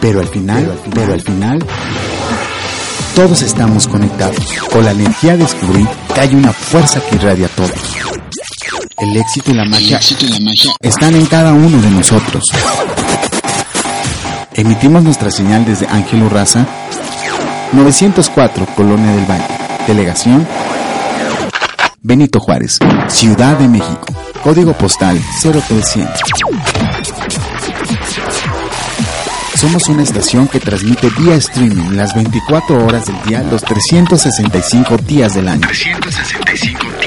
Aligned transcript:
Pero 0.00 0.20
al 0.20 0.28
final, 0.28 0.78
pero 0.94 1.12
al 1.12 1.20
final, 1.20 1.64
todos 3.14 3.42
estamos 3.42 3.86
conectados. 3.86 4.36
Con 4.72 4.84
la 4.84 4.92
energía 4.92 5.32
de 5.32 5.44
descubrir 5.44 5.86
que 6.14 6.20
hay 6.20 6.34
una 6.34 6.52
fuerza 6.52 7.00
que 7.00 7.16
irradia 7.16 7.46
a 7.46 7.50
todos. 7.50 7.72
El 8.98 9.16
éxito 9.16 9.50
y 9.50 9.54
la 9.54 9.64
magia, 9.64 10.00
están 10.80 11.14
en 11.14 11.26
cada 11.26 11.52
uno 11.52 11.80
de 11.80 11.90
nosotros. 11.90 12.44
Emitimos 14.54 15.02
nuestra 15.02 15.30
señal 15.30 15.64
desde 15.64 15.86
Ángel 15.88 16.22
Urraza, 16.22 16.66
904, 17.72 18.66
Colonia 18.76 19.12
del 19.12 19.24
Valle. 19.24 19.44
Delegación 19.86 20.46
Benito 22.02 22.40
Juárez, 22.40 22.78
Ciudad 23.08 23.56
de 23.58 23.68
México. 23.68 24.06
Código 24.42 24.72
postal 24.72 25.20
0300. 25.42 26.20
Somos 29.60 29.88
una 29.90 30.02
estación 30.02 30.48
que 30.48 30.58
transmite 30.58 31.10
vía 31.18 31.34
streaming 31.34 31.94
las 31.94 32.14
24 32.14 32.82
horas 32.82 33.04
del 33.04 33.22
día, 33.24 33.42
los 33.42 33.62
365 33.62 34.96
días 34.96 35.34
del 35.34 35.48
año. 35.48 35.68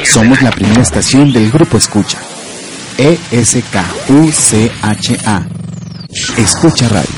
Somos 0.03 0.43
la 0.43 0.51
primera 0.51 0.83
estación 0.83 1.33
del 1.33 1.49
grupo 1.49 1.77
Escucha. 1.77 2.19
E-S-K-U-C-H-A. 2.99 3.57
Escucha 6.37 6.89
Radio 6.89 7.09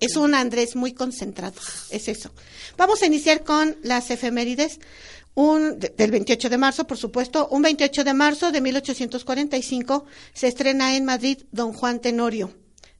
Es 0.00 0.16
un 0.16 0.34
Andrés 0.34 0.74
muy 0.74 0.94
concentrado, 0.94 1.60
es 1.90 2.08
eso. 2.08 2.30
Vamos 2.78 3.02
a 3.02 3.06
iniciar 3.06 3.44
con 3.44 3.76
las 3.82 4.10
efemérides 4.10 4.78
un, 5.34 5.78
del 5.78 6.10
28 6.10 6.50
de 6.50 6.58
marzo, 6.58 6.86
por 6.86 6.98
supuesto, 6.98 7.48
un 7.48 7.62
28 7.62 8.04
de 8.04 8.14
marzo 8.14 8.52
de 8.52 8.60
1845 8.60 10.04
se 10.34 10.48
estrena 10.48 10.96
en 10.96 11.04
Madrid 11.04 11.38
Don 11.52 11.72
Juan 11.72 12.00
Tenorio 12.00 12.52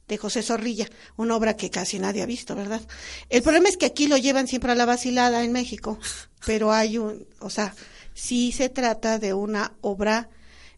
de 0.07 0.17
José 0.17 0.41
Zorrilla, 0.41 0.89
una 1.15 1.35
obra 1.35 1.55
que 1.55 1.69
casi 1.69 1.97
nadie 1.99 2.21
ha 2.21 2.25
visto, 2.25 2.55
¿verdad? 2.55 2.81
El 3.29 3.41
problema 3.41 3.69
es 3.69 3.77
que 3.77 3.85
aquí 3.85 4.07
lo 4.07 4.17
llevan 4.17 4.47
siempre 4.47 4.71
a 4.71 4.75
la 4.75 4.85
vacilada 4.85 5.43
en 5.43 5.51
México, 5.51 5.97
pero 6.45 6.73
hay 6.73 6.97
un, 6.97 7.25
o 7.39 7.49
sea, 7.49 7.73
sí 8.13 8.51
se 8.51 8.69
trata 8.69 9.17
de 9.19 9.33
una 9.33 9.73
obra 9.81 10.29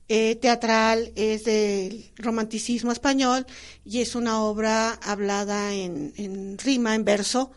eh, 0.07 0.35
teatral, 0.35 1.11
es 1.15 1.45
del 1.45 2.11
romanticismo 2.17 2.91
español 2.91 3.47
y 3.83 4.01
es 4.01 4.13
una 4.13 4.43
obra 4.43 4.91
hablada 4.91 5.73
en, 5.73 6.57
rima, 6.59 6.93
en 6.93 7.03
verso, 7.03 7.51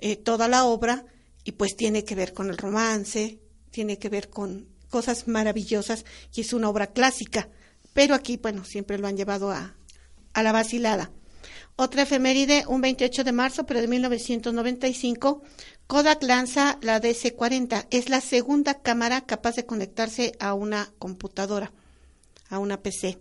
eh, 0.00 0.16
toda 0.16 0.48
la 0.48 0.64
obra 0.64 1.06
y 1.48 1.52
pues 1.52 1.76
tiene 1.76 2.04
que 2.04 2.14
ver 2.14 2.34
con 2.34 2.50
el 2.50 2.58
romance, 2.58 3.38
tiene 3.70 3.98
que 3.98 4.10
ver 4.10 4.28
con 4.28 4.68
cosas 4.90 5.28
maravillosas 5.28 6.04
y 6.34 6.42
es 6.42 6.52
una 6.52 6.68
obra 6.68 6.88
clásica, 6.88 7.48
pero 7.94 8.14
aquí, 8.14 8.36
bueno, 8.36 8.66
siempre 8.66 8.98
lo 8.98 9.06
han 9.06 9.16
llevado 9.16 9.50
a, 9.50 9.74
a 10.34 10.42
la 10.42 10.52
vacilada. 10.52 11.10
Otra 11.74 12.02
efeméride, 12.02 12.64
un 12.68 12.82
28 12.82 13.24
de 13.24 13.32
marzo, 13.32 13.64
pero 13.64 13.80
de 13.80 13.88
1995, 13.88 15.42
Kodak 15.86 16.22
lanza 16.22 16.78
la 16.82 17.00
DC-40. 17.00 17.86
Es 17.90 18.10
la 18.10 18.20
segunda 18.20 18.82
cámara 18.82 19.22
capaz 19.22 19.56
de 19.56 19.64
conectarse 19.64 20.32
a 20.40 20.52
una 20.52 20.92
computadora, 20.98 21.72
a 22.50 22.58
una 22.58 22.82
PC. 22.82 23.20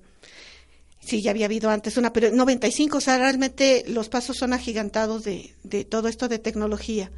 Sí, 0.99 1.21
ya 1.21 1.31
había 1.31 1.45
habido 1.45 1.69
antes 1.69 1.95
una, 1.95 2.11
pero 2.11 2.29
95, 2.29 2.97
o 2.97 3.01
sea, 3.01 3.17
realmente 3.19 3.85
los 3.87 4.09
pasos 4.09 4.35
son 4.35 4.51
agigantados 4.51 5.23
de, 5.23 5.55
de 5.63 5.85
todo 5.85 6.09
esto 6.09 6.27
de 6.27 6.39
tecnología. 6.39 7.09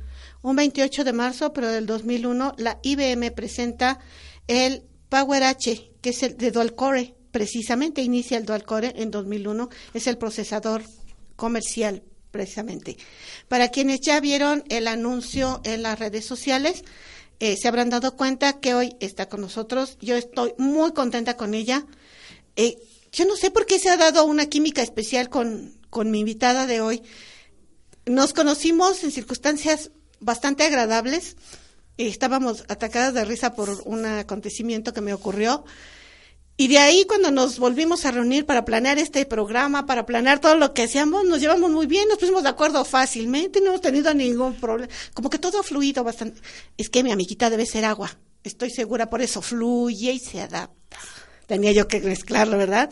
Un 0.42 0.56
28 0.56 1.04
de 1.04 1.14
marzo, 1.14 1.54
pero 1.54 1.68
del 1.68 1.86
2001, 1.86 2.56
la 2.58 2.80
IBM 2.82 3.32
presenta 3.32 4.00
el 4.48 4.84
Power 5.10 5.44
H, 5.44 5.92
que 6.02 6.10
es 6.12 6.24
el 6.24 6.38
de 6.38 6.52
dual 6.52 6.76
core, 6.76 7.16
precisamente 7.32 8.02
inicia 8.02 8.38
el 8.38 8.46
dual 8.46 8.64
core 8.64 8.94
en 8.96 9.12
2001, 9.12 9.70
es 9.94 10.08
el 10.08 10.18
procesador 10.18 10.84
comercial 11.36 12.04
precisamente. 12.32 12.98
Para 13.48 13.70
quienes 13.70 14.02
ya 14.02 14.20
vieron 14.20 14.64
el 14.70 14.88
anuncio 14.88 15.62
en 15.64 15.84
las 15.84 16.00
redes 16.00 16.26
sociales, 16.26 16.84
eh, 17.40 17.56
se 17.58 17.68
habrán 17.68 17.90
dado 17.90 18.16
cuenta 18.16 18.60
que 18.60 18.74
hoy 18.74 18.96
está 19.00 19.30
con 19.30 19.42
nosotros. 19.42 19.98
Yo 20.02 20.16
estoy 20.16 20.54
muy 20.58 20.92
contenta 20.92 21.38
con 21.38 21.54
ella. 21.54 21.86
Eh, 22.56 22.78
yo 23.12 23.26
no 23.26 23.36
sé 23.36 23.50
por 23.50 23.66
qué 23.66 23.80
se 23.80 23.90
ha 23.90 23.98
dado 23.98 24.26
una 24.26 24.48
química 24.48 24.82
especial 24.82 25.30
con, 25.30 25.74
con 25.90 26.12
mi 26.12 26.20
invitada 26.20 26.68
de 26.68 26.82
hoy. 26.82 27.02
Nos 28.06 28.34
conocimos 28.34 29.04
en 29.04 29.12
circunstancias 29.12 29.92
bastante 30.20 30.64
agradables. 30.64 31.36
Estábamos 31.98 32.64
atacadas 32.70 33.14
de 33.14 33.26
risa 33.26 33.54
por 33.56 33.70
un 33.86 34.06
acontecimiento 34.06 34.94
que 34.94 35.02
me 35.02 35.14
ocurrió. 35.14 35.66
Y 36.56 36.68
de 36.68 36.78
ahí 36.78 37.06
cuando 37.06 37.32
nos 37.32 37.58
volvimos 37.58 38.06
a 38.06 38.12
reunir 38.12 38.46
para 38.46 38.66
planear 38.66 39.00
este 39.00 39.26
programa, 39.26 39.86
para 39.86 40.06
planear 40.06 40.40
todo 40.40 40.56
lo 40.56 40.74
que 40.74 40.84
hacíamos, 40.84 41.26
nos 41.26 41.40
llevamos 41.40 41.72
muy 41.72 41.88
bien, 41.88 42.08
nos 42.10 42.18
pusimos 42.18 42.44
de 42.44 42.50
acuerdo 42.50 42.84
fácilmente, 42.84 43.62
no 43.62 43.68
hemos 43.68 43.82
tenido 43.82 44.14
ningún 44.14 44.56
problema. 44.56 44.92
Como 45.14 45.30
que 45.30 45.40
todo 45.40 45.60
ha 45.60 45.64
fluido 45.64 46.04
bastante. 46.04 46.42
Es 46.78 46.90
que 46.90 47.02
mi 47.02 47.14
amiguita 47.14 47.50
debe 47.50 47.66
ser 47.66 47.86
agua, 47.86 48.12
estoy 48.44 48.72
segura, 48.72 49.10
por 49.10 49.22
eso 49.22 49.42
fluye 49.42 50.12
y 50.12 50.20
se 50.20 50.42
adapta 50.42 50.98
tenía 51.50 51.72
yo 51.72 51.88
que 51.88 52.00
mezclarlo, 52.00 52.58
¿verdad? 52.58 52.90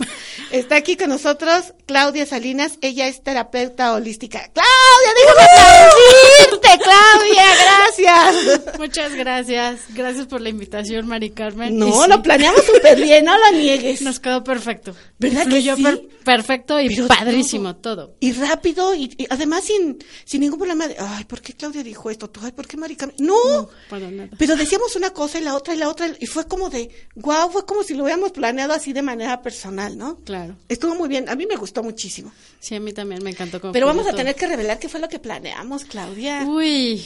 Está 0.51 0.77
aquí 0.77 0.97
con 0.97 1.09
nosotros 1.09 1.75
Claudia 1.85 2.25
Salinas, 2.25 2.79
ella 2.81 3.07
es 3.07 3.21
terapeuta 3.21 3.93
holística. 3.93 4.49
¡Claudia, 4.51 5.13
déjame 5.15 6.79
¡Claudia, 6.83 7.43
gracias! 7.63 8.77
Muchas 8.79 9.13
gracias, 9.13 9.81
gracias 9.89 10.25
por 10.25 10.41
la 10.41 10.49
invitación, 10.49 11.07
Mari 11.07 11.29
Carmen. 11.31 11.77
No, 11.77 12.07
lo 12.07 12.21
planeamos 12.21 12.65
súper 12.65 12.99
bien, 12.99 13.25
no 13.25 13.37
lo 13.37 13.57
niegues. 13.57 14.01
Nos 14.01 14.19
quedó 14.19 14.43
perfecto. 14.43 14.95
¿Verdad 15.19 15.47
que 15.47 15.61
sí? 15.61 16.09
perfecto 16.23 16.79
y 16.79 16.93
padrísimo 17.07 17.77
todo. 17.77 18.15
Y 18.19 18.33
rápido, 18.33 18.93
y, 18.95 19.15
además 19.29 19.63
sin, 19.63 19.97
sin 20.25 20.41
ningún 20.41 20.59
problema 20.59 20.87
de, 20.87 20.97
ay, 20.99 21.23
¿por 21.25 21.41
qué 21.41 21.53
Claudia 21.53 21.83
dijo 21.83 22.09
esto? 22.09 22.29
Ay, 22.41 22.51
¿por 22.51 22.67
qué 22.67 22.75
Mari 22.75 22.95
Carmen? 22.95 23.15
No, 23.19 23.35
no 23.49 23.69
para 23.89 24.11
nada. 24.11 24.29
pero 24.37 24.55
decíamos 24.55 24.95
una 24.95 25.11
cosa 25.11 25.39
y 25.39 25.43
la 25.43 25.55
otra 25.55 25.73
y 25.73 25.77
la 25.77 25.89
otra, 25.89 26.09
y 26.19 26.25
fue 26.25 26.47
como 26.47 26.69
de, 26.69 26.89
guau, 27.15 27.49
fue 27.51 27.65
como 27.65 27.83
si 27.83 27.93
lo 27.93 28.03
hubiéramos 28.03 28.31
planeado 28.31 28.46
planeado 28.47 28.73
así 28.73 28.93
de 28.93 29.01
manera 29.01 29.41
personal, 29.41 29.97
¿no? 29.97 30.19
Claro. 30.21 30.55
Estuvo 30.69 30.95
muy 30.95 31.09
bien. 31.09 31.27
A 31.27 31.35
mí 31.35 31.45
me 31.45 31.57
gustó 31.57 31.83
muchísimo. 31.83 32.31
Sí, 32.61 32.75
a 32.75 32.79
mí 32.79 32.93
también 32.93 33.21
me 33.21 33.31
encantó. 33.31 33.59
Pero 33.73 33.85
vamos 33.85 34.07
a 34.07 34.13
tener 34.13 34.35
que 34.35 34.47
revelar 34.47 34.79
qué 34.79 34.87
fue 34.87 35.01
lo 35.01 35.09
que 35.09 35.19
planeamos, 35.19 35.83
Claudia. 35.83 36.45
Uy. 36.47 37.05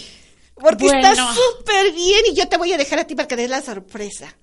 Porque 0.54 0.86
está 0.86 1.16
súper 1.16 1.94
bien 1.94 2.22
y 2.32 2.36
yo 2.36 2.48
te 2.48 2.58
voy 2.58 2.72
a 2.74 2.78
dejar 2.78 3.00
a 3.00 3.08
ti 3.08 3.16
para 3.16 3.28
que 3.28 3.36
des 3.36 3.50
la 3.50 3.64
sorpresa. 3.64 4.36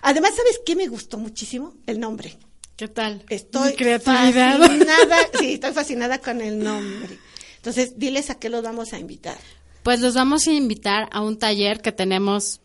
Además, 0.00 0.32
¿sabes 0.34 0.58
qué 0.64 0.74
me 0.74 0.86
gustó 0.86 1.18
muchísimo? 1.18 1.74
El 1.86 2.00
nombre. 2.00 2.38
¿Qué 2.74 2.88
tal? 2.88 3.22
Estoy 3.28 3.74
creatividad. 3.74 4.58
fascinada. 4.58 5.16
sí, 5.38 5.52
estoy 5.54 5.72
fascinada 5.74 6.18
con 6.22 6.40
el 6.40 6.58
nombre. 6.58 7.18
Entonces, 7.56 7.98
diles 7.98 8.30
a 8.30 8.36
qué 8.36 8.48
los 8.48 8.62
vamos 8.62 8.94
a 8.94 8.98
invitar. 8.98 9.36
Pues 9.82 10.00
los 10.00 10.14
vamos 10.14 10.46
a 10.46 10.52
invitar 10.52 11.10
a 11.12 11.20
un 11.20 11.38
taller 11.38 11.82
que 11.82 11.92
tenemos 11.92 12.62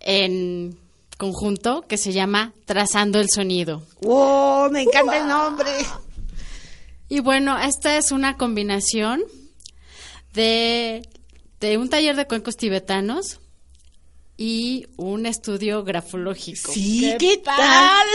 en 0.00 0.78
conjunto 1.16 1.82
que 1.88 1.96
se 1.96 2.12
llama 2.12 2.52
Trazando 2.64 3.20
el 3.20 3.28
Sonido. 3.30 3.82
¡Wow! 4.02 4.70
Me 4.70 4.82
encanta 4.82 5.16
el 5.18 5.28
nombre. 5.28 5.70
Y 7.08 7.20
bueno, 7.20 7.58
esta 7.58 7.96
es 7.96 8.10
una 8.12 8.36
combinación 8.36 9.22
de, 10.34 11.02
de 11.60 11.78
un 11.78 11.88
taller 11.88 12.16
de 12.16 12.26
cuencos 12.26 12.56
tibetanos 12.56 13.40
y 14.38 14.86
un 14.96 15.24
estudio 15.24 15.82
grafológico. 15.82 16.70
Sí, 16.72 17.14
¿qué, 17.18 17.38
tal? 17.38 18.06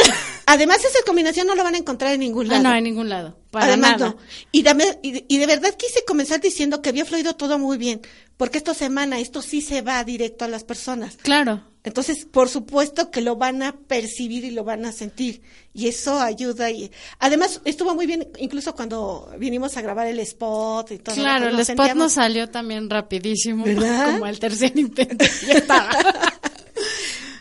Además, 0.46 0.78
esa 0.86 1.00
combinación 1.06 1.48
no 1.48 1.56
la 1.56 1.64
van 1.64 1.74
a 1.74 1.80
encontrar 1.80 2.14
en 2.14 2.20
ningún 2.20 2.46
Ah, 2.48 2.50
lado. 2.56 2.64
no, 2.64 2.76
en 2.76 2.84
ningún 2.84 3.10
lado. 3.10 3.40
Para 3.50 3.66
Además, 3.66 3.92
nada. 4.00 4.10
no. 4.12 4.18
Y, 4.52 4.60
y, 5.02 5.26
y 5.28 5.38
de 5.40 5.48
verdad 5.48 5.74
quise 5.76 6.06
comenzar 6.06 6.40
diciendo 6.40 6.82
que 6.84 6.90
había 6.90 7.06
fluido 7.06 7.36
todo 7.36 7.58
muy 7.58 7.78
bien, 7.80 8.02
porque 8.42 8.58
esto 8.58 8.74
se 8.74 8.86
emana, 8.86 9.20
esto 9.20 9.44
sí 9.44 9.62
se 9.62 9.84
va 9.84 10.04
directo 10.04 10.46
a 10.46 10.48
las 10.48 10.64
personas. 10.64 11.16
Claro. 11.22 11.62
Entonces, 11.84 12.26
por 12.26 12.50
supuesto 12.50 13.12
que 13.12 13.22
lo 13.22 13.36
van 13.36 13.62
a 13.62 13.74
percibir 13.74 14.44
y 14.46 14.50
lo 14.50 14.64
van 14.64 14.84
a 14.84 14.92
sentir. 14.92 15.44
Y 15.76 15.88
eso 15.88 16.20
ayuda. 16.20 16.72
Y 16.72 16.90
además, 17.20 17.62
estuvo 17.66 17.94
muy 17.94 18.08
bien, 18.08 18.30
incluso 18.40 18.74
cuando 18.74 19.32
vinimos 19.38 19.78
a 19.78 19.84
grabar 19.84 20.08
el 20.08 20.18
spot 20.22 20.90
y 20.90 20.98
todo. 20.98 21.14
Claro, 21.14 21.50
el 21.50 21.60
spot 21.60 21.94
nos 21.94 22.14
salió 22.14 22.50
también 22.50 22.90
rapidísimo, 22.90 23.64
¿Verdad? 23.64 24.14
como 24.14 24.26
al 24.26 24.40
tercer 24.40 24.76
intento. 24.76 25.24
Ya 25.46 25.54
estaba. 25.54 25.92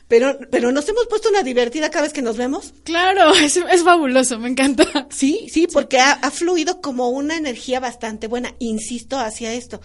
Pero, 0.06 0.38
pero 0.50 0.70
nos 0.70 0.87
hemos 0.87 1.06
puesto 1.06 1.31
una 1.31 1.43
divertida 1.43 1.88
cada 1.88 2.03
vez 2.03 2.12
que 2.12 2.20
nos 2.20 2.37
vemos. 2.37 2.75
claro, 2.85 3.32
es, 3.37 3.56
es 3.56 3.82
fabuloso, 3.85 4.38
me 4.38 4.50
encanta. 4.50 5.06
Sí, 5.08 5.49
sí, 5.50 5.67
porque 5.67 5.99
ha, 5.99 6.12
ha 6.12 6.31
fluido 6.31 6.82
como 6.82 7.08
una 7.08 7.38
energía 7.38 7.81
bastante 7.81 8.26
buena, 8.26 8.55
insisto, 8.58 9.19
hacia 9.19 9.55
esto. 9.55 9.81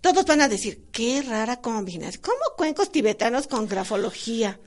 Todos 0.00 0.24
van 0.24 0.40
a 0.40 0.48
decir, 0.48 0.86
qué 0.92 1.22
rara 1.22 1.60
combinación, 1.60 2.22
como 2.22 2.56
cuencos 2.56 2.90
tibetanos 2.90 3.46
con 3.46 3.68
grafología, 3.68 4.58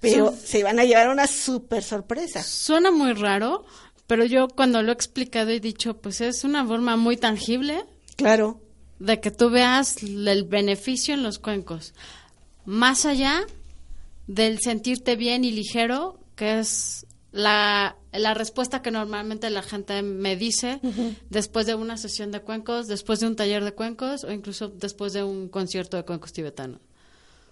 pero 0.00 0.34
se 0.36 0.62
van 0.62 0.78
a 0.78 0.84
llevar 0.84 1.08
una 1.08 1.26
súper 1.26 1.82
sorpresa. 1.82 2.42
Suena 2.42 2.90
muy 2.90 3.14
raro, 3.14 3.64
pero 4.06 4.24
yo 4.24 4.48
cuando 4.48 4.82
lo 4.82 4.90
he 4.90 4.94
explicado 4.94 5.50
he 5.50 5.60
dicho, 5.60 5.96
pues 5.96 6.20
es 6.20 6.44
una 6.44 6.66
forma 6.66 6.96
muy 6.96 7.16
tangible 7.16 7.84
Claro, 8.16 8.60
de 8.98 9.20
que 9.20 9.30
tú 9.30 9.50
veas 9.50 10.02
el 10.02 10.44
beneficio 10.44 11.14
en 11.14 11.22
los 11.22 11.38
cuencos. 11.38 11.94
Más 12.66 13.06
allá 13.06 13.46
del 14.26 14.60
sentirte 14.60 15.16
bien 15.16 15.44
y 15.44 15.50
ligero, 15.50 16.18
que 16.36 16.58
es 16.58 17.03
la, 17.34 17.96
la 18.12 18.32
respuesta 18.32 18.80
que 18.80 18.92
normalmente 18.92 19.50
la 19.50 19.62
gente 19.62 20.02
me 20.02 20.36
dice 20.36 20.80
después 21.30 21.66
de 21.66 21.74
una 21.74 21.96
sesión 21.96 22.30
de 22.30 22.40
cuencos, 22.40 22.86
después 22.86 23.18
de 23.18 23.26
un 23.26 23.34
taller 23.34 23.64
de 23.64 23.72
cuencos 23.72 24.22
o 24.22 24.30
incluso 24.30 24.68
después 24.68 25.12
de 25.12 25.24
un 25.24 25.48
concierto 25.48 25.96
de 25.96 26.04
cuencos 26.04 26.32
tibetanos. 26.32 26.80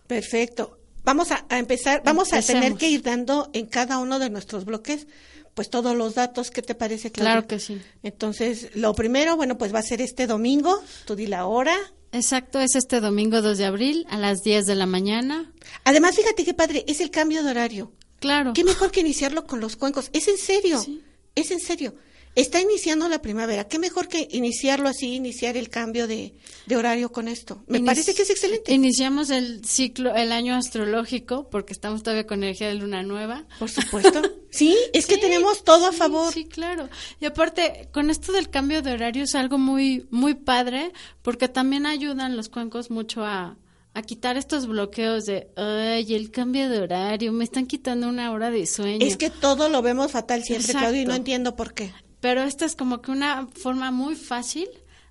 perfecto. 0.07 0.79
Vamos 1.05 1.33
a, 1.33 1.45
a 1.49 1.59
empezar, 1.59 2.01
vamos 2.05 2.33
a 2.33 2.41
tener 2.43 2.75
que 2.75 2.89
ir 2.89 3.03
dando 3.03 3.51
en 3.55 3.67
cada 3.67 3.99
uno 3.99 4.21
de 4.21 4.31
nuestros 4.31 4.65
bloques, 4.65 5.09
pues 5.53 5.69
todos 5.69 5.97
los 5.97 6.15
datos, 6.15 6.53
¿qué 6.53 6.63
te 6.63 6.77
parece, 6.77 7.11
Claudia? 7.11 7.33
Claro 7.33 7.47
que 7.49 7.59
sí. 7.59 7.81
Entonces, 8.05 8.71
lo 8.77 8.95
primero, 8.95 9.37
bueno, 9.37 9.59
pues 9.59 9.75
va 9.75 9.81
a 9.81 9.83
ser 9.83 10.01
este 10.01 10.29
domingo, 10.29 10.81
tú 11.05 11.17
di 11.17 11.27
la 11.27 11.47
hora. 11.47 11.77
Exacto, 12.13 12.61
es 12.61 12.77
este 12.77 13.01
domingo 13.01 13.43
2 13.43 13.59
de 13.59 13.65
abril 13.65 14.07
a 14.11 14.17
las 14.17 14.43
10 14.43 14.65
de 14.65 14.77
la 14.77 14.87
mañana. 14.87 15.53
Además, 15.83 16.15
fíjate 16.15 16.45
qué 16.45 16.55
padre, 16.55 16.85
es 16.87 17.01
el 17.01 17.11
cambio 17.11 17.43
de 17.43 17.51
horario. 17.51 17.91
Claro. 18.23 18.55
¿Qué 18.55 18.65
mejor 18.65 18.91
que 18.91 19.01
iniciarlo 19.01 19.47
con 19.47 19.61
los 19.61 19.77
cuencos? 19.77 20.09
Es 20.15 20.27
en 20.29 20.39
serio, 20.39 20.81
Sí. 20.81 21.03
es 21.35 21.51
en 21.51 21.61
serio. 21.61 21.95
Está 22.35 22.63
iniciando 22.63 23.11
la 23.11 23.21
primavera. 23.21 23.69
¿Qué 23.69 23.79
mejor 23.79 24.09
que 24.09 24.27
iniciarlo 24.31 24.89
así, 24.89 25.13
iniciar 25.17 25.59
el 25.59 25.69
cambio 25.69 26.07
de, 26.07 26.33
de 26.65 26.77
horario 26.79 27.13
con 27.13 27.29
esto? 27.29 27.63
Me 27.67 27.79
Inici- 27.79 27.85
parece 27.85 28.15
que 28.15 28.23
es 28.23 28.31
excelente. 28.31 28.73
Iniciamos 28.73 29.29
el 29.29 29.63
ciclo, 29.67 30.15
el 30.15 30.33
año 30.33 30.55
astrológico, 30.55 31.51
porque 31.51 31.75
estamos 31.75 32.03
todavía 32.03 32.27
con 32.27 32.43
energía 32.43 32.69
de 32.69 32.77
luna 32.77 33.03
nueva. 33.03 33.45
Por 33.59 33.69
supuesto. 33.71 34.23
Sí, 34.53 34.77
es 34.93 35.07
que 35.07 35.17
tenemos 35.17 35.65
todo 35.65 35.87
a 35.87 35.93
sí, 35.93 35.97
favor. 35.99 36.31
Sí, 36.33 36.45
claro. 36.45 36.91
Y 37.21 37.25
aparte, 37.25 37.89
con 37.91 38.11
esto 38.11 38.33
del 38.33 38.51
cambio 38.51 38.83
de 38.83 38.93
horario 38.93 39.25
es 39.25 39.35
algo 39.35 39.57
muy, 39.57 40.07
muy 40.11 40.35
padre, 40.35 40.93
porque 41.23 41.49
también 41.49 41.87
ayudan 41.87 42.37
los 42.37 42.51
cuencos 42.51 42.91
mucho 42.91 43.25
a, 43.25 43.57
a 43.95 44.03
quitar 44.03 44.37
estos 44.37 44.67
bloqueos 44.67 45.25
de, 45.25 45.49
ay, 45.57 46.15
el 46.15 46.31
cambio 46.31 46.69
de 46.69 46.81
horario, 46.81 47.33
me 47.33 47.45
están 47.45 47.67
quitando 47.67 48.09
una 48.09 48.33
hora 48.33 48.51
de 48.51 48.67
sueño. 48.67 49.05
Es 49.05 49.17
que 49.17 49.31
todo 49.31 49.69
lo 49.69 49.83
vemos 49.83 50.13
fatal 50.13 50.43
siempre, 50.43 50.67
Exacto. 50.67 50.81
Claudio, 50.81 51.03
y 51.03 51.07
no 51.07 51.15
entiendo 51.15 51.57
por 51.57 51.75
qué. 51.75 51.93
Pero 52.21 52.43
esta 52.43 52.65
es 52.65 52.75
como 52.75 53.03
que 53.03 53.11
una 53.11 53.49
forma 53.49 53.91
muy 53.91 54.15
fácil 54.15 54.69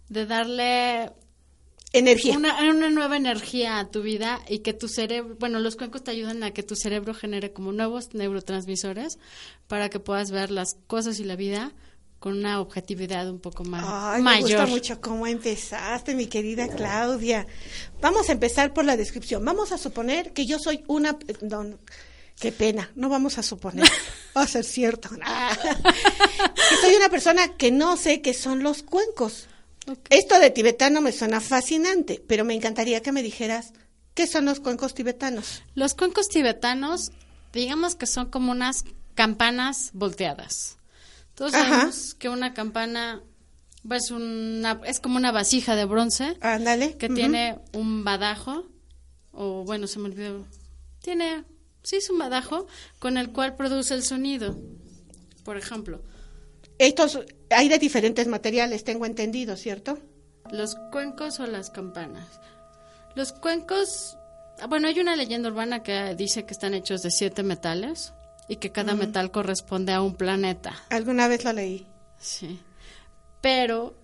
de 0.09 0.25
darle 0.25 1.11
Energía. 1.93 2.37
una, 2.37 2.69
una 2.69 2.89
nueva 2.89 3.17
energía 3.17 3.79
a 3.79 3.91
tu 3.91 4.01
vida 4.01 4.39
y 4.47 4.59
que 4.59 4.73
tu 4.73 4.87
cerebro, 4.87 5.35
bueno, 5.39 5.59
los 5.59 5.75
cuencos 5.75 6.03
te 6.03 6.11
ayudan 6.11 6.41
a 6.43 6.51
que 6.51 6.63
tu 6.63 6.75
cerebro 6.75 7.13
genere 7.13 7.51
como 7.51 7.73
nuevos 7.73 8.13
neurotransmisores 8.13 9.19
para 9.67 9.89
que 9.89 9.99
puedas 9.99 10.31
ver 10.31 10.51
las 10.51 10.75
cosas 10.87 11.19
y 11.19 11.25
la 11.25 11.35
vida 11.35 11.73
con 12.21 12.37
una 12.37 12.61
objetividad 12.61 13.27
un 13.27 13.39
poco 13.39 13.63
más 13.63 13.83
Ay, 13.83 14.21
me 14.21 14.41
gusta 14.41 14.57
mayor. 14.57 14.69
mucho 14.69 15.01
cómo 15.01 15.25
empezaste, 15.25 16.13
mi 16.13 16.27
querida 16.27 16.67
Claudia. 16.67 17.47
Vamos 17.99 18.29
a 18.29 18.33
empezar 18.33 18.73
por 18.73 18.85
la 18.85 18.95
descripción. 18.95 19.43
Vamos 19.43 19.71
a 19.71 19.79
suponer 19.79 20.31
que 20.31 20.45
yo 20.45 20.59
soy 20.59 20.83
una... 20.85 21.17
No, 21.41 21.63
no, 21.63 21.79
qué 22.39 22.51
pena, 22.51 22.91
no 22.93 23.09
vamos 23.09 23.39
a 23.39 23.43
suponer. 23.43 23.89
Va 24.37 24.43
a 24.43 24.47
ser 24.47 24.63
cierto. 24.63 25.09
que 25.09 26.75
soy 26.79 26.93
una 26.93 27.09
persona 27.09 27.57
que 27.57 27.71
no 27.71 27.97
sé 27.97 28.21
qué 28.21 28.35
son 28.35 28.61
los 28.61 28.83
cuencos. 28.83 29.47
Esto 30.11 30.39
de 30.39 30.51
tibetano 30.51 31.01
me 31.01 31.13
suena 31.13 31.41
fascinante, 31.41 32.23
pero 32.27 32.45
me 32.45 32.53
encantaría 32.53 33.01
que 33.01 33.11
me 33.11 33.23
dijeras 33.23 33.73
qué 34.13 34.27
son 34.27 34.45
los 34.45 34.59
cuencos 34.59 34.93
tibetanos. 34.93 35.63
Los 35.73 35.95
cuencos 35.95 36.27
tibetanos, 36.27 37.11
digamos 37.51 37.95
que 37.95 38.05
son 38.05 38.29
como 38.29 38.51
unas 38.51 38.83
campanas 39.15 39.89
volteadas. 39.93 40.77
Todos 41.41 41.55
Ajá. 41.55 41.69
sabemos 41.69 42.13
que 42.13 42.29
una 42.29 42.53
campana 42.53 43.23
pues 43.87 44.11
una, 44.11 44.79
es 44.85 44.99
como 44.99 45.17
una 45.17 45.31
vasija 45.31 45.75
de 45.75 45.85
bronce 45.85 46.37
Ándale. 46.39 46.97
que 46.97 47.09
tiene 47.09 47.57
un 47.73 48.03
badajo, 48.03 48.67
o 49.31 49.63
bueno, 49.63 49.87
se 49.87 49.97
me 49.97 50.09
olvidó, 50.09 50.45
tiene, 51.01 51.43
sí, 51.81 51.95
es 51.95 52.11
un 52.11 52.19
badajo 52.19 52.67
con 52.99 53.17
el 53.17 53.31
cual 53.31 53.55
produce 53.55 53.95
el 53.95 54.03
sonido, 54.03 54.55
por 55.43 55.57
ejemplo. 55.57 56.03
Estos 56.77 57.17
hay 57.49 57.69
de 57.69 57.79
diferentes 57.79 58.27
materiales, 58.27 58.83
tengo 58.83 59.07
entendido, 59.07 59.57
¿cierto? 59.57 59.97
Los 60.51 60.75
cuencos 60.91 61.39
o 61.39 61.47
las 61.47 61.71
campanas. 61.71 62.39
Los 63.15 63.33
cuencos, 63.33 64.15
ah, 64.59 64.67
bueno, 64.67 64.87
hay 64.87 64.99
una 64.99 65.15
leyenda 65.15 65.49
urbana 65.49 65.81
que 65.81 66.13
dice 66.13 66.45
que 66.45 66.53
están 66.53 66.75
hechos 66.75 67.01
de 67.01 67.09
siete 67.09 67.41
metales 67.41 68.13
y 68.51 68.57
que 68.57 68.73
cada 68.73 68.95
metal 68.95 69.31
corresponde 69.31 69.93
a 69.93 70.01
un 70.01 70.13
planeta. 70.13 70.75
Alguna 70.89 71.29
vez 71.29 71.45
lo 71.45 71.53
leí. 71.53 71.87
Sí. 72.19 72.59
Pero 73.39 73.95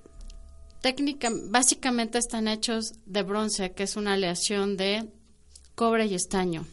técnica, 0.79 1.29
básicamente 1.49 2.17
están 2.17 2.47
hechos 2.47 2.93
de 3.05 3.23
bronce, 3.23 3.73
que 3.73 3.83
es 3.83 3.97
una 3.97 4.13
aleación 4.13 4.77
de 4.77 5.05
cobre 5.75 6.05
y 6.05 6.15
estaño. 6.15 6.65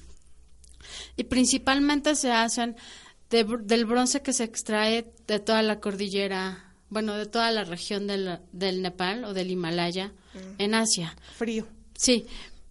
Y 1.17 1.25
principalmente 1.25 2.15
se 2.15 2.31
hacen 2.31 2.77
de 3.29 3.43
del 3.43 3.87
bronce 3.87 4.23
que 4.23 4.33
se 4.33 4.45
extrae 4.45 5.13
de 5.27 5.41
toda 5.41 5.63
la 5.63 5.81
cordillera, 5.81 6.77
bueno, 6.91 7.15
de 7.15 7.27
toda 7.27 7.51
la 7.51 7.65
región 7.65 8.07
del, 8.07 8.39
del 8.53 8.83
Nepal 8.83 9.25
o 9.25 9.35
del 9.35 9.51
Himalaya 9.51 10.13
en 10.59 10.77
Asia. 10.77 11.17
Frío. 11.37 11.67
Sí, 11.97 12.25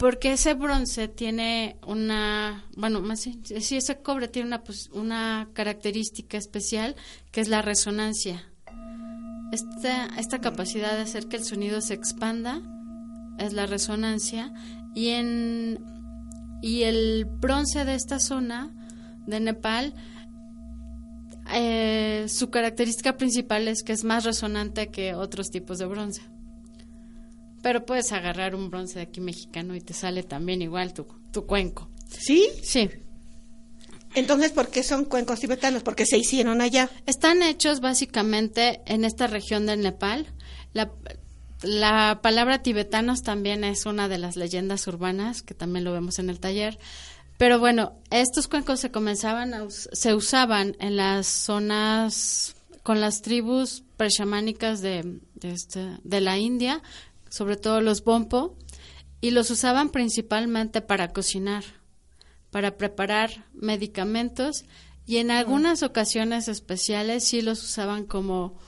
porque 0.03 0.33
ese 0.33 0.53
bronce 0.53 1.07
tiene 1.07 1.77
una, 1.87 2.65
bueno, 2.75 2.99
más 2.99 3.21
sí, 3.21 3.39
ese 3.51 4.01
cobre 4.01 4.27
tiene 4.27 4.49
una, 4.49 4.61
pos- 4.61 4.89
una 4.91 5.47
característica 5.53 6.37
especial 6.37 6.97
que 7.31 7.39
es 7.39 7.47
la 7.47 7.61
resonancia. 7.61 8.43
Esta, 9.53 10.07
esta 10.17 10.41
capacidad 10.41 10.91
de 10.93 11.03
hacer 11.03 11.29
que 11.29 11.37
el 11.37 11.45
sonido 11.45 11.79
se 11.79 11.93
expanda 11.93 12.61
es 13.39 13.53
la 13.53 13.65
resonancia 13.65 14.51
y 14.93 15.11
en 15.11 15.79
y 16.61 16.83
el 16.83 17.23
bronce 17.23 17.85
de 17.85 17.95
esta 17.95 18.19
zona 18.19 18.73
de 19.25 19.39
Nepal 19.39 19.93
eh, 21.53 22.25
su 22.27 22.49
característica 22.49 23.15
principal 23.15 23.69
es 23.69 23.83
que 23.83 23.93
es 23.93 24.03
más 24.03 24.25
resonante 24.25 24.89
que 24.91 25.15
otros 25.15 25.49
tipos 25.49 25.77
de 25.77 25.85
bronce. 25.85 26.32
Pero 27.63 27.83
puedes 27.87 28.11
agarrar 28.11 28.53
un 28.53 28.69
bronce 28.69 28.99
de 28.99 29.05
aquí 29.05 29.19
mexicano 29.21 29.73
y 29.73 29.81
te 29.81 29.93
sale 29.95 30.21
también 30.21 30.61
igual 30.61 30.93
tu, 30.93 31.07
tu 31.31 31.47
cuenco. 31.47 31.89
¿Sí? 32.07 32.47
Sí. 32.61 32.87
Entonces, 34.15 34.51
¿por 34.51 34.67
qué 34.69 34.83
son 34.83 35.05
cuencos 35.05 35.39
tibetanos? 35.39 35.81
Porque 35.81 36.05
se 36.05 36.17
hicieron 36.19 36.61
allá. 36.61 36.89
Están 37.07 37.41
hechos 37.41 37.79
básicamente 37.79 38.81
en 38.85 39.05
esta 39.05 39.25
región 39.25 39.65
del 39.65 39.81
Nepal. 39.81 40.27
La, 40.73 40.91
la 41.63 42.19
palabra 42.21 42.61
tibetanos 42.61 43.23
también 43.23 43.63
es 43.63 43.87
una 43.87 44.07
de 44.07 44.19
las 44.19 44.35
leyendas 44.35 44.85
urbanas, 44.85 45.41
que 45.41 45.55
también 45.55 45.83
lo 45.85 45.93
vemos 45.93 46.19
en 46.19 46.29
el 46.29 46.39
taller. 46.39 46.77
Pero 47.39 47.57
bueno, 47.57 47.93
estos 48.11 48.47
cuencos 48.47 48.79
se 48.81 48.91
comenzaban 48.91 49.55
a 49.55 49.65
se 49.69 50.13
usaban 50.13 50.75
en 50.79 50.95
las 50.97 51.25
zonas 51.25 52.55
con 52.83 53.01
las 53.01 53.21
tribus 53.23 53.83
preshamánicas 53.97 54.81
de, 54.81 55.19
de, 55.35 55.51
este- 55.51 55.97
de 56.03 56.21
la 56.21 56.37
India, 56.37 56.83
sobre 57.33 57.57
todo 57.57 57.81
los 57.81 58.03
bompo, 58.03 58.55
y 59.19 59.31
los 59.31 59.49
usaban 59.49 59.89
principalmente 59.89 60.81
para 60.81 61.13
cocinar, 61.13 61.63
para 62.51 62.77
preparar 62.77 63.47
medicamentos 63.55 64.65
y 65.07 65.17
en 65.17 65.31
algunas 65.31 65.81
ocasiones 65.81 66.47
especiales 66.47 67.23
sí 67.23 67.41
los 67.41 67.63
usaban 67.63 68.05
como 68.05 68.59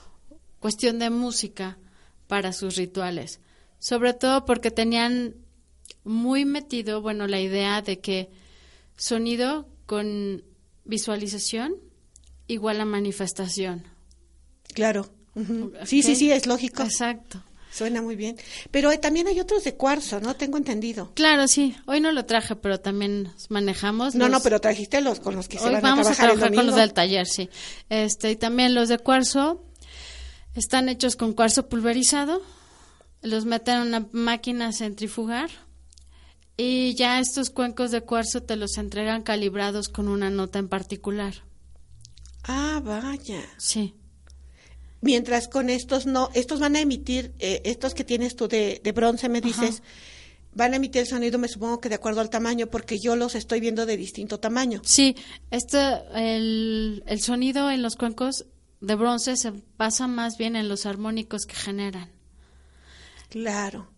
cuestión 0.58 0.98
de 0.98 1.10
música 1.10 1.78
para 2.26 2.52
sus 2.52 2.74
rituales, 2.74 3.38
sobre 3.78 4.14
todo 4.14 4.44
porque 4.44 4.72
tenían 4.72 5.36
muy 6.02 6.44
metido, 6.44 7.00
bueno, 7.00 7.28
la 7.28 7.40
idea 7.40 7.82
de 7.82 8.00
que 8.00 8.30
sonido 8.96 9.68
con 9.86 10.42
visualización 10.84 11.76
igual 12.48 12.80
a 12.80 12.84
manifestación. 12.84 13.84
Claro. 14.74 15.08
Sí, 15.84 16.02
sí, 16.02 16.16
sí, 16.16 16.32
es 16.32 16.48
lógico. 16.48 16.82
Exacto. 16.82 17.44
Suena 17.76 18.00
muy 18.00 18.16
bien. 18.16 18.38
Pero 18.70 18.90
también 19.00 19.26
hay 19.26 19.38
otros 19.38 19.62
de 19.62 19.74
cuarzo, 19.74 20.18
¿no? 20.18 20.34
Tengo 20.34 20.56
entendido. 20.56 21.12
Claro, 21.12 21.46
sí. 21.46 21.76
Hoy 21.84 22.00
no 22.00 22.10
lo 22.10 22.24
traje, 22.24 22.56
pero 22.56 22.80
también 22.80 23.30
manejamos. 23.50 24.14
No, 24.14 24.30
no, 24.30 24.40
pero 24.40 24.62
trajiste 24.62 25.02
los 25.02 25.20
con 25.20 25.36
los 25.36 25.46
que 25.46 25.58
se 25.58 25.66
Hoy 25.66 25.74
van 25.74 25.82
vamos 25.82 26.06
a 26.06 26.14
trabajar, 26.14 26.24
a 26.24 26.32
trabajar 26.32 26.52
el 26.52 26.56
con 26.56 26.66
los 26.68 26.76
del 26.76 26.94
taller, 26.94 27.26
sí. 27.26 27.50
Este, 27.90 28.30
y 28.30 28.36
también 28.36 28.74
los 28.74 28.88
de 28.88 28.96
cuarzo 28.98 29.62
están 30.54 30.88
hechos 30.88 31.16
con 31.16 31.34
cuarzo 31.34 31.68
pulverizado. 31.68 32.40
Los 33.20 33.44
meten 33.44 33.74
en 33.74 33.88
una 33.88 34.08
máquina 34.10 34.68
a 34.68 34.72
centrifugar. 34.72 35.50
Y 36.56 36.94
ya 36.94 37.20
estos 37.20 37.50
cuencos 37.50 37.90
de 37.90 38.00
cuarzo 38.00 38.42
te 38.42 38.56
los 38.56 38.78
entregan 38.78 39.22
calibrados 39.22 39.90
con 39.90 40.08
una 40.08 40.30
nota 40.30 40.58
en 40.58 40.68
particular. 40.68 41.34
Ah, 42.42 42.80
vaya. 42.82 43.42
Sí. 43.58 43.94
Mientras 45.00 45.48
con 45.48 45.68
estos 45.70 46.06
no, 46.06 46.30
estos 46.34 46.58
van 46.60 46.74
a 46.76 46.80
emitir, 46.80 47.32
eh, 47.38 47.60
estos 47.64 47.94
que 47.94 48.04
tienes 48.04 48.34
tú 48.36 48.48
de, 48.48 48.80
de 48.82 48.92
bronce, 48.92 49.28
me 49.28 49.40
dices, 49.40 49.82
van 50.54 50.72
a 50.72 50.76
emitir 50.76 51.02
el 51.02 51.06
sonido, 51.06 51.38
me 51.38 51.48
supongo 51.48 51.80
que 51.80 51.88
de 51.90 51.96
acuerdo 51.96 52.20
al 52.22 52.30
tamaño, 52.30 52.66
porque 52.68 52.98
yo 52.98 53.14
los 53.14 53.34
estoy 53.34 53.60
viendo 53.60 53.84
de 53.86 53.96
distinto 53.98 54.40
tamaño. 54.40 54.80
Sí, 54.84 55.14
este, 55.50 55.78
el, 56.14 57.04
el 57.06 57.20
sonido 57.20 57.70
en 57.70 57.82
los 57.82 57.96
cuencos 57.96 58.46
de 58.80 58.94
bronce 58.94 59.36
se 59.36 59.52
basa 59.78 60.06
más 60.06 60.38
bien 60.38 60.56
en 60.56 60.68
los 60.68 60.86
armónicos 60.86 61.44
que 61.46 61.54
generan 61.54 62.10
Claro. 63.28 63.88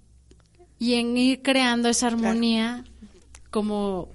y 0.78 0.94
en 0.94 1.16
ir 1.16 1.42
creando 1.42 1.88
esa 1.88 2.06
armonía 2.08 2.84
como 3.50 4.08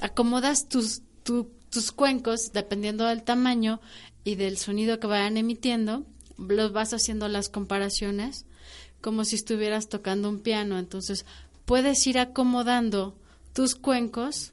acomodas 0.00 0.68
tus, 0.68 1.02
tu- 1.22 1.50
tus 1.70 1.92
cuencos 1.92 2.52
dependiendo 2.52 3.04
del 3.06 3.22
tamaño 3.22 3.80
y 4.24 4.34
del 4.36 4.56
sonido 4.58 4.98
que 4.98 5.06
vayan 5.06 5.36
emitiendo, 5.36 6.04
los 6.38 6.72
vas 6.72 6.92
haciendo 6.92 7.28
las 7.28 7.48
comparaciones 7.48 8.44
como 9.00 9.24
si 9.24 9.36
estuvieras 9.36 9.88
tocando 9.88 10.28
un 10.28 10.40
piano. 10.40 10.78
Entonces, 10.78 11.24
puedes 11.64 12.06
ir 12.06 12.18
acomodando 12.18 13.16
tus 13.52 13.74
cuencos 13.74 14.52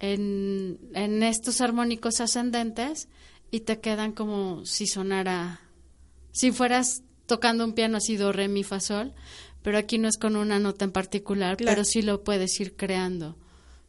en, 0.00 0.78
en 0.94 1.22
estos 1.22 1.60
armónicos 1.60 2.20
ascendentes 2.20 3.08
y 3.50 3.60
te 3.60 3.80
quedan 3.80 4.12
como 4.12 4.64
si 4.66 4.86
sonara, 4.86 5.60
si 6.32 6.50
fueras 6.52 7.02
tocando 7.26 7.64
un 7.64 7.72
piano 7.74 7.98
así 7.98 8.16
do, 8.16 8.32
re, 8.32 8.48
mi, 8.48 8.64
fa, 8.64 8.80
sol, 8.80 9.14
pero 9.62 9.78
aquí 9.78 9.98
no 9.98 10.08
es 10.08 10.16
con 10.18 10.34
una 10.36 10.58
nota 10.58 10.84
en 10.84 10.90
particular, 10.92 11.56
Claro. 11.56 11.76
pero 11.76 11.84
sí 11.84 12.02
lo 12.02 12.24
puedes 12.24 12.58
ir 12.60 12.76
creando. 12.76 13.36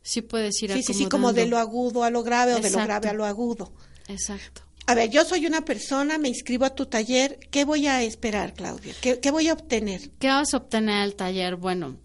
Sí 0.04 0.22
puedes 0.22 0.62
ir 0.62 0.72
Sí, 0.74 0.84
sí, 0.84 0.94
sí, 0.94 1.06
como 1.08 1.32
de 1.34 1.48
lo 1.48 1.58
agudo 1.58 2.04
a 2.04 2.10
lo 2.10 2.24
grave 2.24 2.54
o 2.54 2.60
de 2.60 2.70
lo 2.70 2.78
grave 2.84 3.08
a 3.10 3.14
lo 3.14 3.26
agudo. 3.26 3.72
Exacto. 4.08 4.62
A 4.86 4.96
ver, 4.96 5.10
yo 5.10 5.24
soy 5.24 5.46
una 5.46 5.64
persona, 5.64 6.18
me 6.18 6.28
inscribo 6.28 6.66
a 6.66 6.76
tu 6.76 6.86
taller. 6.86 7.40
¿Qué 7.52 7.64
voy 7.64 7.88
a 7.88 8.04
esperar, 8.04 8.54
Claudia? 8.54 8.94
¿Qué, 9.02 9.20
qué 9.20 9.32
voy 9.32 9.48
a 9.48 9.54
obtener? 9.54 10.10
¿Qué 10.20 10.28
vas 10.28 10.54
a 10.54 10.58
obtener 10.58 11.02
al 11.02 11.16
taller? 11.16 11.56
Bueno, 11.56 11.98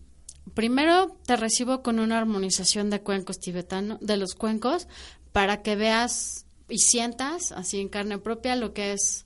primero 0.55 1.17
te 1.27 1.37
recibo 1.37 1.83
con 1.83 1.99
una 1.99 2.19
armonización 2.19 2.91
de 2.91 3.01
cuencos 3.01 3.39
tibetanos, 3.39 3.99
de 4.01 4.17
los 4.17 4.35
cuencos, 4.35 4.87
para 5.33 5.63
que 5.63 5.77
veas 5.77 6.45
y 6.69 6.79
sientas 6.79 7.53
así 7.53 7.81
en 7.81 7.89
carne 7.89 8.19
propia 8.19 8.57
lo 8.57 8.75
que 8.75 8.93
es 8.93 9.25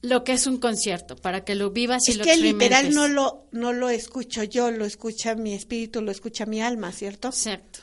lo 0.00 0.22
que 0.22 0.32
es 0.32 0.46
un 0.46 0.58
concierto, 0.58 1.16
para 1.16 1.44
que 1.44 1.56
lo 1.56 1.70
vivas 1.70 2.06
y 2.08 2.12
es 2.12 2.18
lo 2.18 2.24
que 2.24 2.36
literal 2.36 2.86
experimentes. 2.86 2.94
no 2.94 3.08
lo, 3.08 3.46
no 3.50 3.72
lo 3.72 3.88
escucho 3.88 4.44
yo, 4.44 4.70
lo 4.70 4.84
escucha 4.84 5.34
mi 5.34 5.54
espíritu, 5.54 6.02
lo 6.02 6.12
escucha 6.12 6.46
mi 6.46 6.62
alma, 6.62 6.92
¿cierto? 6.92 7.28
Exacto. 7.28 7.80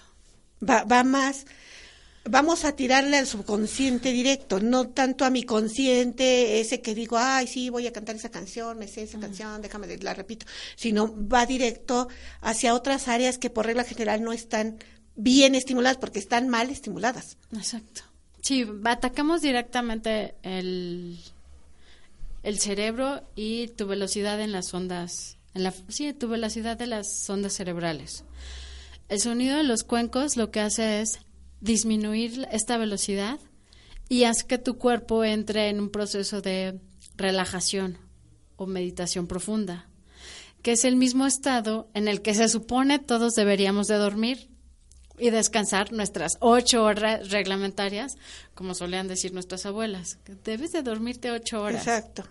Va, 0.68 0.86
va 0.86 1.04
más, 1.04 1.46
vamos 2.26 2.66
a 2.66 2.76
tirarle 2.76 3.18
al 3.18 3.28
subconsciente 3.28 4.12
directo, 4.12 4.60
no 4.60 4.90
tanto 4.90 5.26
a 5.26 5.30
mi 5.30 5.44
consciente, 5.44 6.60
ese 6.60 6.82
que 6.82 6.96
digo, 6.96 7.18
ay, 7.18 7.48
sí, 7.48 7.70
voy 7.70 7.88
a 7.88 7.94
cantar 7.94 8.16
esa 8.16 8.30
canción, 8.30 8.78
me 8.78 8.88
sé 8.88 9.04
esa 9.04 9.20
canción, 9.20 9.62
déjame, 9.62 9.96
la 9.98 10.14
repito, 10.14 10.46
sino 10.76 11.14
va 11.28 11.46
directo 11.46 12.08
hacia 12.42 12.74
otras 12.74 13.08
áreas 13.08 13.38
que 13.38 13.50
por 13.50 13.66
regla 13.66 13.84
general 13.84 14.24
no 14.24 14.34
están 14.34 14.80
bien 15.16 15.56
estimuladas 15.56 15.98
porque 15.98 16.20
están 16.20 16.50
mal 16.50 16.70
estimuladas. 16.70 17.38
Exacto. 17.54 18.02
Sí, 18.42 18.66
atacamos 18.84 19.42
directamente 19.42 20.36
el, 20.44 21.20
el 22.44 22.60
cerebro 22.60 23.24
y 23.36 23.70
tu 23.70 23.88
velocidad 23.88 24.40
en 24.42 24.52
las 24.52 24.74
ondas, 24.74 25.38
en 25.54 25.64
la, 25.64 25.74
sí, 25.90 26.12
tu 26.14 26.28
velocidad 26.28 26.78
de 26.78 26.88
las 26.88 27.08
ondas 27.30 27.54
cerebrales. 27.54 28.24
El 29.10 29.20
sonido 29.20 29.58
de 29.58 29.64
los 29.64 29.84
cuencos 29.84 30.36
lo 30.36 30.50
que 30.50 30.60
hace 30.60 31.02
es 31.02 31.20
disminuir 31.62 32.48
esta 32.52 32.78
velocidad 32.78 33.40
y 34.10 34.24
hace 34.26 34.46
que 34.46 34.58
tu 34.58 34.78
cuerpo 34.78 35.24
entre 35.24 35.70
en 35.70 35.80
un 35.80 35.90
proceso 35.90 36.42
de 36.42 36.80
relajación 37.16 37.98
o 38.56 38.66
meditación 38.68 39.28
profunda, 39.28 39.90
que 40.62 40.74
es 40.74 40.86
el 40.86 40.96
mismo 40.96 41.26
estado 41.26 41.90
en 41.94 42.08
el 42.08 42.22
que 42.22 42.34
se 42.34 42.50
supone 42.50 43.00
todos 43.00 43.34
deberíamos 43.34 43.88
de 43.88 43.96
dormir 43.96 44.50
y 45.18 45.30
descansar 45.30 45.94
nuestras 45.94 46.34
ocho 46.42 46.84
horas 46.84 47.30
reglamentarias, 47.30 48.18
como 48.54 48.76
solían 48.76 49.08
decir 49.08 49.34
nuestras 49.34 49.66
abuelas. 49.66 50.18
que 50.26 50.36
Debes 50.36 50.74
de 50.74 50.84
dormirte 50.84 51.32
ocho 51.32 51.62
horas. 51.62 51.88
Exacto. 51.88 52.26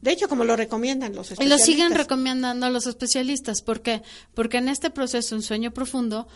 De 0.00 0.12
hecho, 0.12 0.28
como 0.28 0.44
lo 0.44 0.54
recomiendan 0.54 1.14
los 1.14 1.32
Y 1.32 1.34
lo 1.46 1.58
siguen 1.58 1.86
especialistas. 1.86 1.98
recomendando 1.98 2.70
los 2.70 2.86
especialistas. 2.86 3.62
¿Por 3.62 3.82
qué? 3.82 4.02
Porque 4.34 4.58
en 4.58 4.68
este 4.68 4.90
proceso, 4.90 5.34
un 5.34 5.42
sueño 5.42 5.72
profundo, 5.72 6.28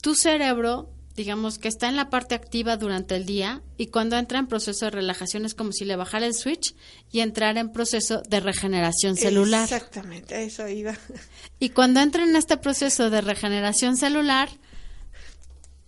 tu 0.00 0.14
cerebro, 0.14 0.92
digamos 1.16 1.58
que 1.58 1.68
está 1.68 1.88
en 1.88 1.96
la 1.96 2.10
parte 2.10 2.34
activa 2.34 2.76
durante 2.76 3.16
el 3.16 3.24
día 3.24 3.62
y 3.78 3.86
cuando 3.86 4.18
entra 4.18 4.38
en 4.38 4.46
proceso 4.46 4.84
de 4.84 4.90
relajación 4.90 5.46
es 5.46 5.54
como 5.54 5.72
si 5.72 5.86
le 5.86 5.96
bajara 5.96 6.26
el 6.26 6.34
switch 6.34 6.74
y 7.10 7.20
entrar 7.20 7.56
en 7.56 7.72
proceso 7.72 8.22
de 8.28 8.40
regeneración 8.40 9.16
celular. 9.16 9.64
Exactamente, 9.64 10.34
a 10.34 10.42
eso 10.42 10.68
iba. 10.68 10.96
Y 11.58 11.70
cuando 11.70 12.00
entra 12.00 12.22
en 12.22 12.36
este 12.36 12.58
proceso 12.58 13.08
de 13.08 13.22
regeneración 13.22 13.96
celular, 13.96 14.50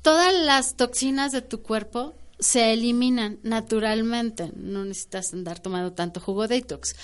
todas 0.00 0.32
las 0.32 0.76
toxinas 0.76 1.30
de 1.30 1.42
tu 1.42 1.61
cuerpo 1.61 2.14
se 2.38 2.73
eliminan 2.73 3.38
naturalmente. 3.42 4.50
No 4.56 4.87
necesitas 4.87 5.35
andar 5.35 5.61
tomando 5.61 5.92
tanto 5.92 6.20
jugo 6.20 6.49
detox. 6.49 6.94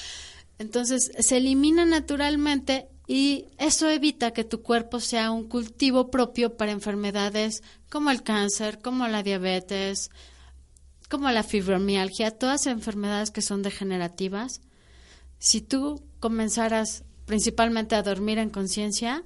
Entonces, 0.58 1.10
se 1.18 1.36
eliminan 1.36 1.90
naturalmente 1.90 2.88
y 3.06 3.46
eso 3.58 3.88
evita 3.88 4.32
que 4.32 4.44
tu 4.44 4.62
cuerpo 4.62 4.98
sea 5.00 5.30
un 5.30 5.48
cultivo 5.48 6.10
propio 6.10 6.56
para 6.56 6.72
enfermedades 6.72 7.62
como 7.90 8.10
el 8.10 8.22
cáncer, 8.22 8.78
como 8.80 9.06
la 9.08 9.22
diabetes, 9.22 10.10
como 11.10 11.30
la 11.30 11.42
fibromialgia, 11.42 12.30
todas 12.30 12.66
enfermedades 12.66 13.30
que 13.30 13.42
son 13.42 13.62
degenerativas. 13.62 14.62
Si 15.38 15.60
tú 15.60 16.02
comenzaras 16.18 17.04
principalmente 17.26 17.94
a 17.94 18.02
dormir 18.02 18.38
en 18.38 18.50
conciencia, 18.50 19.24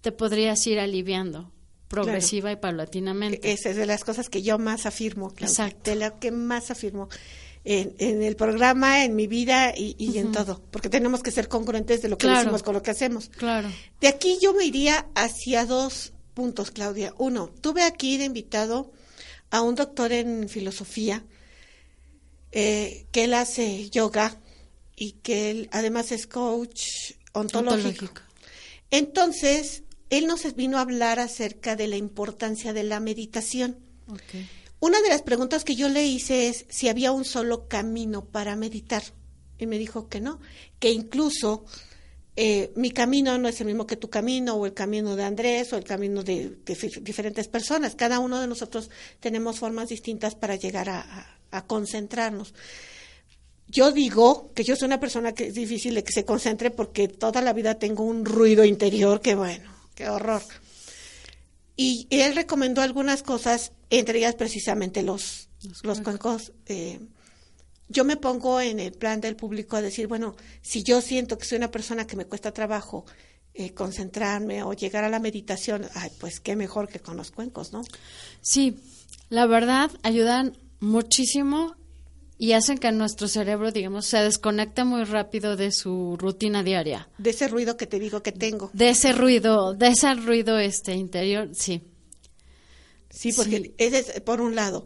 te 0.00 0.12
podrías 0.12 0.66
ir 0.66 0.80
aliviando 0.80 1.52
progresiva 1.88 2.52
y 2.52 2.56
paulatinamente. 2.56 3.52
Esa 3.52 3.70
es 3.70 3.76
de 3.76 3.86
las 3.86 4.04
cosas 4.04 4.28
que 4.28 4.42
yo 4.42 4.58
más 4.58 4.86
afirmo, 4.86 5.28
Claudia, 5.28 5.46
Exacto. 5.48 5.90
de 5.90 5.96
lo 5.96 6.18
que 6.18 6.30
más 6.30 6.70
afirmo 6.70 7.08
en, 7.64 7.94
en 7.98 8.22
el 8.22 8.36
programa, 8.36 9.04
en 9.04 9.14
mi 9.16 9.26
vida 9.26 9.74
y, 9.76 9.94
y 9.98 10.18
en 10.18 10.32
todo, 10.32 10.62
porque 10.70 10.88
tenemos 10.88 11.22
que 11.22 11.30
ser 11.30 11.48
congruentes 11.48 12.00
de 12.02 12.08
lo 12.08 12.16
que 12.16 12.26
Claro. 12.26 12.38
decimos 12.40 12.62
con 12.62 12.74
lo 12.74 12.82
que 12.82 12.90
hacemos. 12.90 13.28
Claro. 13.30 13.70
De 14.00 14.08
aquí 14.08 14.38
yo 14.40 14.54
me 14.54 14.64
iría 14.64 15.06
hacia 15.14 15.66
dos 15.66 16.12
puntos, 16.34 16.70
Claudia. 16.70 17.12
Uno, 17.18 17.50
tuve 17.60 17.82
aquí 17.82 18.16
de 18.16 18.24
invitado 18.24 18.90
a 19.50 19.60
un 19.62 19.74
doctor 19.74 20.12
en 20.12 20.48
filosofía, 20.48 21.24
eh, 22.52 23.06
que 23.12 23.24
él 23.24 23.34
hace 23.34 23.90
yoga 23.90 24.40
y 24.96 25.12
que 25.22 25.50
él 25.50 25.68
además 25.72 26.12
es 26.12 26.26
coach 26.26 26.82
ontológico. 27.32 27.76
Ontológico. 28.06 28.22
Entonces, 28.90 29.82
él 30.10 30.26
nos 30.26 30.54
vino 30.54 30.78
a 30.78 30.82
hablar 30.82 31.18
acerca 31.20 31.76
de 31.76 31.88
la 31.88 31.96
importancia 31.96 32.72
de 32.72 32.84
la 32.84 33.00
meditación. 33.00 33.78
Okay. 34.10 34.48
Una 34.80 35.00
de 35.00 35.08
las 35.08 35.22
preguntas 35.22 35.64
que 35.64 35.74
yo 35.74 35.88
le 35.88 36.06
hice 36.06 36.48
es 36.48 36.64
si 36.68 36.88
había 36.88 37.10
un 37.10 37.24
solo 37.24 37.66
camino 37.66 38.24
para 38.24 38.54
meditar. 38.54 39.02
Y 39.58 39.66
me 39.66 39.78
dijo 39.78 40.08
que 40.08 40.20
no, 40.20 40.40
que 40.78 40.90
incluso 40.90 41.64
eh, 42.36 42.70
mi 42.76 42.92
camino 42.92 43.36
no 43.38 43.48
es 43.48 43.60
el 43.60 43.66
mismo 43.66 43.88
que 43.88 43.96
tu 43.96 44.08
camino, 44.08 44.54
o 44.54 44.66
el 44.66 44.74
camino 44.74 45.16
de 45.16 45.24
Andrés, 45.24 45.72
o 45.72 45.76
el 45.76 45.82
camino 45.82 46.22
de, 46.22 46.58
diferentes 47.00 47.48
personas. 47.48 47.96
Cada 47.96 48.20
uno 48.20 48.40
de 48.40 48.46
nosotros 48.46 48.88
tenemos 49.18 49.58
formas 49.58 49.88
distintas 49.88 50.36
para 50.36 50.54
llegar 50.54 50.88
a 50.88 51.66
concentrarnos. 51.66 52.54
yo 53.66 53.90
digo 53.90 54.52
que 54.54 54.62
yo 54.62 54.76
soy 54.76 54.86
una 54.86 55.00
persona 55.00 55.32
que 55.32 55.48
es 55.48 55.54
difícil 55.54 55.94
de 55.94 56.04
que 56.04 56.12
se 56.12 56.24
concentre 56.24 56.70
porque 56.70 57.08
toda 57.08 57.42
la 57.42 57.52
vida 57.52 57.74
tengo 57.74 58.04
un 58.04 58.24
ruido 58.24 58.64
interior 58.64 59.20
que 59.20 59.34
bueno, 59.34 59.70
qué 59.96 60.08
horror. 60.08 60.42
Y 61.80 62.08
él 62.10 62.34
recomendó 62.34 62.82
algunas 62.82 63.22
cosas, 63.22 63.70
entre 63.88 64.18
ellas 64.18 64.34
precisamente 64.34 65.04
los, 65.04 65.48
los, 65.84 66.00
cuencos. 66.00 66.52
Eh, 66.66 66.98
yo 67.88 68.04
me 68.04 68.16
pongo 68.16 68.60
en 68.60 68.80
el 68.80 68.90
plan 68.90 69.20
del 69.20 69.36
público 69.36 69.76
a 69.76 69.80
decir, 69.80 70.08
bueno, 70.08 70.34
si 70.60 70.82
yo 70.82 71.00
siento 71.00 71.38
que 71.38 71.44
soy 71.44 71.58
una 71.58 71.70
persona 71.70 72.04
que 72.04 72.16
me 72.16 72.24
cuesta 72.24 72.50
trabajo 72.50 73.04
eh, 73.54 73.74
concentrarme 73.74 74.64
o 74.64 74.72
llegar 74.72 75.04
a 75.04 75.08
la 75.08 75.20
meditación, 75.20 75.86
ay, 75.94 76.10
pues 76.18 76.40
qué 76.40 76.56
mejor 76.56 76.88
que 76.88 76.98
con 76.98 77.16
los 77.16 77.30
cuencos, 77.30 77.72
¿no? 77.72 77.84
Sí, 78.40 78.80
la 79.28 79.46
verdad 79.46 79.92
ayudan 80.02 80.58
muchísimo 80.80 81.76
y 82.38 82.52
hacen 82.52 82.78
que 82.78 82.92
nuestro 82.92 83.26
cerebro, 83.26 83.72
digamos, 83.72 84.06
se 84.06 84.18
desconecte 84.18 84.84
muy 84.84 85.02
rápido 85.02 85.56
de 85.56 85.72
su 85.72 86.16
rutina 86.16 86.62
diaria. 86.62 87.08
De 87.18 87.30
ese 87.30 87.48
ruido 87.48 87.76
que 87.76 87.88
te 87.88 87.98
digo 87.98 88.22
que 88.22 88.30
tengo. 88.30 88.70
De 88.72 88.90
ese 88.90 89.12
ruido, 89.12 89.74
de 89.74 89.88
ese 89.88 90.14
ruido 90.14 90.58
este 90.58 90.94
interior, 90.94 91.50
sí. 91.52 91.82
Sí, 93.10 93.32
porque 93.32 93.74
ese 93.78 93.98
es 93.98 94.20
por 94.20 94.40
un 94.40 94.54
lado. 94.54 94.84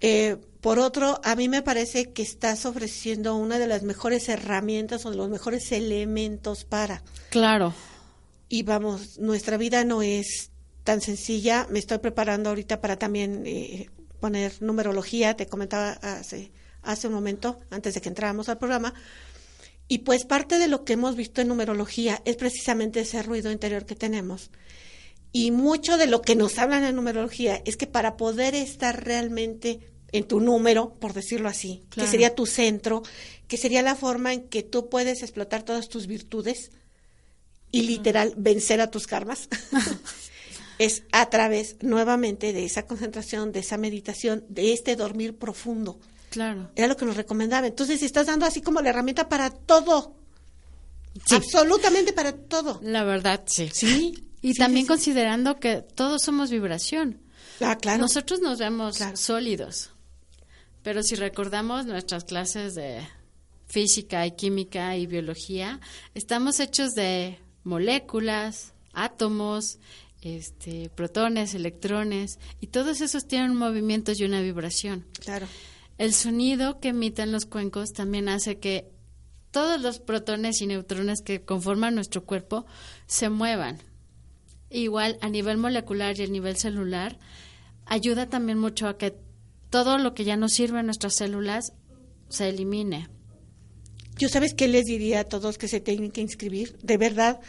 Eh, 0.00 0.36
por 0.62 0.78
otro, 0.78 1.20
a 1.22 1.36
mí 1.36 1.50
me 1.50 1.60
parece 1.60 2.12
que 2.12 2.22
estás 2.22 2.64
ofreciendo 2.64 3.36
una 3.36 3.58
de 3.58 3.66
las 3.66 3.82
mejores 3.82 4.30
herramientas 4.30 5.04
o 5.04 5.10
de 5.10 5.16
los 5.16 5.28
mejores 5.28 5.70
elementos 5.72 6.64
para. 6.64 7.02
Claro. 7.28 7.74
Y 8.48 8.62
vamos, 8.62 9.18
nuestra 9.18 9.58
vida 9.58 9.84
no 9.84 10.00
es 10.00 10.50
tan 10.84 11.02
sencilla. 11.02 11.66
Me 11.68 11.80
estoy 11.80 11.98
preparando 11.98 12.48
ahorita 12.48 12.80
para 12.80 12.98
también 12.98 13.42
eh, 13.44 13.90
poner 14.20 14.54
numerología. 14.62 15.36
Te 15.36 15.46
comentaba 15.46 15.90
hace 16.00 16.50
hace 16.84 17.08
un 17.08 17.14
momento, 17.14 17.60
antes 17.70 17.94
de 17.94 18.00
que 18.00 18.08
entráramos 18.08 18.48
al 18.48 18.58
programa. 18.58 18.94
Y 19.88 19.98
pues 19.98 20.24
parte 20.24 20.58
de 20.58 20.68
lo 20.68 20.84
que 20.84 20.94
hemos 20.94 21.16
visto 21.16 21.40
en 21.40 21.48
numerología 21.48 22.22
es 22.24 22.36
precisamente 22.36 23.00
ese 23.00 23.22
ruido 23.22 23.50
interior 23.50 23.84
que 23.84 23.94
tenemos. 23.94 24.50
Y 25.32 25.50
mucho 25.50 25.98
de 25.98 26.06
lo 26.06 26.22
que 26.22 26.36
nos 26.36 26.58
hablan 26.58 26.84
en 26.84 26.94
numerología 26.94 27.60
es 27.64 27.76
que 27.76 27.86
para 27.86 28.16
poder 28.16 28.54
estar 28.54 29.04
realmente 29.04 29.80
en 30.12 30.28
tu 30.28 30.38
número, 30.38 30.94
por 31.00 31.12
decirlo 31.12 31.48
así, 31.48 31.82
que 31.90 32.06
sería 32.06 32.36
tu 32.36 32.46
centro, 32.46 33.02
que 33.48 33.56
sería 33.56 33.82
la 33.82 33.96
forma 33.96 34.32
en 34.32 34.48
que 34.48 34.62
tú 34.62 34.88
puedes 34.88 35.22
explotar 35.22 35.64
todas 35.64 35.88
tus 35.88 36.06
virtudes 36.06 36.70
y 37.72 37.82
literal 37.82 38.32
vencer 38.36 38.80
a 38.80 38.92
tus 38.92 39.08
karmas, 39.08 39.48
es 40.78 41.02
a 41.10 41.28
través 41.30 41.76
nuevamente 41.82 42.52
de 42.52 42.64
esa 42.64 42.86
concentración, 42.86 43.50
de 43.50 43.58
esa 43.58 43.76
meditación, 43.76 44.44
de 44.48 44.72
este 44.72 44.94
dormir 44.94 45.36
profundo. 45.36 45.98
Claro. 46.34 46.68
Era 46.74 46.88
lo 46.88 46.96
que 46.96 47.04
nos 47.04 47.16
recomendaba. 47.16 47.68
Entonces, 47.68 48.02
estás 48.02 48.26
dando 48.26 48.44
así 48.44 48.60
como 48.60 48.80
la 48.80 48.90
herramienta 48.90 49.28
para 49.28 49.50
todo. 49.50 50.16
Absolutamente 51.30 52.12
para 52.12 52.32
todo. 52.32 52.80
La 52.82 53.04
verdad, 53.04 53.44
sí. 53.46 53.70
Sí. 53.72 54.26
Y 54.42 54.54
también 54.54 54.84
considerando 54.84 55.60
que 55.60 55.76
todos 55.76 56.22
somos 56.22 56.50
vibración. 56.50 57.22
Ah, 57.60 57.76
claro. 57.76 58.00
Nosotros 58.00 58.40
nos 58.40 58.58
vemos 58.58 58.98
sólidos. 59.14 59.92
Pero 60.82 61.04
si 61.04 61.14
recordamos 61.14 61.86
nuestras 61.86 62.24
clases 62.24 62.74
de 62.74 63.06
física 63.68 64.26
y 64.26 64.32
química 64.32 64.96
y 64.96 65.06
biología, 65.06 65.78
estamos 66.16 66.58
hechos 66.58 66.94
de 66.94 67.38
moléculas, 67.62 68.72
átomos, 68.92 69.78
este, 70.20 70.90
protones, 70.90 71.54
electrones, 71.54 72.40
y 72.60 72.66
todos 72.66 73.00
esos 73.02 73.28
tienen 73.28 73.54
movimientos 73.54 74.18
y 74.18 74.24
una 74.24 74.40
vibración. 74.40 75.06
Claro. 75.20 75.46
El 75.98 76.12
sonido 76.12 76.80
que 76.80 76.88
emiten 76.88 77.32
los 77.32 77.46
cuencos 77.46 77.92
también 77.92 78.28
hace 78.28 78.58
que 78.58 78.90
todos 79.50 79.80
los 79.80 80.00
protones 80.00 80.60
y 80.60 80.66
neutrones 80.66 81.22
que 81.22 81.42
conforman 81.42 81.94
nuestro 81.94 82.24
cuerpo 82.24 82.66
se 83.06 83.28
muevan. 83.28 83.78
Igual 84.70 85.16
a 85.20 85.28
nivel 85.28 85.58
molecular 85.58 86.18
y 86.18 86.24
a 86.24 86.26
nivel 86.26 86.56
celular, 86.56 87.18
ayuda 87.86 88.28
también 88.28 88.58
mucho 88.58 88.88
a 88.88 88.98
que 88.98 89.14
todo 89.70 89.98
lo 89.98 90.14
que 90.14 90.24
ya 90.24 90.36
no 90.36 90.48
sirve 90.48 90.80
en 90.80 90.86
nuestras 90.86 91.14
células 91.14 91.72
se 92.28 92.48
elimine. 92.48 93.08
Yo 94.16 94.28
sabes 94.28 94.54
qué 94.54 94.66
les 94.66 94.84
diría 94.84 95.20
a 95.20 95.24
todos 95.24 95.58
que 95.58 95.68
se 95.68 95.80
tienen 95.80 96.10
que 96.10 96.20
inscribir, 96.20 96.76
de 96.78 96.96
verdad, 96.96 97.40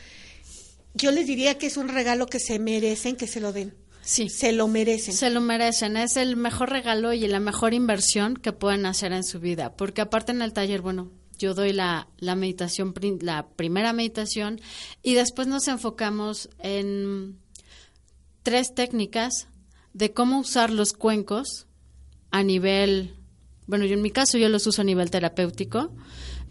yo 0.93 1.12
les 1.12 1.28
diría 1.28 1.58
que 1.58 1.67
es 1.67 1.78
un 1.78 1.89
regalo 1.89 2.28
que 2.28 2.39
se 2.39 2.58
merecen 2.60 3.15
que 3.15 3.28
se 3.28 3.39
lo 3.39 3.52
den. 3.52 3.76
Sí. 4.06 4.30
Se 4.30 4.52
lo 4.52 4.68
merecen. 4.68 5.15
Se 5.15 5.32
lo 5.32 5.41
merecen. 5.41 5.98
Es 5.98 6.15
el 6.15 6.38
mejor 6.38 6.70
regalo 6.70 7.12
y 7.12 7.28
la 7.28 7.39
mejor 7.39 7.74
inversión 7.74 8.38
que 8.38 8.54
pueden 8.54 8.86
hacer 8.86 9.12
en 9.12 9.24
su 9.24 9.39
vida. 9.39 9.76
Porque 9.76 10.02
aparte 10.02 10.32
en 10.32 10.44
el 10.44 10.54
taller, 10.54 10.82
bueno, 10.82 11.12
yo 11.39 11.56
doy 11.56 11.74
la, 11.74 12.08
la 12.18 12.36
meditación, 12.36 12.94
la 13.22 13.48
primera 13.50 13.94
meditación, 13.94 14.62
y 15.02 15.15
después 15.15 15.48
nos 15.48 15.68
enfocamos 15.68 16.50
en 16.60 17.39
tres 18.44 18.76
técnicas 18.76 19.48
de 19.94 20.13
cómo 20.13 20.39
usar 20.39 20.70
los 20.70 20.94
cuencos 20.94 21.68
a 22.32 22.44
nivel, 22.44 23.15
bueno, 23.65 23.86
yo 23.86 23.96
en 23.96 24.02
mi 24.02 24.12
caso 24.12 24.38
yo 24.38 24.50
los 24.50 24.68
uso 24.68 24.82
a 24.82 24.86
nivel 24.86 25.10
terapéutico, 25.10 25.94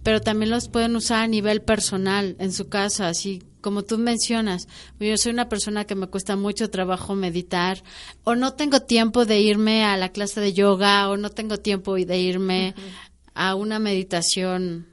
pero 0.02 0.20
también 0.20 0.50
los 0.50 0.68
pueden 0.68 0.96
usar 0.96 1.22
a 1.22 1.28
nivel 1.28 1.62
personal 1.62 2.36
en 2.38 2.52
su 2.52 2.68
casa, 2.68 3.08
así 3.08 3.42
como 3.64 3.82
tú 3.82 3.96
mencionas. 3.96 4.68
Yo 5.00 5.16
soy 5.16 5.32
una 5.32 5.48
persona 5.48 5.86
que 5.86 5.94
me 5.94 6.08
cuesta 6.08 6.36
mucho 6.36 6.68
trabajo 6.68 7.14
meditar 7.14 7.82
o 8.22 8.34
no 8.34 8.52
tengo 8.52 8.80
tiempo 8.80 9.24
de 9.24 9.40
irme 9.40 9.86
a 9.86 9.96
la 9.96 10.10
clase 10.10 10.38
de 10.42 10.52
yoga 10.52 11.08
o 11.08 11.16
no 11.16 11.30
tengo 11.30 11.56
tiempo 11.56 11.94
de 11.94 12.18
irme 12.18 12.74
a 13.32 13.54
una 13.54 13.78
meditación 13.78 14.86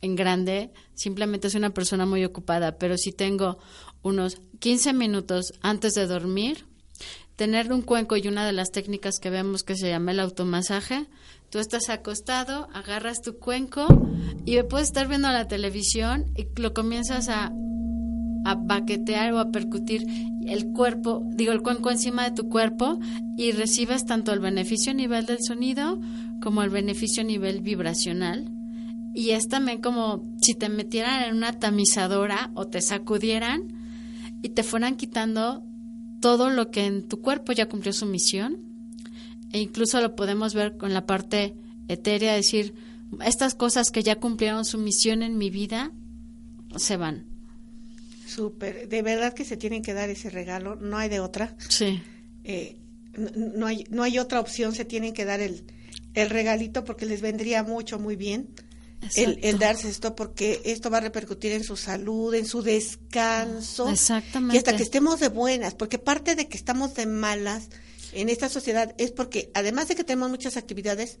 en 0.00 0.16
grande. 0.16 0.72
Simplemente 0.94 1.50
soy 1.50 1.58
una 1.58 1.74
persona 1.74 2.06
muy 2.06 2.24
ocupada, 2.24 2.78
pero 2.78 2.96
si 2.96 3.12
tengo 3.12 3.58
unos 4.00 4.40
15 4.60 4.94
minutos 4.94 5.52
antes 5.60 5.92
de 5.92 6.06
dormir, 6.06 6.64
tener 7.36 7.70
un 7.70 7.82
cuenco 7.82 8.16
y 8.16 8.28
una 8.28 8.46
de 8.46 8.52
las 8.54 8.70
técnicas 8.70 9.18
que 9.20 9.28
vemos 9.28 9.62
que 9.62 9.76
se 9.76 9.90
llama 9.90 10.12
el 10.12 10.20
automasaje, 10.20 11.06
Tú 11.54 11.60
estás 11.60 11.88
acostado, 11.88 12.68
agarras 12.74 13.22
tu 13.22 13.38
cuenco 13.38 13.86
y 14.44 14.60
puedes 14.64 14.88
estar 14.88 15.06
viendo 15.06 15.28
la 15.28 15.46
televisión 15.46 16.32
y 16.34 16.48
lo 16.60 16.74
comienzas 16.74 17.28
a, 17.28 17.52
a 18.44 18.54
baquetear 18.54 19.32
o 19.32 19.38
a 19.38 19.50
percutir 19.50 20.06
el 20.46 20.72
cuerpo, 20.72 21.22
digo, 21.30 21.52
el 21.52 21.62
cuenco 21.62 21.90
encima 21.90 22.24
de 22.24 22.36
tu 22.36 22.48
cuerpo 22.48 23.00
y 23.36 23.52
recibes 23.52 24.04
tanto 24.04 24.32
el 24.32 24.40
beneficio 24.40 24.92
a 24.92 24.94
nivel 24.94 25.26
del 25.26 25.38
sonido 25.42 26.00
como 26.42 26.62
el 26.62 26.70
beneficio 26.70 27.22
a 27.22 27.26
nivel 27.26 27.60
vibracional. 27.60 28.50
Y 29.14 29.30
es 29.30 29.48
también 29.48 29.80
como 29.80 30.36
si 30.42 30.54
te 30.54 30.68
metieran 30.68 31.24
en 31.24 31.36
una 31.36 31.52
tamizadora 31.52 32.50
o 32.54 32.66
te 32.66 32.80
sacudieran 32.80 33.72
y 34.42 34.50
te 34.50 34.62
fueran 34.62 34.96
quitando 34.96 35.64
todo 36.20 36.50
lo 36.50 36.70
que 36.70 36.86
en 36.86 37.08
tu 37.08 37.20
cuerpo 37.20 37.52
ya 37.52 37.68
cumplió 37.68 37.92
su 37.92 38.06
misión 38.06 38.74
e 39.52 39.60
incluso 39.60 40.00
lo 40.00 40.16
podemos 40.16 40.52
ver 40.52 40.76
con 40.76 40.92
la 40.92 41.06
parte 41.06 41.54
etérea, 41.86 42.34
decir, 42.34 42.74
estas 43.24 43.54
cosas 43.54 43.90
que 43.90 44.02
ya 44.02 44.16
cumplieron 44.16 44.64
su 44.64 44.78
misión 44.78 45.22
en 45.22 45.38
mi 45.38 45.48
vida, 45.48 45.92
se 46.76 46.96
van. 46.96 47.33
Súper, 48.26 48.88
de 48.88 49.02
verdad 49.02 49.34
que 49.34 49.44
se 49.44 49.56
tienen 49.56 49.82
que 49.82 49.94
dar 49.94 50.08
ese 50.10 50.30
regalo, 50.30 50.76
no 50.76 50.96
hay 50.96 51.08
de 51.08 51.20
otra. 51.20 51.56
Sí. 51.68 52.02
Eh, 52.44 52.78
no, 53.16 53.66
hay, 53.66 53.84
no 53.90 54.02
hay 54.02 54.18
otra 54.18 54.40
opción, 54.40 54.74
se 54.74 54.84
tienen 54.84 55.12
que 55.12 55.24
dar 55.24 55.40
el, 55.40 55.64
el 56.14 56.30
regalito 56.30 56.84
porque 56.84 57.06
les 57.06 57.20
vendría 57.20 57.62
mucho, 57.62 57.98
muy 57.98 58.16
bien. 58.16 58.48
El, 59.16 59.38
el, 59.42 59.58
darse 59.58 59.90
esto 59.90 60.16
porque 60.16 60.62
esto 60.64 60.88
va 60.88 60.96
a 60.96 61.00
repercutir 61.02 61.52
en 61.52 61.62
su 61.62 61.76
salud, 61.76 62.32
en 62.32 62.46
su 62.46 62.62
descanso. 62.62 63.90
Exactamente. 63.90 64.56
Y 64.56 64.58
hasta 64.58 64.74
que 64.76 64.82
estemos 64.82 65.20
de 65.20 65.28
buenas, 65.28 65.74
porque 65.74 65.98
parte 65.98 66.34
de 66.34 66.48
que 66.48 66.56
estamos 66.56 66.94
de 66.94 67.04
malas 67.04 67.68
en 68.12 68.30
esta 68.30 68.48
sociedad 68.48 68.94
es 68.96 69.10
porque 69.10 69.50
además 69.52 69.88
de 69.88 69.96
que 69.96 70.04
tenemos 70.04 70.30
muchas 70.30 70.56
actividades, 70.56 71.18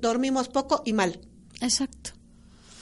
dormimos 0.00 0.48
poco 0.48 0.82
y 0.84 0.92
mal. 0.92 1.20
Exacto. 1.60 2.10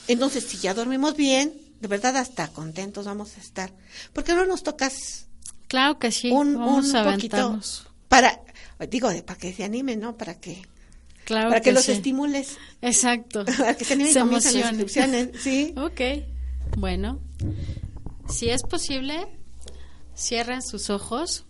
Entonces, 0.07 0.45
si 0.45 0.57
ya 0.57 0.73
dormimos 0.73 1.15
bien, 1.15 1.53
de 1.79 1.87
verdad 1.87 2.17
hasta 2.17 2.47
contentos 2.49 3.05
vamos 3.05 3.37
a 3.37 3.41
estar. 3.41 3.73
¿Por 4.13 4.23
qué 4.23 4.33
no 4.33 4.45
nos 4.45 4.63
tocas? 4.63 5.27
Claro 5.67 5.99
que 5.99 6.11
sí. 6.11 6.31
Un, 6.31 6.55
un 6.55 6.91
poquito 6.91 7.59
para, 8.07 8.41
digo, 8.89 9.09
para 9.25 9.37
que 9.37 9.53
se 9.53 9.63
animen, 9.63 9.99
¿no? 9.99 10.17
Para 10.17 10.39
que 10.39 10.61
Claro 11.27 11.49
para 11.49 11.59
que, 11.59 11.73
los 11.73 11.89
estimules. 11.89 12.57
Exacto. 12.81 13.43
Para 13.57 13.75
que 13.75 13.83
se 13.83 13.95
animen 13.95 14.13
se 14.13 14.19
emocionen. 14.19 15.31
Sí. 15.39 15.73
ok. 15.75 16.01
Bueno, 16.77 17.19
si 18.29 18.49
es 18.49 18.63
posible, 18.63 19.27
cierren 20.15 20.61
sus 20.61 20.89
ojos. 20.89 21.45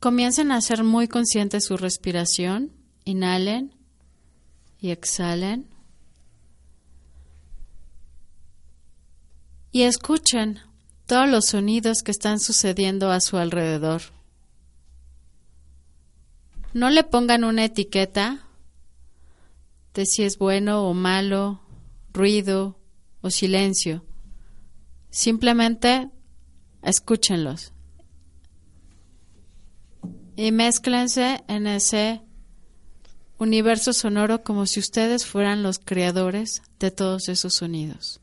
Comiencen 0.00 0.50
a 0.50 0.62
ser 0.62 0.82
muy 0.82 1.08
conscientes 1.08 1.66
su 1.66 1.76
respiración. 1.76 2.72
Inhalen 3.04 3.77
y 4.80 4.90
exhalen. 4.90 5.68
Y 9.70 9.82
escuchen 9.82 10.60
todos 11.06 11.28
los 11.28 11.46
sonidos 11.46 12.02
que 12.02 12.10
están 12.10 12.40
sucediendo 12.40 13.10
a 13.10 13.20
su 13.20 13.36
alrededor. 13.36 14.02
No 16.72 16.90
le 16.90 17.04
pongan 17.04 17.44
una 17.44 17.64
etiqueta 17.64 18.46
de 19.94 20.06
si 20.06 20.22
es 20.22 20.38
bueno 20.38 20.86
o 20.88 20.94
malo, 20.94 21.60
ruido 22.12 22.78
o 23.20 23.30
silencio. 23.30 24.04
Simplemente 25.10 26.10
escúchenlos 26.82 27.72
y 30.36 30.52
mézclense 30.52 31.42
en 31.48 31.66
ese 31.66 32.22
universo 33.38 33.92
sonoro 33.92 34.42
como 34.42 34.66
si 34.66 34.80
ustedes 34.80 35.24
fueran 35.24 35.62
los 35.62 35.78
creadores 35.78 36.62
de 36.78 36.90
todos 36.90 37.28
esos 37.28 37.54
sonidos. 37.54 38.20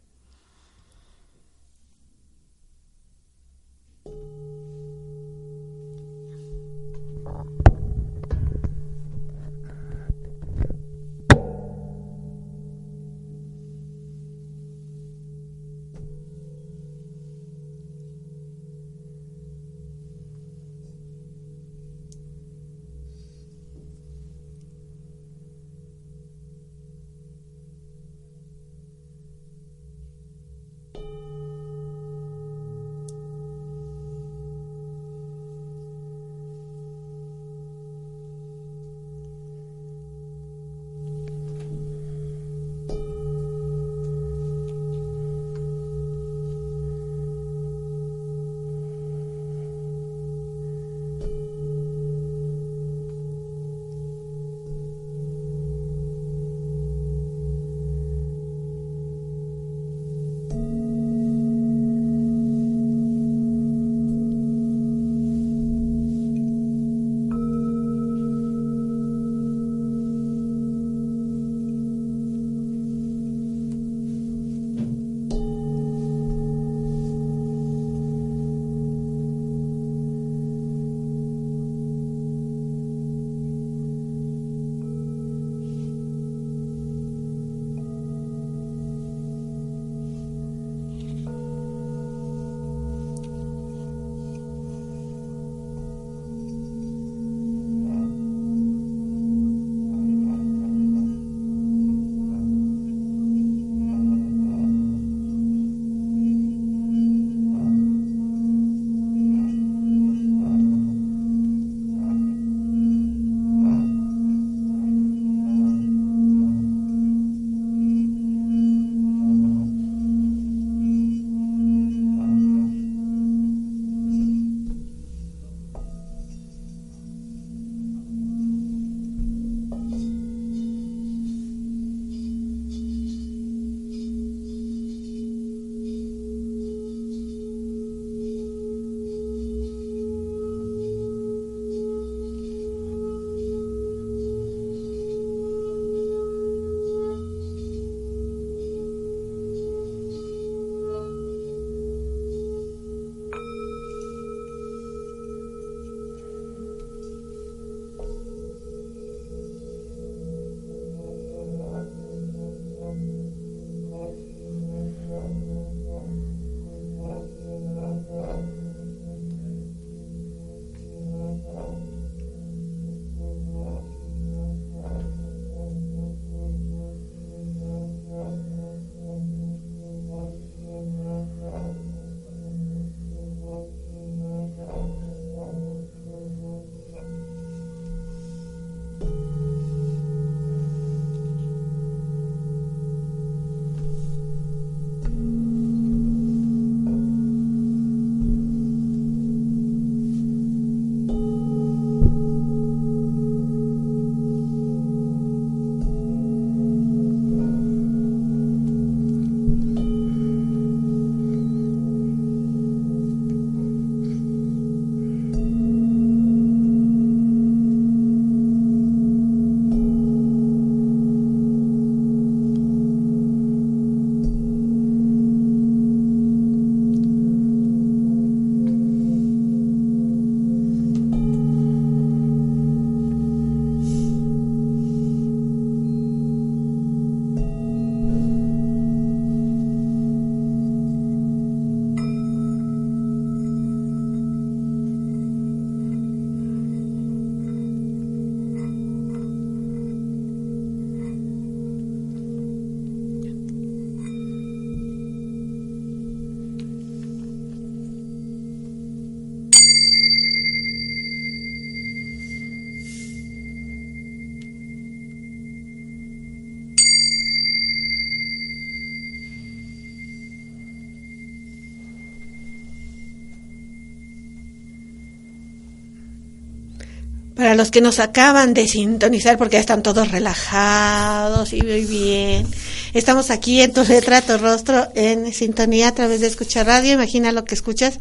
Los 277.56 277.72
que 277.72 277.82
nos 277.82 278.00
acaban 278.00 278.54
de 278.54 278.68
sintonizar, 278.68 279.38
porque 279.38 279.56
ya 279.56 279.62
están 279.62 279.82
todos 279.82 280.12
relajados 280.12 281.54
y 281.54 281.62
muy 281.62 281.86
bien. 281.86 282.48
Estamos 282.94 283.32
aquí 283.32 283.62
en 283.62 283.72
tu 283.74 283.84
letra, 283.84 284.22
tu 284.22 284.38
rostro, 284.38 284.90
en 284.94 285.34
sintonía 285.34 285.90
a 285.90 285.96
través 285.96 286.22
de 286.22 286.28
Escuchar 286.28 286.68
Radio. 286.68 286.94
Imagina 286.94 287.32
lo 287.32 287.46
que 287.46 287.56
escuchas. 287.56 288.00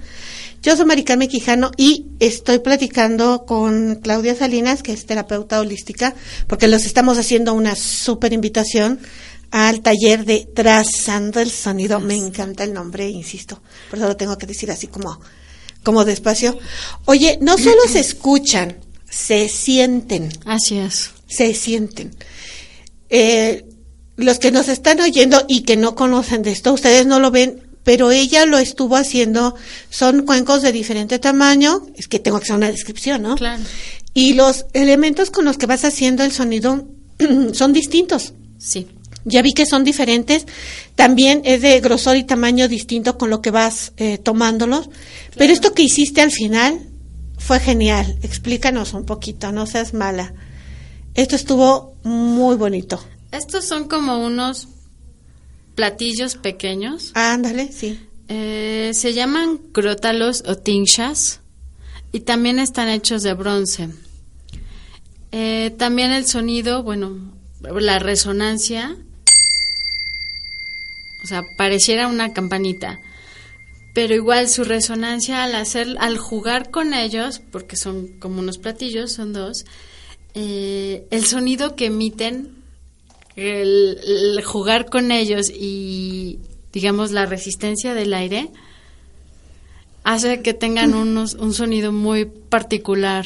Yo 0.62 0.76
soy 0.76 0.86
Maricarmen 0.86 1.28
Quijano 1.28 1.70
y 1.76 2.06
estoy 2.20 2.58
platicando 2.58 3.44
con 3.46 3.96
Claudia 3.96 4.34
Salinas, 4.34 4.82
que 4.82 4.92
es 4.92 5.04
terapeuta 5.04 5.60
holística, 5.60 6.14
porque 6.46 6.68
los 6.68 6.86
estamos 6.86 7.18
haciendo 7.18 7.52
una 7.52 7.76
súper 7.76 8.32
invitación 8.32 8.98
al 9.50 9.82
taller 9.82 10.24
de 10.24 10.48
Trazando 10.52 11.38
el 11.38 11.50
Sonido. 11.50 12.00
Me 12.00 12.16
encanta 12.16 12.64
el 12.64 12.72
nombre, 12.72 13.08
insisto. 13.08 13.60
Por 13.90 13.98
eso 13.98 14.08
lo 14.08 14.16
tengo 14.16 14.36
que 14.36 14.46
decir 14.46 14.70
así 14.70 14.88
como, 14.88 15.20
como 15.82 16.04
despacio. 16.04 16.58
Oye, 17.04 17.38
no 17.40 17.56
solo 17.56 17.82
se 17.86 18.00
escuchan, 18.00 18.78
se 19.14 19.48
sienten. 19.48 20.28
Así 20.44 20.76
es. 20.76 21.10
Se 21.28 21.54
sienten. 21.54 22.10
Eh, 23.10 23.64
los 24.16 24.38
que 24.40 24.50
nos 24.50 24.68
están 24.68 25.00
oyendo 25.00 25.44
y 25.48 25.62
que 25.62 25.76
no 25.76 25.94
conocen 25.94 26.42
de 26.42 26.50
esto, 26.50 26.72
ustedes 26.72 27.06
no 27.06 27.20
lo 27.20 27.30
ven, 27.30 27.62
pero 27.84 28.10
ella 28.10 28.44
lo 28.44 28.58
estuvo 28.58 28.96
haciendo, 28.96 29.54
son 29.88 30.22
cuencos 30.24 30.62
de 30.62 30.72
diferente 30.72 31.18
tamaño, 31.20 31.86
es 31.94 32.08
que 32.08 32.18
tengo 32.18 32.38
que 32.38 32.44
hacer 32.44 32.56
una 32.56 32.70
descripción, 32.70 33.22
¿no? 33.22 33.36
Claro. 33.36 33.62
Y 34.14 34.34
los 34.34 34.66
elementos 34.72 35.30
con 35.30 35.44
los 35.44 35.58
que 35.58 35.66
vas 35.66 35.84
haciendo 35.84 36.24
el 36.24 36.32
sonido 36.32 36.84
son 37.52 37.72
distintos. 37.72 38.34
Sí. 38.58 38.88
Ya 39.24 39.42
vi 39.42 39.52
que 39.52 39.64
son 39.64 39.84
diferentes, 39.84 40.44
también 40.96 41.42
es 41.44 41.62
de 41.62 41.80
grosor 41.80 42.16
y 42.16 42.24
tamaño 42.24 42.68
distinto 42.68 43.16
con 43.16 43.30
lo 43.30 43.40
que 43.40 43.50
vas 43.50 43.92
eh, 43.96 44.18
tomándolos, 44.18 44.90
pero 45.36 45.52
esto 45.52 45.72
que 45.72 45.82
hiciste 45.82 46.20
al 46.20 46.30
final 46.30 46.80
fue 47.44 47.60
genial. 47.60 48.18
Explícanos 48.22 48.94
un 48.94 49.04
poquito, 49.04 49.52
no 49.52 49.66
seas 49.66 49.92
mala. 49.92 50.32
Esto 51.14 51.36
estuvo 51.36 51.94
muy 52.02 52.56
bonito. 52.56 53.04
Estos 53.32 53.66
son 53.66 53.86
como 53.86 54.24
unos 54.24 54.68
platillos 55.74 56.36
pequeños. 56.36 57.12
Ándale, 57.14 57.70
sí. 57.70 58.00
Eh, 58.28 58.92
se 58.94 59.12
llaman 59.12 59.58
crótalos 59.72 60.42
o 60.46 60.56
tinchas 60.56 61.40
y 62.12 62.20
también 62.20 62.58
están 62.58 62.88
hechos 62.88 63.22
de 63.22 63.34
bronce. 63.34 63.90
Eh, 65.30 65.74
también 65.76 66.12
el 66.12 66.26
sonido, 66.26 66.82
bueno, 66.82 67.18
la 67.60 67.98
resonancia, 67.98 68.96
o 71.22 71.26
sea, 71.26 71.42
pareciera 71.58 72.08
una 72.08 72.32
campanita, 72.32 73.00
pero 73.94 74.14
igual 74.14 74.48
su 74.48 74.64
resonancia 74.64 75.44
al 75.44 75.54
hacer, 75.54 75.96
al 75.98 76.18
jugar 76.18 76.70
con 76.70 76.92
ellos, 76.94 77.40
porque 77.50 77.76
son 77.76 78.08
como 78.20 78.40
unos 78.40 78.58
platillos, 78.58 79.12
son 79.12 79.32
dos, 79.32 79.64
eh, 80.34 81.06
el 81.10 81.24
sonido 81.24 81.76
que 81.76 81.86
emiten, 81.86 82.56
el, 83.36 83.98
el 84.36 84.44
jugar 84.44 84.90
con 84.90 85.10
ellos 85.10 85.50
y 85.50 86.40
digamos 86.72 87.10
la 87.12 87.26
resistencia 87.26 87.94
del 87.94 88.14
aire 88.14 88.50
hace 90.04 90.42
que 90.42 90.54
tengan 90.54 90.94
unos, 90.94 91.34
un 91.34 91.52
sonido 91.54 91.90
muy 91.92 92.26
particular 92.26 93.24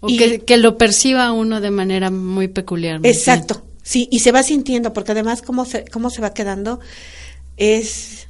o 0.00 0.08
Y- 0.08 0.18
que, 0.18 0.40
que 0.40 0.56
lo 0.56 0.76
perciba 0.78 1.30
uno 1.32 1.60
de 1.60 1.70
manera 1.70 2.10
muy 2.10 2.48
peculiar. 2.48 3.00
Exacto, 3.04 3.62
sí, 3.82 4.08
y 4.10 4.20
se 4.20 4.32
va 4.32 4.42
sintiendo, 4.42 4.92
porque 4.92 5.12
además 5.12 5.42
cómo 5.42 5.64
se, 5.64 5.84
cómo 5.86 6.10
se 6.10 6.20
va 6.22 6.34
quedando 6.34 6.80
es... 7.56 8.26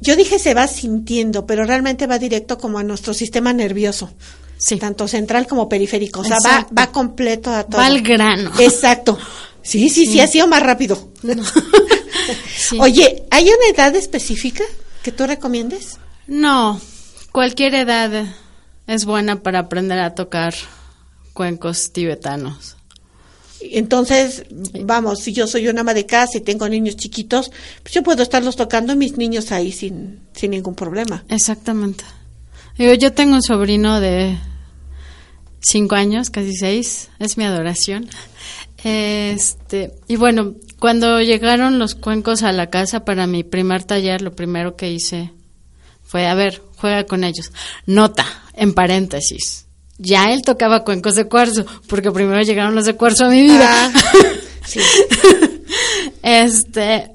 Yo 0.00 0.16
dije 0.16 0.38
se 0.38 0.54
va 0.54 0.66
sintiendo, 0.68 1.46
pero 1.46 1.64
realmente 1.64 2.06
va 2.06 2.18
directo 2.18 2.58
como 2.58 2.78
a 2.78 2.84
nuestro 2.84 3.14
sistema 3.14 3.52
nervioso. 3.52 4.10
Sí, 4.56 4.76
tanto 4.76 5.06
central 5.06 5.46
como 5.46 5.68
periférico, 5.68 6.20
o 6.20 6.24
sea, 6.24 6.38
va, 6.44 6.50
Exacto. 6.50 6.74
va 6.76 6.86
completo 6.88 7.50
a 7.50 7.64
todo. 7.64 7.78
va 7.78 7.86
al 7.86 8.02
grano. 8.02 8.50
Exacto. 8.58 9.18
Sí, 9.62 9.88
sí, 9.88 10.06
sí, 10.06 10.20
ha 10.20 10.26
sido 10.26 10.46
más 10.46 10.62
rápido. 10.62 11.10
Sí. 12.58 12.76
Oye, 12.78 13.24
¿hay 13.30 13.44
una 13.44 13.68
edad 13.74 13.96
específica 13.96 14.62
que 15.02 15.12
tú 15.12 15.26
recomiendes? 15.26 15.96
No, 16.26 16.78
cualquier 17.32 17.74
edad 17.74 18.26
es 18.86 19.04
buena 19.06 19.42
para 19.42 19.60
aprender 19.60 19.98
a 20.00 20.14
tocar 20.14 20.54
cuencos 21.32 21.92
tibetanos. 21.92 22.76
Entonces, 23.60 24.44
vamos, 24.84 25.20
si 25.20 25.32
yo 25.32 25.46
soy 25.46 25.68
una 25.68 25.80
ama 25.80 25.94
de 25.94 26.06
casa 26.06 26.38
y 26.38 26.40
tengo 26.42 26.68
niños 26.68 26.96
chiquitos, 26.96 27.50
pues 27.82 27.94
yo 27.94 28.02
puedo 28.02 28.22
estarlos 28.22 28.56
tocando 28.56 28.94
mis 28.94 29.16
niños 29.16 29.50
ahí 29.52 29.72
sin, 29.72 30.20
sin 30.32 30.52
ningún 30.52 30.74
problema. 30.74 31.24
Exactamente. 31.28 32.04
Digo, 32.76 32.94
yo 32.94 33.12
tengo 33.12 33.34
un 33.34 33.42
sobrino 33.42 34.00
de 34.00 34.38
cinco 35.60 35.96
años, 35.96 36.30
casi 36.30 36.54
seis, 36.54 37.10
es 37.18 37.36
mi 37.36 37.44
adoración. 37.44 38.08
Este, 38.84 39.92
y 40.06 40.16
bueno, 40.16 40.54
cuando 40.78 41.20
llegaron 41.20 41.78
los 41.78 41.94
cuencos 41.94 42.44
a 42.44 42.52
la 42.52 42.70
casa 42.70 43.04
para 43.04 43.26
mi 43.26 43.42
primer 43.42 43.82
taller, 43.82 44.22
lo 44.22 44.36
primero 44.36 44.76
que 44.76 44.92
hice 44.92 45.32
fue, 46.04 46.26
a 46.26 46.34
ver, 46.34 46.62
juega 46.76 47.04
con 47.04 47.24
ellos. 47.24 47.52
Nota, 47.86 48.24
en 48.54 48.72
paréntesis. 48.72 49.67
Ya 49.98 50.26
él 50.32 50.42
tocaba 50.42 50.84
cuencos 50.84 51.14
de 51.16 51.26
cuarzo, 51.28 51.66
porque 51.88 52.12
primero 52.12 52.40
llegaron 52.42 52.74
los 52.74 52.84
de 52.84 52.94
cuarzo 52.94 53.24
a 53.26 53.28
mi 53.30 53.42
vida. 53.42 53.68
Ah, 53.68 53.92
sí. 54.64 54.80
Este, 56.22 57.10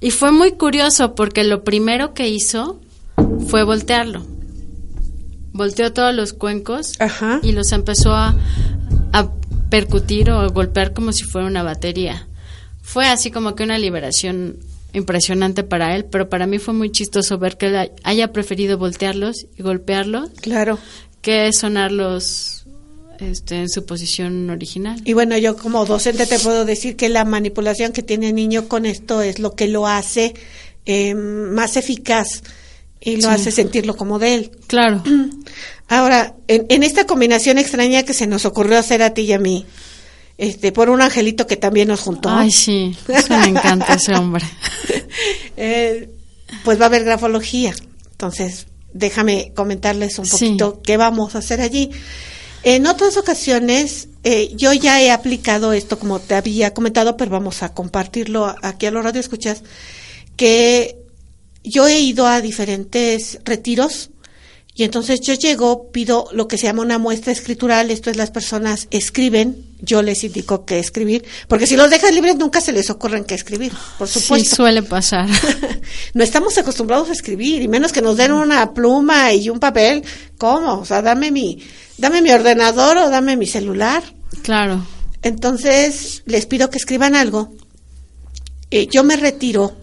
y 0.00 0.10
fue 0.10 0.32
muy 0.32 0.52
curioso 0.52 1.14
porque 1.14 1.44
lo 1.44 1.64
primero 1.64 2.14
que 2.14 2.28
hizo 2.28 2.80
fue 3.48 3.62
voltearlo. 3.64 4.24
Volteó 5.52 5.92
todos 5.92 6.14
los 6.14 6.32
cuencos 6.32 6.92
Ajá. 7.00 7.40
y 7.42 7.52
los 7.52 7.72
empezó 7.72 8.12
a, 8.14 8.36
a 9.12 9.30
percutir 9.70 10.30
o 10.30 10.40
a 10.40 10.48
golpear 10.48 10.92
como 10.92 11.12
si 11.12 11.24
fuera 11.24 11.46
una 11.46 11.62
batería. 11.62 12.28
Fue 12.82 13.06
así 13.06 13.30
como 13.30 13.54
que 13.54 13.64
una 13.64 13.78
liberación 13.78 14.58
impresionante 14.92 15.64
para 15.64 15.94
él, 15.96 16.04
pero 16.04 16.28
para 16.28 16.46
mí 16.46 16.58
fue 16.58 16.74
muy 16.74 16.90
chistoso 16.90 17.38
ver 17.38 17.56
que 17.58 17.66
él 17.66 17.90
haya 18.04 18.32
preferido 18.32 18.78
voltearlos 18.78 19.46
y 19.56 19.62
golpearlos 19.62 20.30
Claro. 20.40 20.78
Que 21.28 21.52
sonarlos 21.52 22.64
este, 23.20 23.56
en 23.56 23.68
su 23.68 23.84
posición 23.84 24.48
original. 24.48 24.98
Y 25.04 25.12
bueno, 25.12 25.36
yo 25.36 25.58
como 25.58 25.84
docente 25.84 26.24
te 26.26 26.38
puedo 26.38 26.64
decir 26.64 26.96
que 26.96 27.10
la 27.10 27.26
manipulación 27.26 27.92
que 27.92 28.02
tiene 28.02 28.30
el 28.30 28.34
niño 28.34 28.66
con 28.66 28.86
esto 28.86 29.20
es 29.20 29.38
lo 29.38 29.54
que 29.54 29.68
lo 29.68 29.86
hace 29.86 30.32
eh, 30.86 31.14
más 31.14 31.76
eficaz 31.76 32.42
y 32.98 33.16
lo 33.16 33.28
Sí. 33.28 33.34
hace 33.34 33.50
sentirlo 33.50 33.94
como 33.94 34.18
de 34.18 34.36
él. 34.36 34.50
Claro. 34.68 35.02
Ahora, 35.88 36.34
en, 36.46 36.64
en 36.70 36.82
esta 36.82 37.06
combinación 37.06 37.58
extraña 37.58 38.04
que 38.04 38.14
se 38.14 38.26
nos 38.26 38.46
ocurrió 38.46 38.78
hacer 38.78 39.02
a 39.02 39.12
ti 39.12 39.22
y 39.22 39.32
a 39.34 39.38
mí, 39.38 39.66
este, 40.38 40.72
por 40.72 40.88
un 40.88 41.02
angelito 41.02 41.46
que 41.46 41.56
también 41.56 41.88
nos 41.88 42.00
juntó, 42.00 42.30
Ay, 42.30 42.50
sí, 42.50 42.96
eso 43.06 43.36
me 43.38 43.48
encanta 43.48 43.92
ese 43.92 44.14
hombre. 44.14 44.46
eh, 45.58 46.08
pues 46.64 46.80
va 46.80 46.84
a 46.84 46.86
haber 46.86 47.04
grafología. 47.04 47.74
Entonces, 48.12 48.66
déjame 48.92 49.52
comentarles 49.54 50.18
un 50.18 50.26
Sí. 50.26 50.32
poquito 50.32 50.80
qué 50.82 50.96
vamos 50.96 51.34
a 51.34 51.38
hacer 51.38 51.60
allí. 51.60 51.90
En 52.64 52.86
otras 52.86 53.16
ocasiones, 53.16 54.08
eh, 54.24 54.50
yo 54.56 54.72
ya 54.72 55.00
he 55.00 55.10
aplicado 55.10 55.72
esto, 55.72 55.98
como 55.98 56.18
te 56.18 56.34
había 56.34 56.74
comentado, 56.74 57.16
pero 57.16 57.30
vamos 57.30 57.62
a 57.62 57.72
compartirlo 57.72 58.54
aquí 58.62 58.86
a 58.86 58.90
los 58.90 59.04
radioescuchas, 59.04 59.62
que 60.36 60.96
yo 61.62 61.86
he 61.86 62.00
ido 62.00 62.26
a 62.26 62.40
diferentes 62.40 63.38
retiros 63.44 64.10
y 64.74 64.84
entonces 64.84 65.20
yo 65.20 65.34
llego, 65.34 65.90
pido 65.90 66.28
lo 66.32 66.48
que 66.48 66.58
se 66.58 66.66
llama 66.66 66.82
una 66.82 66.98
muestra 66.98 67.32
escritural, 67.32 67.90
esto 67.90 68.10
es 68.10 68.16
las 68.16 68.30
personas 68.30 68.86
escriben, 68.90 69.64
yo 69.80 70.02
les 70.02 70.24
indico 70.24 70.64
qué 70.64 70.78
escribir, 70.78 71.24
porque 71.46 71.66
si 71.66 71.76
los 71.76 71.88
dejas 71.90 72.12
libres 72.12 72.36
nunca 72.36 72.60
se 72.60 72.72
les 72.72 72.90
ocurren 72.90 73.24
qué 73.24 73.34
escribir, 73.34 73.72
por 73.98 74.08
Sí, 74.08 74.20
supuesto. 74.20 74.56
suele 74.56 74.82
pasar. 74.82 75.28
no 76.14 76.24
estamos 76.24 76.56
acostumbrados 76.58 77.08
a 77.10 77.12
escribir, 77.12 77.62
y 77.62 77.68
menos 77.68 77.92
que 77.92 78.02
nos 78.02 78.16
den 78.16 78.32
una 78.32 78.74
pluma 78.74 79.32
y 79.32 79.48
un 79.50 79.60
papel. 79.60 80.02
¿Cómo? 80.36 80.80
O 80.80 80.84
sea, 80.84 81.00
dame 81.02 81.30
mi, 81.30 81.62
dame 81.96 82.22
mi 82.22 82.30
ordenador 82.30 82.96
o 82.98 83.10
dame 83.10 83.36
mi 83.36 83.46
celular. 83.46 84.02
Claro. 84.42 84.84
Entonces, 85.22 86.22
les 86.26 86.46
pido 86.46 86.70
que 86.70 86.78
escriban 86.78 87.14
algo. 87.14 87.52
Eh, 88.70 88.86
yo 88.90 89.04
me 89.04 89.16
retiro, 89.16 89.76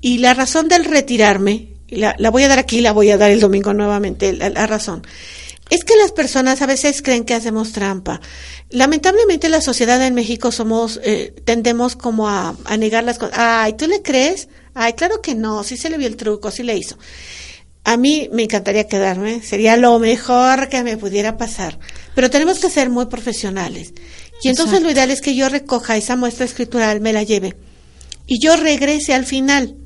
y 0.00 0.18
la 0.18 0.34
razón 0.34 0.68
del 0.68 0.84
retirarme, 0.84 1.68
la, 1.88 2.14
la 2.18 2.30
voy 2.30 2.42
a 2.44 2.48
dar 2.48 2.58
aquí, 2.58 2.80
la 2.80 2.92
voy 2.92 3.10
a 3.10 3.16
dar 3.18 3.30
el 3.30 3.40
domingo 3.40 3.72
nuevamente, 3.74 4.32
la, 4.32 4.50
la 4.50 4.66
razón. 4.66 5.02
Es 5.70 5.84
que 5.84 5.96
las 5.96 6.12
personas 6.12 6.62
a 6.62 6.66
veces 6.66 7.02
creen 7.02 7.24
que 7.24 7.34
hacemos 7.34 7.72
trampa. 7.72 8.20
Lamentablemente 8.70 9.48
la 9.48 9.60
sociedad 9.60 10.04
en 10.06 10.14
México 10.14 10.50
somos, 10.50 10.98
eh, 11.04 11.34
tendemos 11.44 11.94
como 11.94 12.28
a, 12.28 12.56
a 12.64 12.76
negar 12.76 13.04
las 13.04 13.18
cosas. 13.18 13.38
Ay, 13.38 13.74
¿tú 13.74 13.86
le 13.86 14.02
crees? 14.02 14.48
Ay, 14.74 14.94
claro 14.94 15.20
que 15.20 15.34
no, 15.34 15.64
sí 15.64 15.76
se 15.76 15.90
le 15.90 15.98
vio 15.98 16.06
el 16.06 16.16
truco, 16.16 16.50
sí 16.50 16.62
le 16.62 16.76
hizo. 16.76 16.96
A 17.84 17.96
mí 17.96 18.28
me 18.32 18.44
encantaría 18.44 18.86
quedarme, 18.86 19.42
sería 19.42 19.76
lo 19.76 19.98
mejor 19.98 20.68
que 20.68 20.82
me 20.82 20.96
pudiera 20.96 21.36
pasar. 21.36 21.78
Pero 22.14 22.30
tenemos 22.30 22.58
que 22.58 22.70
ser 22.70 22.90
muy 22.90 23.06
profesionales. 23.06 23.92
Y 24.42 24.48
entonces 24.48 24.74
Exacto. 24.74 24.86
lo 24.86 24.92
ideal 24.92 25.10
es 25.10 25.20
que 25.20 25.34
yo 25.34 25.48
recoja 25.48 25.96
esa 25.96 26.16
muestra 26.16 26.44
escritural, 26.44 27.00
me 27.00 27.12
la 27.12 27.22
lleve. 27.22 27.56
Y 28.26 28.40
yo 28.40 28.56
regrese 28.56 29.14
al 29.14 29.24
final. 29.26 29.76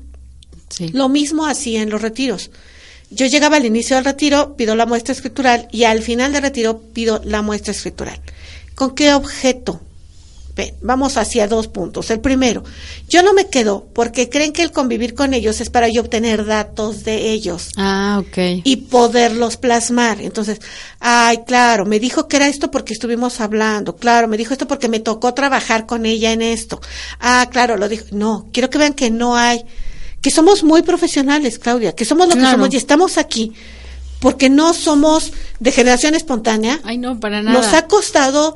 Sí. 0.69 0.89
Lo 0.89 1.09
mismo 1.09 1.45
hacía 1.45 1.81
en 1.81 1.89
los 1.89 2.01
retiros. 2.01 2.51
Yo 3.13 3.25
llegaba 3.27 3.57
al 3.57 3.65
inicio 3.65 3.95
del 3.95 4.05
retiro, 4.05 4.55
pido 4.55 4.75
la 4.75 4.85
muestra 4.85 5.13
escritural 5.13 5.67
y 5.71 5.83
al 5.83 6.01
final 6.01 6.33
del 6.33 6.43
retiro 6.43 6.79
pido 6.93 7.21
la 7.23 7.41
muestra 7.41 7.71
escritural. 7.71 8.19
¿Con 8.75 8.95
qué 8.95 9.13
objeto? 9.13 9.81
Ven, 10.55 10.75
vamos 10.81 11.17
hacia 11.17 11.47
dos 11.47 11.67
puntos. 11.67 12.11
El 12.11 12.19
primero, 12.19 12.63
yo 13.09 13.23
no 13.23 13.33
me 13.33 13.47
quedo 13.47 13.87
porque 13.93 14.29
creen 14.29 14.53
que 14.53 14.61
el 14.61 14.71
convivir 14.71 15.15
con 15.15 15.33
ellos 15.33 15.59
es 15.61 15.71
para 15.71 15.89
yo 15.89 16.01
obtener 16.01 16.45
datos 16.45 17.03
de 17.03 17.31
ellos. 17.31 17.69
Ah, 17.75 18.21
ok. 18.21 18.61
Y 18.63 18.75
poderlos 18.75 19.57
plasmar. 19.57 20.21
Entonces, 20.21 20.59
ay, 20.99 21.39
claro, 21.47 21.85
me 21.85 21.99
dijo 21.99 22.27
que 22.27 22.37
era 22.37 22.47
esto 22.47 22.69
porque 22.69 22.93
estuvimos 22.93 23.41
hablando. 23.41 23.95
Claro, 23.95 24.27
me 24.27 24.37
dijo 24.37 24.53
esto 24.53 24.67
porque 24.67 24.89
me 24.89 24.99
tocó 24.99 25.33
trabajar 25.33 25.87
con 25.87 26.05
ella 26.05 26.31
en 26.31 26.43
esto. 26.43 26.79
Ah, 27.19 27.47
claro, 27.51 27.75
lo 27.77 27.89
dijo. 27.89 28.05
No, 28.11 28.47
quiero 28.53 28.69
que 28.69 28.77
vean 28.77 28.93
que 28.93 29.09
no 29.09 29.35
hay, 29.35 29.65
que 30.23 30.31
somos 30.31 30.63
muy 30.63 30.81
profesionales, 30.81 31.59
Claudia, 31.59 31.93
que 31.93 32.05
somos 32.05 32.29
lo 32.29 32.35
que 32.35 32.49
somos 32.49 32.73
y 32.73 32.77
estamos 32.77 33.17
aquí 33.19 33.51
porque 34.21 34.49
no 34.49 34.73
somos 34.73 35.33
de 35.59 35.73
generación 35.73 36.15
espontánea. 36.15 36.79
Ay, 36.85 36.97
no, 36.97 37.19
para 37.19 37.43
nada. 37.43 37.59
Nos 37.59 37.73
ha 37.73 37.87
costado 37.87 38.55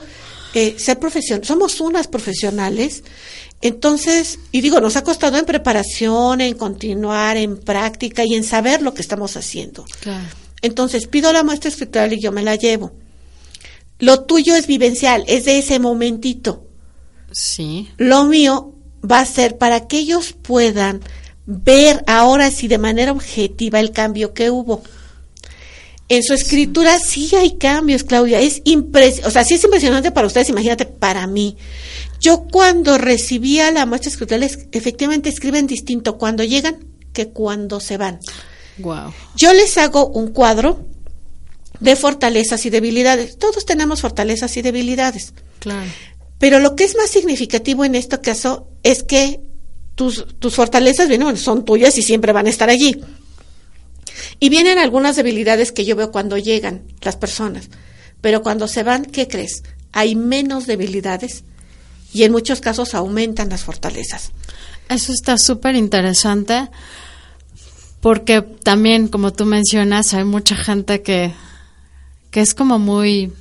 eh, 0.53 0.75
ser 0.79 0.97
profesionales, 0.97 1.45
somos 1.45 1.81
unas 1.81 2.07
profesionales, 2.07 3.03
entonces, 3.61 4.39
y 4.53 4.61
digo, 4.61 4.79
nos 4.79 4.95
ha 4.95 5.03
costado 5.03 5.37
en 5.37 5.43
preparación, 5.43 6.39
en 6.39 6.53
continuar, 6.53 7.35
en 7.35 7.57
práctica 7.57 8.23
y 8.25 8.35
en 8.35 8.45
saber 8.45 8.81
lo 8.81 8.93
que 8.93 9.01
estamos 9.01 9.35
haciendo. 9.35 9.83
Claro. 9.99 10.25
Entonces, 10.61 11.07
pido 11.07 11.33
la 11.33 11.43
muestra 11.43 11.69
escritural 11.69 12.13
y 12.13 12.21
yo 12.21 12.31
me 12.31 12.43
la 12.43 12.55
llevo. 12.55 12.93
Lo 13.99 14.23
tuyo 14.23 14.55
es 14.55 14.67
vivencial, 14.67 15.25
es 15.27 15.43
de 15.43 15.59
ese 15.59 15.79
momentito. 15.79 16.65
Sí. 17.33 17.89
Lo 17.97 18.23
mío 18.23 18.73
va 19.03 19.19
a 19.19 19.25
ser 19.25 19.57
para 19.57 19.85
que 19.87 19.97
ellos 19.97 20.33
puedan 20.41 21.01
ver 21.47 22.03
ahora 22.07 22.51
sí 22.51 22.67
de 22.67 22.77
manera 22.77 23.11
objetiva 23.13 23.79
el 23.79 23.91
cambio 23.91 24.33
que 24.33 24.51
hubo. 24.51 24.83
En 26.09 26.23
su 26.23 26.33
escritura 26.33 26.99
sí 26.99 27.29
hay 27.35 27.57
cambios, 27.57 28.03
Claudia. 28.03 28.39
Es 28.39 28.61
impres 28.65 29.25
o 29.25 29.31
sea, 29.31 29.43
sí 29.43 29.55
es 29.55 29.63
impresionante 29.63 30.11
para 30.11 30.27
ustedes, 30.27 30.49
imagínate 30.49 30.85
para 30.85 31.25
mí. 31.27 31.57
Yo 32.19 32.45
cuando 32.51 32.97
recibía 32.97 33.71
la 33.71 33.85
muestra 33.85 34.09
escritural, 34.11 34.43
es- 34.43 34.67
efectivamente 34.71 35.29
escriben 35.29 35.67
distinto 35.67 36.17
cuando 36.17 36.43
llegan 36.43 36.85
que 37.13 37.29
cuando 37.29 37.79
se 37.79 37.97
van. 37.97 38.19
Wow. 38.77 39.13
Yo 39.35 39.53
les 39.53 39.77
hago 39.77 40.07
un 40.07 40.29
cuadro 40.29 40.85
de 41.79 41.95
fortalezas 41.95 42.65
y 42.65 42.69
debilidades. 42.69 43.37
Todos 43.37 43.65
tenemos 43.65 44.01
fortalezas 44.01 44.55
y 44.57 44.61
debilidades. 44.61 45.33
Claro. 45.59 45.89
Pero 46.39 46.59
lo 46.59 46.75
que 46.75 46.83
es 46.85 46.95
más 46.95 47.09
significativo 47.09 47.83
en 47.85 47.95
este 47.95 48.19
caso 48.21 48.67
es 48.83 49.03
que 49.03 49.41
tus, 49.97 50.27
tus 50.37 50.53
fortalezas 50.53 51.07
bueno, 51.07 51.35
son 51.35 51.65
tuyas 51.65 51.97
y 51.97 52.03
siempre 52.03 52.31
van 52.31 52.45
a 52.45 52.51
estar 52.51 52.69
allí. 52.69 53.01
Y 54.39 54.49
vienen 54.49 54.77
algunas 54.77 55.15
debilidades 55.15 55.71
que 55.71 55.85
yo 55.85 55.95
veo 55.95 56.11
cuando 56.11 56.37
llegan 56.37 56.83
las 57.01 57.15
personas. 57.15 57.69
Pero 58.21 58.43
cuando 58.43 58.67
se 58.67 58.83
van, 58.83 59.05
¿qué 59.05 59.27
crees? 59.27 59.63
Hay 59.91 60.15
menos 60.15 60.67
debilidades 60.67 61.43
y 62.13 62.23
en 62.23 62.31
muchos 62.31 62.61
casos 62.61 62.93
aumentan 62.93 63.49
las 63.49 63.63
fortalezas. 63.63 64.31
Eso 64.87 65.11
está 65.11 65.39
súper 65.39 65.75
interesante 65.75 66.69
porque 67.99 68.43
también, 68.43 69.07
como 69.07 69.33
tú 69.33 69.45
mencionas, 69.45 70.13
hay 70.13 70.25
mucha 70.25 70.55
gente 70.55 71.01
que, 71.01 71.33
que 72.29 72.41
es 72.41 72.53
como 72.53 72.77
muy... 72.77 73.33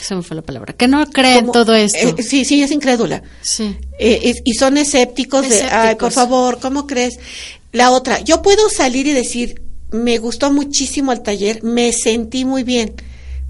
Se 0.00 0.14
me 0.14 0.22
fue 0.22 0.36
la 0.36 0.42
palabra. 0.42 0.72
Que 0.74 0.88
no 0.88 1.04
cree 1.10 1.34
en 1.34 1.40
Como- 1.40 1.52
todo 1.52 1.74
esto. 1.74 1.98
eh, 1.98 2.22
sí, 2.22 2.44
sí, 2.44 2.62
es 2.62 2.70
incrédula. 2.70 3.22
sí. 3.42 3.76
Eh, 3.98 4.20
es- 4.24 4.42
y 4.44 4.54
son 4.54 4.76
escépticos, 4.78 5.48
de, 5.48 5.62
ay, 5.62 5.96
por 5.96 6.12
favor, 6.12 6.58
¿cómo 6.60 6.86
crees? 6.86 7.18
La 7.72 7.90
otra, 7.90 8.20
yo 8.20 8.42
puedo 8.42 8.68
salir 8.70 9.06
y 9.06 9.12
decir, 9.12 9.60
me 9.90 10.18
gustó 10.18 10.52
muchísimo 10.52 11.12
el 11.12 11.22
taller, 11.22 11.62
me 11.64 11.92
sentí 11.92 12.44
muy 12.44 12.62
bien, 12.62 12.92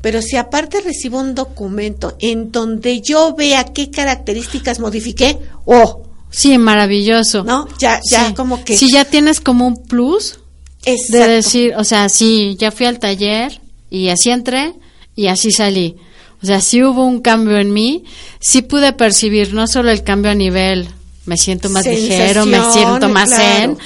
pero 0.00 0.22
si 0.22 0.36
aparte 0.36 0.80
recibo 0.80 1.18
un 1.20 1.34
documento 1.34 2.16
en 2.20 2.50
donde 2.50 3.00
yo 3.00 3.34
vea 3.34 3.64
qué 3.74 3.90
características 3.90 4.80
modifiqué, 4.80 5.38
oh, 5.66 6.02
Sí, 6.30 6.58
maravilloso. 6.58 7.42
¿no? 7.44 7.66
Ya, 7.78 8.00
ya 8.10 8.28
Sí. 8.28 8.34
como 8.34 8.62
que... 8.64 8.76
Si 8.76 8.90
ya 8.92 9.04
tienes 9.04 9.40
como 9.40 9.66
un 9.66 9.82
plus 9.86 10.38
de 10.84 10.92
Exacto. 10.92 11.28
decir, 11.30 11.74
o 11.76 11.84
sea, 11.84 12.08
sí, 12.08 12.56
ya 12.58 12.70
fui 12.70 12.86
al 12.86 12.98
taller 12.98 13.60
y 13.90 14.08
así 14.08 14.30
entré 14.30 14.74
y 15.16 15.28
así 15.28 15.50
salí. 15.50 15.96
O 16.42 16.46
sea, 16.46 16.60
sí 16.60 16.82
hubo 16.82 17.04
un 17.04 17.20
cambio 17.20 17.58
en 17.58 17.72
mí, 17.72 18.04
sí 18.40 18.62
pude 18.62 18.92
percibir 18.92 19.54
no 19.54 19.66
solo 19.66 19.90
el 19.90 20.04
cambio 20.04 20.30
a 20.30 20.34
nivel, 20.34 20.88
me 21.26 21.36
siento 21.36 21.68
más 21.68 21.86
ligero, 21.86 22.46
me 22.46 22.60
siento 22.72 23.08
más 23.08 23.28
claro. 23.28 23.44
zen, 23.44 23.78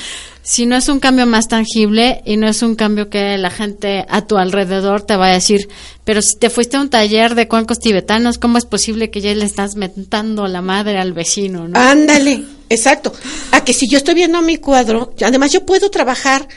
sino 0.42 0.76
es 0.76 0.88
un 0.88 1.00
cambio 1.00 1.26
más 1.26 1.48
tangible 1.48 2.20
y 2.26 2.36
no 2.36 2.48
es 2.48 2.62
un 2.62 2.74
cambio 2.74 3.08
que 3.08 3.38
la 3.38 3.50
gente 3.50 4.04
a 4.08 4.26
tu 4.26 4.36
alrededor 4.36 5.02
te 5.02 5.16
va 5.16 5.28
a 5.28 5.32
decir, 5.32 5.68
pero 6.04 6.20
si 6.20 6.36
te 6.36 6.50
fuiste 6.50 6.76
a 6.76 6.80
un 6.80 6.90
taller 6.90 7.34
de 7.34 7.48
cuencos 7.48 7.78
tibetanos, 7.78 8.38
¿cómo 8.38 8.58
es 8.58 8.66
posible 8.66 9.10
que 9.10 9.20
ya 9.20 9.34
le 9.34 9.44
estás 9.44 9.76
mentando 9.76 10.46
la 10.48 10.60
madre 10.60 10.98
al 10.98 11.12
vecino? 11.12 11.68
¿no? 11.68 11.78
Ándale, 11.78 12.44
exacto. 12.68 13.12
A 13.52 13.64
que 13.64 13.72
si 13.72 13.88
yo 13.88 13.98
estoy 13.98 14.14
viendo 14.14 14.42
mi 14.42 14.56
cuadro, 14.56 15.14
además 15.24 15.52
yo 15.52 15.64
puedo 15.64 15.90
trabajar, 15.90 16.48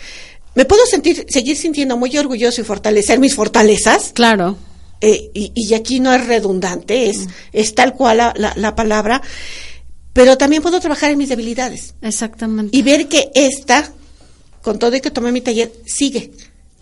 me 0.56 0.66
puedo 0.66 0.86
sentir, 0.86 1.26
seguir 1.30 1.56
sintiendo 1.56 1.96
muy 1.96 2.18
orgulloso 2.18 2.62
y 2.62 2.64
fortalecer 2.64 3.20
mis 3.20 3.36
fortalezas, 3.36 4.12
Claro. 4.14 4.58
Eh, 5.02 5.30
y, 5.34 5.52
y 5.56 5.74
aquí 5.74 6.00
no 6.00 6.14
es 6.14 6.26
redundante, 6.26 7.10
es, 7.10 7.28
es 7.52 7.76
tal 7.76 7.94
cual 7.94 8.18
la, 8.18 8.34
la- 8.38 8.54
la 8.56 8.76
palabra, 8.76 9.22
pero 10.14 10.38
también 10.38 10.62
puedo 10.62 10.80
trabajar 10.80 11.12
en 11.12 11.18
mis 11.18 11.30
debilidades 11.30 11.96
Exactamente. 12.02 12.76
y 12.76 12.82
ver 12.82 13.08
que 13.08 13.30
esta, 13.36 13.92
con 14.62 14.80
todo 14.80 14.96
y 14.96 15.02
que 15.02 15.12
tomé 15.12 15.32
mi 15.32 15.42
taller, 15.42 15.72
sigue. 15.86 16.32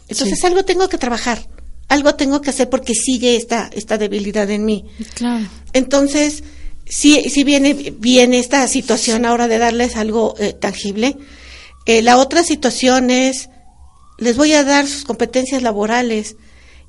Entonces 0.07 0.39
Sí. 0.39 0.45
algo 0.47 0.63
tengo 0.63 0.87
que 0.89 0.97
trabajar, 0.97 1.47
algo 1.89 2.13
tengo 2.15 2.41
que 2.41 2.51
hacer 2.51 2.69
porque 2.69 2.93
sigue 2.93 3.35
esta, 3.35 3.69
esta 3.73 3.97
debilidad 3.97 4.49
en 4.51 4.65
mí. 4.65 4.85
Claro. 5.15 5.45
Entonces, 5.73 6.43
si, 6.85 7.29
si 7.29 7.43
viene 7.43 7.73
bien 7.97 8.33
esta 8.33 8.67
situación 8.67 9.25
ahora 9.25 9.47
de 9.47 9.57
darles 9.57 9.95
algo 9.95 10.35
eh, 10.37 10.53
tangible, 10.53 11.17
eh, 11.85 12.01
la 12.03 12.17
otra 12.17 12.43
situación 12.43 13.09
es, 13.09 13.49
les 14.19 14.37
voy 14.37 14.53
a 14.53 14.63
dar 14.63 14.87
sus 14.87 15.03
competencias 15.05 15.63
laborales. 15.63 16.35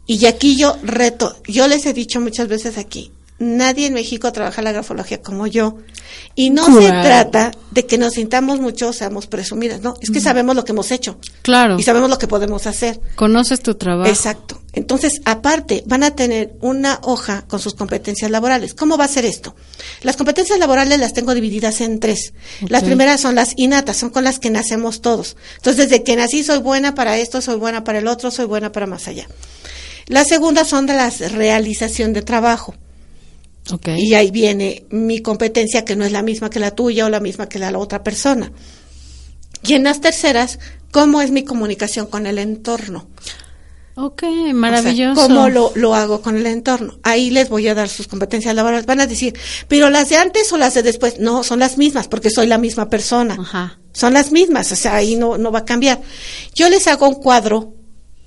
Y 0.07 0.27
aquí 0.27 0.57
yo 0.57 0.77
reto, 0.83 1.37
yo 1.47 1.67
les 1.67 1.87
he 1.87 1.93
dicho 1.93 2.21
muchas 2.21 2.49
veces 2.49 2.77
aquí, 2.79 3.11
nadie 3.39 3.87
en 3.87 3.95
México 3.95 4.33
trabaja 4.33 4.63
la 4.63 4.73
grafología 4.73 5.23
como 5.23 5.47
yo. 5.47 5.79
Y 6.37 6.51
no 6.51 6.67
se 6.67 6.89
trata 6.89 7.53
de 7.71 7.87
que 7.87 7.99
nos 7.99 8.15
sintamos 8.15 8.61
mucho 8.61 8.93
seamos 8.93 9.27
presumidas, 9.27 9.81
no, 9.81 9.95
es 10.01 10.11
que 10.11 10.21
sabemos 10.21 10.55
lo 10.55 10.65
que 10.65 10.73
hemos 10.73 10.91
hecho 10.93 11.19
Claro. 11.43 11.79
y 11.79 11.83
sabemos 11.83 12.11
lo 12.11 12.19
que 12.19 12.29
podemos 12.29 12.67
hacer. 12.67 13.01
Conoces 13.17 13.61
tu 13.61 13.75
trabajo. 13.75 14.09
Exacto. 14.09 14.61
Entonces, 14.73 15.21
aparte, 15.25 15.83
van 15.87 16.03
a 16.03 16.15
tener 16.15 16.55
una 16.61 16.99
hoja 17.03 17.45
con 17.47 17.61
sus 17.61 17.75
competencias 17.75 18.31
laborales. 18.31 18.75
¿Cómo 18.75 18.97
va 18.97 19.05
a 19.05 19.09
ser 19.09 19.25
esto? 19.25 19.55
Las 20.03 20.17
competencias 20.17 20.59
laborales 20.59 20.99
las 20.99 21.13
tengo 21.13 21.33
divididas 21.35 21.81
en 21.81 22.01
tres. 22.01 22.33
Las 22.69 22.83
primeras 22.83 23.21
son 23.21 23.37
las 23.37 23.55
innatas, 23.57 23.97
son 23.97 24.11
con 24.11 24.25
las 24.25 24.41
que 24.41 24.51
nacemos 24.51 25.01
todos. 25.01 25.37
Entonces, 25.57 25.89
desde 25.89 26.03
que 26.05 26.17
nací 26.17 26.43
soy 26.43 26.59
buena 26.59 26.95
para 26.95 27.17
esto, 27.19 27.41
soy 27.41 27.57
buena 27.57 27.85
para 27.85 27.99
el 28.01 28.09
otro, 28.09 28.31
soy 28.33 28.47
buena 28.47 28.73
para 28.73 28.87
más 28.87 29.07
allá. 29.09 29.29
Las 30.07 30.29
segundas 30.29 30.69
son 30.69 30.87
de 30.87 30.95
la 30.95 31.11
realización 31.11 32.13
de 32.13 32.23
trabajo. 32.23 32.75
Y 33.97 34.13
ahí 34.15 34.31
viene 34.31 34.85
mi 34.91 35.21
competencia 35.21 35.85
que 35.85 35.97
no 35.97 36.05
es 36.05 36.13
la 36.13 36.23
misma 36.23 36.51
que 36.51 36.61
la 36.61 36.73
tuya 36.73 37.07
o 37.07 37.09
la 37.09 37.21
misma 37.21 37.49
que 37.49 37.59
la, 37.59 37.71
la 37.71 37.79
otra 37.79 38.03
persona. 38.03 38.53
Y 39.63 39.73
en 39.73 39.85
las 39.85 40.03
terceras, 40.03 40.59
¿cómo 40.91 41.23
es 41.23 41.31
mi 41.31 41.45
comunicación 41.45 42.07
con 42.07 42.27
el 42.27 42.39
entorno? 42.39 43.09
Ok, 43.97 44.25
O 44.25 44.27
sea, 44.27 44.55
maravilloso. 44.55 45.21
¿Cómo 45.21 45.49
lo, 45.49 45.73
lo 45.77 45.95
hago 45.95 46.21
con 46.21 46.37
el 46.37 46.47
entorno? 46.47 46.99
Ahí 47.05 47.31
les 47.31 47.49
voy 47.49 47.69
a 47.69 47.75
dar 47.75 47.89
sus 47.89 48.09
competencias 48.09 48.55
laborales. 48.55 48.87
Van 48.87 49.01
a 49.01 49.07
decir, 49.07 49.39
pero 49.69 49.89
las 49.89 50.09
de 50.09 50.17
antes 50.17 50.53
o 50.53 50.59
las 50.59 50.75
de 50.75 50.83
después. 50.83 51.21
No, 51.21 51.45
son 51.45 51.61
las 51.61 51.79
mismas 51.79 52.09
porque 52.09 52.29
soy 52.29 52.47
la 52.47 52.59
misma 52.59 52.91
persona. 52.91 53.37
Ajá. 53.39 53.79
Son 53.93 54.13
las 54.13 54.33
mismas, 54.33 54.73
o 54.73 54.77
sea, 54.77 54.97
ahí 54.97 55.15
no, 55.15 55.39
no 55.39 55.53
va 55.53 55.61
a 55.61 55.65
cambiar. 55.65 56.03
Yo 56.55 56.69
les 56.69 56.89
hago 56.89 57.09
un 57.09 57.15
cuadro 57.15 57.75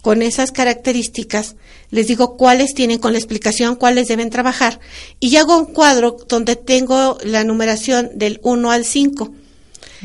con 0.02 0.22
esas 0.22 0.54
características, 0.54 1.58
les 1.92 2.08
digo 2.08 2.36
cuáles 2.38 2.74
tienen 2.74 3.00
con 3.00 3.14
la 3.14 3.18
explicación, 3.20 3.76
cuáles 3.76 4.08
deben 4.08 4.30
trabajar, 4.30 4.80
y 5.20 5.36
hago 5.38 5.58
un 5.58 5.66
cuadro 5.66 6.18
donde 6.28 6.56
tengo 6.56 7.18
la 7.24 7.44
numeración 7.44 8.10
del 8.16 8.40
1 8.44 8.72
al 8.72 8.84
5. 8.86 9.24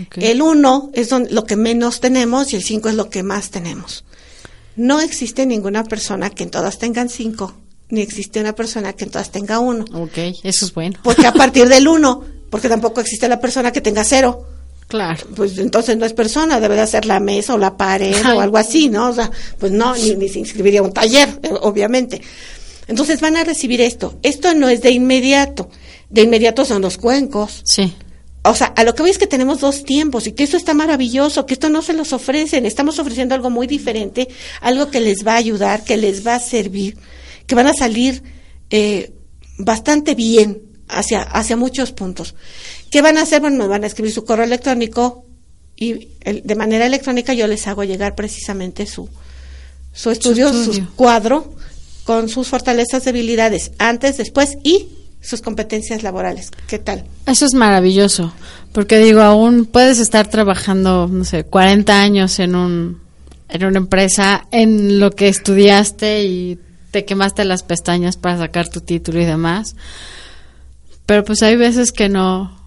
ok. 0.07 0.19
El 0.19 0.43
1 0.43 0.91
es 0.95 1.09
don- 1.09 1.27
lo 1.31 1.45
que 1.45 1.57
menos 1.57 2.01
tenemos 2.01 2.53
y 2.53 2.57
el 2.57 2.63
5 2.63 2.89
es 2.89 2.95
lo 2.95 3.11
que 3.11 3.23
más 3.23 3.51
tenemos. 3.51 4.05
No 4.77 5.01
existe 5.01 5.45
ninguna 5.45 5.85
persona 5.85 6.31
que 6.31 6.45
en 6.45 6.51
todas 6.51 6.79
tengan 6.79 7.09
5, 7.11 7.53
ni 7.91 8.01
existe 8.01 8.41
una 8.41 8.55
persona 8.55 8.93
que 8.95 9.05
en 9.05 9.11
todas 9.11 9.31
tenga 9.31 9.59
1. 9.59 9.85
Ok, 9.93 10.19
eso 10.45 10.65
es 10.65 10.73
bueno. 10.73 10.99
Porque 11.03 11.27
a 11.27 11.33
partir 11.43 11.69
del 11.69 11.89
1, 11.89 12.25
porque 12.49 12.69
tampoco 12.69 13.01
existe 13.01 13.29
la 13.29 13.41
persona 13.41 13.73
que 13.73 13.81
tenga 13.81 14.05
0, 14.05 14.47
Claro. 14.93 15.27
pues 15.35 15.57
entonces 15.57 15.97
no 15.97 16.05
es 16.05 16.13
persona, 16.13 16.61
debería 16.61 16.87
ser 16.87 17.07
la 17.07 17.19
mesa 17.19 17.55
o 17.55 17.59
la 17.59 17.79
pared 17.79 18.15
Ay. 18.23 18.37
o 18.37 18.41
algo 18.43 18.59
así, 18.59 18.91
¿no? 18.91 19.09
O 19.09 19.15
sea, 19.15 19.31
pues 19.59 19.73
no, 19.73 19.95
ni, 19.97 20.15
ni 20.17 20.29
se 20.29 20.39
inscribiría 20.39 20.81
a 20.81 20.83
un 20.83 20.93
taller, 20.93 21.31
eh, 21.43 21.49
obviamente. 21.63 22.21
Entonces 22.89 23.23
van 23.23 23.37
a 23.39 23.45
recibir 23.45 23.81
esto. 23.81 24.19
Esto 24.23 24.53
no 24.55 24.69
es 24.69 24.83
de 24.83 24.91
inmediato. 24.91 25.71
De 26.11 26.21
inmediato 26.23 26.67
son 26.67 26.83
los 26.83 26.99
cuencos, 26.99 27.63
Sí. 27.65 27.95
o 28.45 28.55
sea, 28.55 28.67
a 28.67 28.85
lo 28.85 28.95
que 28.95 29.01
voy 29.01 29.11
es 29.11 29.17
que 29.17 29.27
tenemos 29.27 29.61
dos 29.61 29.83
tiempos 29.83 30.27
y 30.27 30.33
que 30.33 30.45
esto 30.45 30.59
está 30.59 30.75
maravilloso, 30.75 31.47
que 31.47 31.55
esto 31.55 31.71
no 31.71 31.81
se 31.81 31.95
los 31.95 32.13
ofrecen, 32.13 32.67
estamos 32.67 32.99
ofreciendo 32.99 33.35
algo 33.35 33.49
muy 33.49 33.67
diferente, 33.67 34.29
algo 34.61 34.91
que 34.91 35.01
les 35.01 35.27
va 35.27 35.33
a 35.33 35.37
ayudar, 35.37 35.85
que 35.85 35.97
les 35.97 36.27
va 36.27 36.35
a 36.35 36.41
servir, 36.41 36.99
que 37.47 37.55
van 37.55 37.67
a 37.67 37.73
salir 37.73 38.23
eh, 38.69 39.11
bastante 39.57 40.15
bien 40.15 40.61
hacia, 40.93 41.23
hacia 41.23 41.57
muchos 41.57 41.93
puntos. 41.93 42.35
¿Qué 42.91 43.03
van 43.03 43.19
a 43.19 43.23
hacer? 43.23 43.41
Bueno, 43.41 43.59
me 43.59 43.67
van 43.67 43.85
a 43.85 43.87
escribir 43.87 44.13
su 44.13 44.25
correo 44.25 44.45
electrónico 44.45 45.25
y 45.77 46.09
de 46.25 46.55
manera 46.55 46.87
electrónica 46.87 47.33
yo 47.33 47.47
les 47.47 47.67
hago 47.67 47.83
llegar 47.85 48.15
precisamente 48.15 48.87
su, 48.87 49.09
su 49.93 50.11
estudio, 50.11 50.53
su, 50.53 50.87
cuadro 50.95 51.55
con 52.05 52.29
sus 52.29 52.49
fortalezas, 52.49 53.05
debilidades, 53.05 53.73
antes, 53.79 54.17
después 54.17 54.59
y 54.63 54.89
sus 55.21 55.41
competencias 55.41 56.03
laborales. 56.03 56.51
¿Qué 56.67 56.79
tal? 56.79 57.05
Eso 57.27 57.47
es 57.47 57.55
maravilloso, 57.55 58.33
porque 58.73 58.99
digo, 58.99 59.23
aún 59.23 59.67
puedes 59.67 59.99
estar 59.99 60.29
trabajando, 60.29 61.09
no 61.09 61.25
sé, 61.25 61.45
40 61.45 62.01
años 62.01 62.39
en 62.39 62.55
un 62.55 63.03
en 63.49 63.65
una 63.67 63.79
empresa 63.79 64.47
en 64.51 64.99
lo 64.99 65.11
que 65.11 65.29
estudiaste 65.29 66.25
y 66.25 66.59
te 66.91 67.05
quemaste 67.05 67.45
las 67.45 67.63
pestañas 67.63 68.17
para 68.17 68.39
sacar 68.39 68.69
tu 68.69 68.81
título 68.81 69.21
y 69.21 69.27
demás. 69.27 69.77
Pero 71.07 71.25
pues 71.25 71.43
hay 71.43 71.57
veces 71.57 71.93
que 71.93 72.09
no 72.09 72.63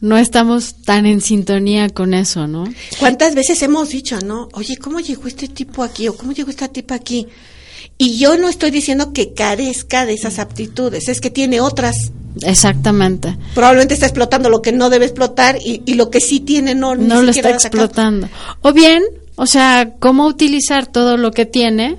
no 0.00 0.16
estamos 0.16 0.82
tan 0.84 1.06
en 1.06 1.20
sintonía 1.20 1.88
con 1.88 2.14
eso, 2.14 2.46
¿no? 2.46 2.64
¿Cuántas 3.00 3.34
veces 3.34 3.60
hemos 3.62 3.88
dicho, 3.88 4.18
no? 4.20 4.48
Oye, 4.52 4.76
¿cómo 4.76 5.00
llegó 5.00 5.26
este 5.26 5.48
tipo 5.48 5.82
aquí 5.82 6.06
o 6.08 6.16
cómo 6.16 6.32
llegó 6.32 6.50
esta 6.50 6.68
tipa 6.68 6.94
aquí? 6.94 7.26
Y 7.96 8.16
yo 8.18 8.38
no 8.38 8.48
estoy 8.48 8.70
diciendo 8.70 9.12
que 9.12 9.34
carezca 9.34 10.06
de 10.06 10.14
esas 10.14 10.38
aptitudes, 10.38 11.08
es 11.08 11.20
que 11.20 11.30
tiene 11.30 11.60
otras. 11.60 12.12
Exactamente. 12.42 13.36
Probablemente 13.54 13.94
está 13.94 14.06
explotando 14.06 14.48
lo 14.50 14.62
que 14.62 14.70
no 14.70 14.88
debe 14.88 15.06
explotar 15.06 15.58
y, 15.64 15.94
lo 15.94 16.08
que 16.08 16.20
sí 16.20 16.38
tiene 16.38 16.76
no, 16.76 16.94
no 16.94 17.22
lo 17.22 17.30
está 17.32 17.50
explotando. 17.50 18.28
O 18.62 18.72
bien, 18.72 19.02
o 19.34 19.46
sea, 19.46 19.94
cómo 19.98 20.26
utilizar 20.26 20.86
todo 20.86 21.16
lo 21.16 21.32
que 21.32 21.44
tiene, 21.44 21.98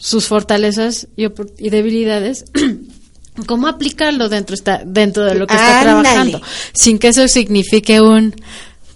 sus 0.00 0.26
fortalezas 0.26 1.06
y, 1.16 1.28
debilidades, 1.68 2.44
cómo 3.44 3.66
aplicarlo 3.66 4.28
dentro, 4.28 4.54
está, 4.54 4.82
dentro 4.84 5.24
de 5.24 5.34
lo 5.34 5.46
que 5.46 5.54
está 5.54 5.82
trabajando, 5.82 6.40
sin 6.72 6.98
que 6.98 7.08
eso 7.08 7.26
signifique 7.28 8.00
un 8.00 8.34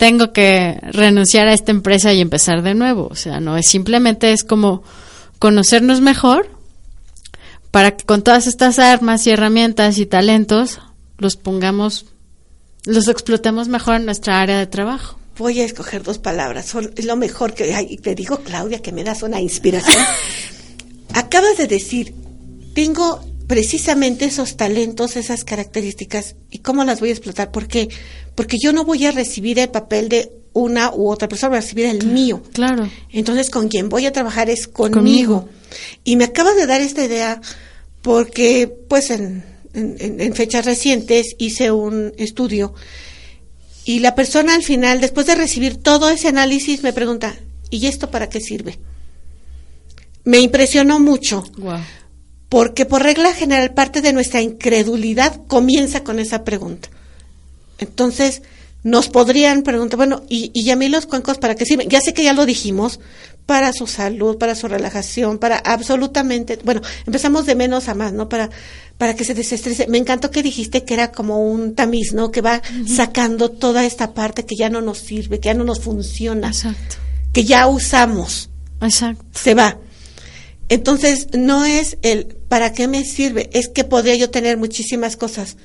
tengo 0.00 0.32
que 0.32 0.78
renunciar 0.80 1.46
a 1.46 1.52
esta 1.52 1.72
empresa 1.72 2.14
y 2.14 2.22
empezar 2.22 2.62
de 2.62 2.74
nuevo. 2.74 3.08
O 3.10 3.14
sea, 3.14 3.38
no 3.38 3.58
es 3.58 3.68
simplemente 3.68 4.32
es 4.32 4.44
como 4.44 4.82
conocernos 5.38 6.00
mejor 6.00 6.48
para 7.70 7.96
que 7.96 8.06
con 8.06 8.22
todas 8.22 8.46
estas 8.46 8.78
armas 8.78 9.26
y 9.26 9.30
herramientas 9.30 9.98
y 9.98 10.06
talentos 10.06 10.80
los 11.18 11.36
pongamos, 11.36 12.06
los 12.86 13.08
explotemos 13.08 13.68
mejor 13.68 13.96
en 13.96 14.06
nuestra 14.06 14.40
área 14.40 14.58
de 14.58 14.66
trabajo. 14.66 15.18
Voy 15.36 15.60
a 15.60 15.66
escoger 15.66 16.02
dos 16.02 16.18
palabras, 16.18 16.74
es 16.96 17.04
lo 17.04 17.16
mejor 17.16 17.52
que 17.52 17.74
hay. 17.74 17.98
Te 17.98 18.14
digo, 18.14 18.38
Claudia, 18.38 18.80
que 18.80 18.92
me 18.92 19.04
das 19.04 19.22
una 19.22 19.40
inspiración. 19.40 20.02
Acabas 21.12 21.58
de 21.58 21.66
decir, 21.66 22.14
tengo 22.74 23.22
precisamente 23.50 24.26
esos 24.26 24.56
talentos, 24.56 25.16
esas 25.16 25.42
características, 25.42 26.36
¿y 26.52 26.58
cómo 26.58 26.84
las 26.84 27.00
voy 27.00 27.08
a 27.08 27.12
explotar? 27.14 27.50
¿Por 27.50 27.66
qué? 27.66 27.88
Porque 28.36 28.58
yo 28.62 28.72
no 28.72 28.84
voy 28.84 29.06
a 29.06 29.10
recibir 29.10 29.58
el 29.58 29.70
papel 29.70 30.08
de 30.08 30.30
una 30.52 30.94
u 30.94 31.10
otra 31.10 31.26
persona, 31.26 31.48
voy 31.48 31.58
a 31.58 31.62
recibir 31.62 31.86
el 31.86 32.06
mío. 32.06 32.44
Claro. 32.52 32.88
Entonces, 33.10 33.50
con 33.50 33.66
quien 33.66 33.88
voy 33.88 34.06
a 34.06 34.12
trabajar 34.12 34.50
es 34.50 34.68
conmigo. 34.68 35.48
Y 36.04 36.14
me 36.14 36.26
acabas 36.26 36.54
de 36.54 36.66
dar 36.66 36.80
esta 36.80 37.04
idea 37.04 37.40
porque, 38.02 38.72
pues, 38.88 39.10
en, 39.10 39.42
en, 39.74 40.32
fechas 40.36 40.64
recientes 40.64 41.34
hice 41.36 41.72
un 41.72 42.12
estudio 42.18 42.72
y 43.84 43.98
la 43.98 44.14
persona 44.14 44.54
al 44.54 44.62
final, 44.62 45.00
después 45.00 45.26
de 45.26 45.34
recibir 45.34 45.76
todo 45.76 46.08
ese 46.08 46.28
análisis, 46.28 46.84
me 46.84 46.92
pregunta, 46.92 47.34
¿y 47.68 47.88
esto 47.88 48.12
para 48.12 48.28
qué 48.28 48.40
sirve? 48.40 48.78
Me 50.22 50.38
impresionó 50.38 51.00
mucho. 51.00 51.42
Porque 52.50 52.84
por 52.84 53.02
regla 53.02 53.32
general 53.32 53.72
parte 53.72 54.02
de 54.02 54.12
nuestra 54.12 54.42
incredulidad 54.42 55.40
comienza 55.46 56.04
con 56.04 56.18
esa 56.18 56.44
pregunta. 56.44 56.90
Entonces, 57.78 58.42
nos 58.82 59.08
podrían 59.08 59.62
preguntar, 59.62 59.96
bueno, 59.96 60.22
¿y, 60.28 60.50
y 60.52 60.68
a 60.70 60.76
mí 60.76 60.88
los 60.88 61.06
cuencos 61.06 61.38
para 61.38 61.54
qué 61.54 61.64
sirven? 61.64 61.88
Ya 61.88 62.02
sé 62.02 62.12
que 62.12 62.24
ya 62.24 62.34
lo 62.34 62.44
dijimos, 62.44 63.00
para 63.50 63.72
su 63.72 63.88
salud, 63.88 64.38
para 64.38 64.54
su 64.54 64.68
relajación, 64.68 65.38
para 65.38 65.58
absolutamente, 65.58 66.58
bueno, 66.62 66.82
empezamos 67.04 67.46
de 67.46 67.56
menos 67.56 67.88
a 67.88 67.94
más, 67.94 68.12
¿no? 68.12 68.28
Para, 68.28 68.48
para 68.96 69.14
que 69.14 69.24
se 69.24 69.34
desestrese. 69.34 69.88
Me 69.88 69.98
encantó 69.98 70.30
que 70.30 70.42
dijiste 70.42 70.84
que 70.84 70.94
era 70.94 71.10
como 71.10 71.50
un 71.50 71.74
tamiz, 71.74 72.12
¿no? 72.12 72.30
Que 72.30 72.42
va 72.42 72.62
sacando 72.86 73.50
toda 73.50 73.84
esta 73.84 74.14
parte 74.14 74.44
que 74.44 74.54
ya 74.54 74.70
no 74.70 74.80
nos 74.80 74.98
sirve, 74.98 75.40
que 75.40 75.46
ya 75.46 75.54
no 75.54 75.64
nos 75.64 75.80
funciona. 75.80 76.48
Exacto. 76.48 76.96
Que 77.32 77.44
ya 77.44 77.66
usamos. 77.66 78.50
Exacto. 78.80 79.24
Se 79.32 79.54
va. 79.54 79.78
Entonces, 80.70 81.26
no 81.34 81.66
es 81.66 81.98
el 82.02 82.26
¿para 82.48 82.72
qué 82.72 82.88
me 82.88 83.04
sirve? 83.04 83.50
Es 83.52 83.68
que 83.68 83.84
podría 83.84 84.14
yo 84.14 84.30
tener 84.30 84.56
muchísimas 84.56 85.16
cosas 85.16 85.56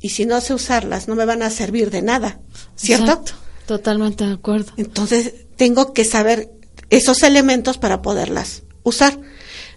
y 0.00 0.08
si 0.08 0.26
no 0.26 0.40
sé 0.40 0.52
usarlas 0.52 1.06
no 1.06 1.14
me 1.14 1.24
van 1.24 1.42
a 1.42 1.50
servir 1.50 1.90
de 1.90 2.02
nada, 2.02 2.40
¿cierto? 2.74 3.22
Totalmente 3.66 4.26
de 4.26 4.32
acuerdo. 4.32 4.72
Entonces 4.76 5.32
tengo 5.56 5.92
que 5.92 6.04
saber 6.04 6.50
esos 6.90 7.22
elementos 7.22 7.78
para 7.78 8.02
poderlas 8.02 8.62
usar. 8.82 9.18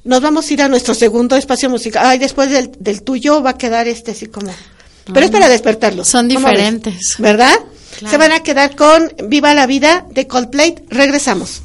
Nos 0.03 0.21
vamos 0.21 0.49
a 0.49 0.53
ir 0.53 0.61
a 0.61 0.67
nuestro 0.67 0.95
segundo 0.95 1.35
espacio 1.35 1.69
musical. 1.69 2.05
Ay, 2.05 2.17
después 2.17 2.49
del, 2.49 3.01
tuyo 3.03 3.43
va 3.43 3.51
a 3.51 3.57
quedar 3.57 3.87
este 3.87 4.11
así 4.11 4.27
como... 4.27 4.51
Pero 5.13 5.25
es 5.25 5.31
para 5.31 5.47
despertarlos. 5.49 6.07
Son 6.07 6.27
diferentes. 6.27 7.15
¿Verdad? 7.19 7.55
Se 8.09 8.17
van 8.17 8.31
a 8.31 8.41
quedar 8.41 8.75
con 8.75 9.11
Viva 9.27 9.53
la 9.53 9.67
Vida 9.67 10.05
de 10.11 10.27
Coldplay. 10.27 10.75
Regresamos. 10.89 11.61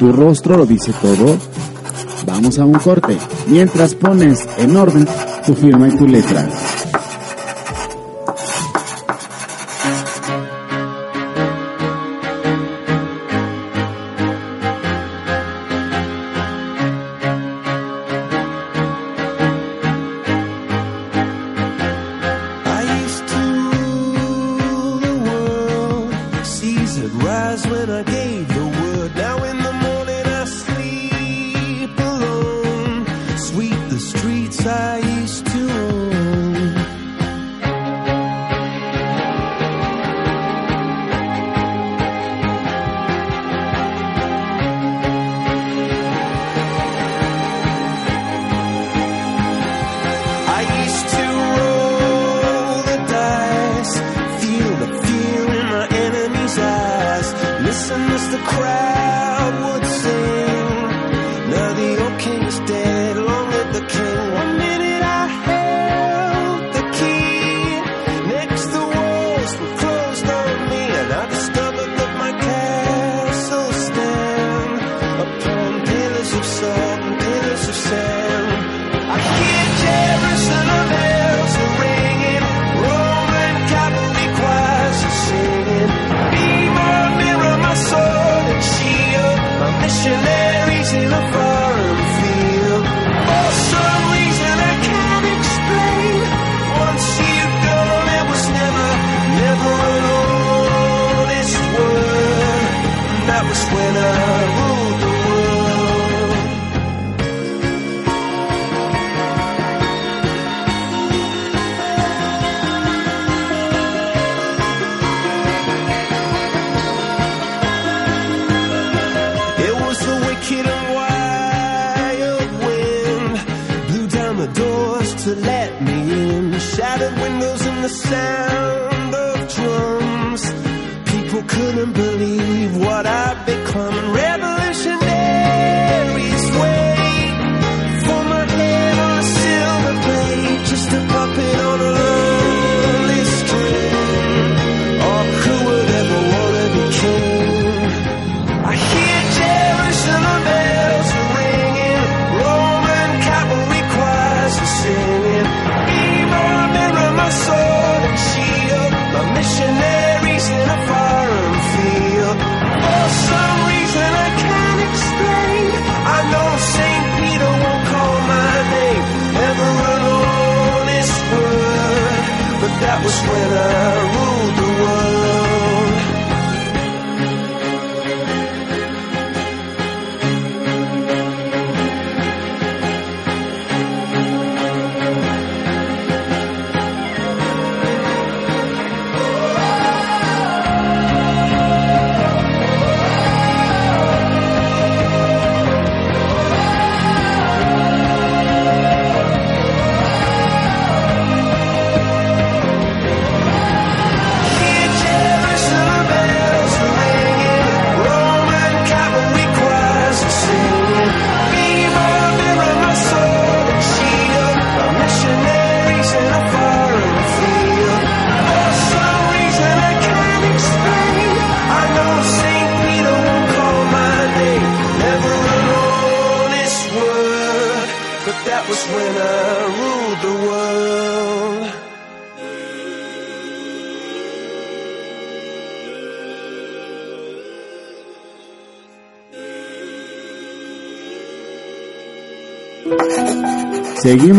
Tu 0.00 0.10
rostro 0.10 0.56
lo 0.56 0.64
dice 0.64 0.94
todo. 0.94 1.36
Vamos 2.24 2.58
a 2.58 2.64
un 2.64 2.72
corte. 2.72 3.18
Mientras 3.48 3.94
pones 3.94 4.48
en 4.56 4.74
orden 4.74 5.06
tu 5.44 5.54
firma 5.54 5.88
y 5.88 5.96
tu 5.98 6.06
letra. 6.06 6.48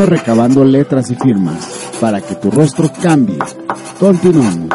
Recabando 0.05 0.65
letras 0.65 1.11
y 1.11 1.15
firmas 1.15 1.63
para 1.99 2.21
que 2.21 2.33
tu 2.35 2.49
rostro 2.49 2.91
cambie. 2.91 3.37
Continuamos. 3.99 4.69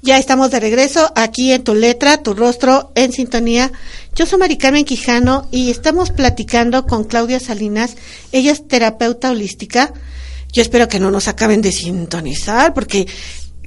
Ya 0.00 0.16
estamos 0.16 0.50
de 0.50 0.58
regreso 0.58 1.12
aquí 1.14 1.52
en 1.52 1.62
tu 1.62 1.74
letra, 1.74 2.22
tu 2.22 2.32
rostro 2.32 2.90
en 2.94 3.12
sintonía. 3.12 3.70
Yo 4.14 4.24
soy 4.24 4.38
Mari 4.38 4.56
Carmen 4.56 4.86
Quijano 4.86 5.46
y 5.50 5.70
estamos 5.70 6.10
platicando 6.10 6.86
con 6.86 7.04
Claudia 7.04 7.38
Salinas. 7.38 7.96
Ella 8.32 8.50
es 8.50 8.66
terapeuta 8.66 9.30
holística. 9.30 9.92
Yo 10.50 10.62
espero 10.62 10.88
que 10.88 10.98
no 10.98 11.10
nos 11.10 11.28
acaben 11.28 11.60
de 11.60 11.72
sintonizar 11.72 12.72
porque 12.72 13.06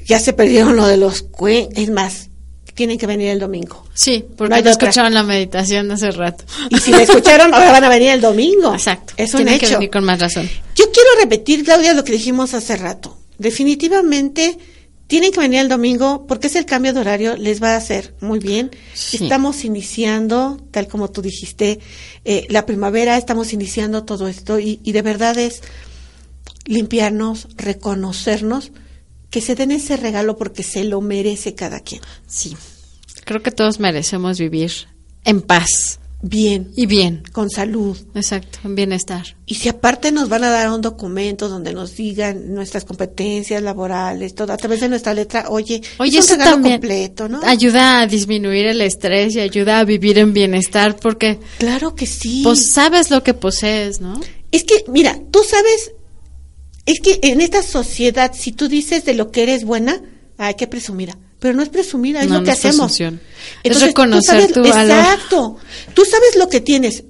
ya 0.04 0.20
se 0.20 0.34
perdieron 0.34 0.76
lo 0.76 0.88
de 0.88 0.98
los 0.98 1.22
cue. 1.22 1.70
Es 1.76 1.92
más, 1.92 2.31
tienen 2.82 2.98
que 2.98 3.06
venir 3.06 3.30
el 3.30 3.38
domingo. 3.38 3.86
Sí, 3.94 4.26
porque 4.36 4.64
no 4.64 4.70
escucharon 4.72 5.14
la 5.14 5.22
meditación 5.22 5.92
hace 5.92 6.10
rato. 6.10 6.46
Y 6.72 6.80
si 6.80 6.90
la 6.90 7.04
escucharon, 7.04 7.54
ahora 7.54 7.74
van 7.74 7.84
a 7.84 7.90
venir 7.90 8.10
el 8.10 8.22
domingo. 8.22 8.74
Exacto. 8.74 9.14
Es 9.18 9.36
un 9.36 9.42
Tienen 9.42 9.60
que 9.60 9.68
hecho. 9.68 9.76
venir 9.76 9.92
con 9.92 10.04
más 10.04 10.20
razón. 10.20 10.50
Yo 10.76 10.86
quiero 10.92 11.10
repetir, 11.20 11.64
Claudia, 11.64 11.94
lo 11.94 12.04
que 12.04 12.14
dijimos 12.14 12.56
hace 12.56 12.76
rato. 12.78 13.20
Definitivamente 13.38 14.58
tienen 15.06 15.32
que 15.32 15.40
venir 15.42 15.60
el 15.60 15.70
domingo 15.70 16.26
porque 16.26 16.48
es 16.48 16.56
el 16.56 16.66
cambio 16.66 16.92
de 16.92 17.02
horario, 17.02 17.38
les 17.38 17.62
va 17.62 17.74
a 17.74 17.78
hacer 17.78 18.16
muy 18.20 18.40
bien. 18.40 18.72
Sí. 18.96 19.20
Estamos 19.22 19.64
iniciando, 19.64 20.58
tal 20.72 20.88
como 20.88 21.12
tú 21.12 21.22
dijiste, 21.22 21.80
eh, 22.26 22.48
la 22.50 22.66
primavera, 22.66 23.16
estamos 23.16 23.54
iniciando 23.54 24.06
todo 24.06 24.28
esto 24.28 24.58
y, 24.58 24.80
y 24.84 24.92
de 24.92 25.04
verdad 25.04 25.38
es 25.38 25.62
limpiarnos, 26.66 27.48
reconocernos, 27.58 28.72
que 29.30 29.40
se 29.40 29.54
den 29.54 29.70
ese 29.70 29.98
regalo 29.98 30.36
porque 30.36 30.64
se 30.64 30.84
lo 30.84 31.00
merece 31.00 31.54
cada 31.54 31.80
quien. 31.80 32.02
Sí. 32.26 32.58
Creo 33.26 33.42
que 33.42 33.52
todos 33.52 33.80
merecemos 33.80 34.40
vivir 34.40 34.72
en 35.24 35.42
paz 35.42 36.00
Bien, 36.24 36.72
y 36.76 36.86
bien. 36.86 37.24
con 37.32 37.50
salud. 37.50 37.98
Exacto, 38.14 38.60
en 38.64 38.76
bienestar. 38.76 39.36
Y 39.48 39.56
si 39.56 39.70
aparte 39.70 40.12
nos 40.12 40.30
van 40.30 40.44
a 40.44 40.52
dar 40.52 40.70
un 40.72 40.82
documento 40.82 41.50
donde 41.50 41.74
nos 41.74 41.96
digan 41.96 42.54
nuestras 42.54 42.86
competencias 42.86 43.62
laborales, 43.64 44.36
todo 44.36 44.54
a 44.54 44.58
través 44.58 44.82
de 44.82 44.90
nuestra 44.90 45.16
letra, 45.16 45.46
oye, 45.50 45.82
Oye, 45.98 46.20
es 46.20 46.26
eso 46.26 46.36
un 46.36 46.40
también 46.42 46.76
completo, 46.76 47.28
¿no? 47.28 47.42
ayuda 47.44 48.02
a 48.02 48.08
disminuir 48.08 48.68
el 48.68 48.82
estrés 48.82 49.36
y 49.36 49.40
ayuda 49.40 49.80
a 49.80 49.84
vivir 49.84 50.20
en 50.20 50.32
bienestar 50.32 50.96
porque 50.96 51.40
Claro 51.58 51.96
que 51.96 52.06
sí. 52.06 52.42
pues 52.44 52.72
sabes 52.72 53.10
lo 53.10 53.24
que 53.24 53.34
posees, 53.34 54.00
¿no? 54.00 54.20
es 54.52 54.64
que, 54.64 54.84
mira, 54.90 55.20
tú 55.32 55.40
sabes, 55.44 55.92
es 56.86 57.00
que 57.00 57.20
en 57.24 57.42
esta 57.42 57.64
sociedad, 57.64 58.32
si 58.36 58.52
tú 58.52 58.68
dices 58.68 59.06
de 59.06 59.16
lo 59.16 59.32
que 59.32 59.42
eres 59.42 59.66
buena, 59.66 60.00
hay 60.38 60.54
que 60.54 60.68
presumida. 60.68 61.18
Pero 61.42 61.56
no 61.56 61.64
es 61.64 61.70
presumida, 61.70 62.22
es 62.22 62.30
No, 62.30 62.38
lo 62.38 62.44
que 62.46 62.52
hacemos. 62.52 62.92
Es 62.94 63.02
Entonces, 63.02 63.80
tú 63.80 63.86
reconocer 63.88 64.42
sabes- 64.42 64.54
tu 64.54 64.62
valor. 64.62 64.98
Exacto. 65.00 65.58
Tú 65.96 66.06
sabes 66.06 66.36
lo 66.38 66.48
que 66.48 66.62
tienes, 66.62 67.04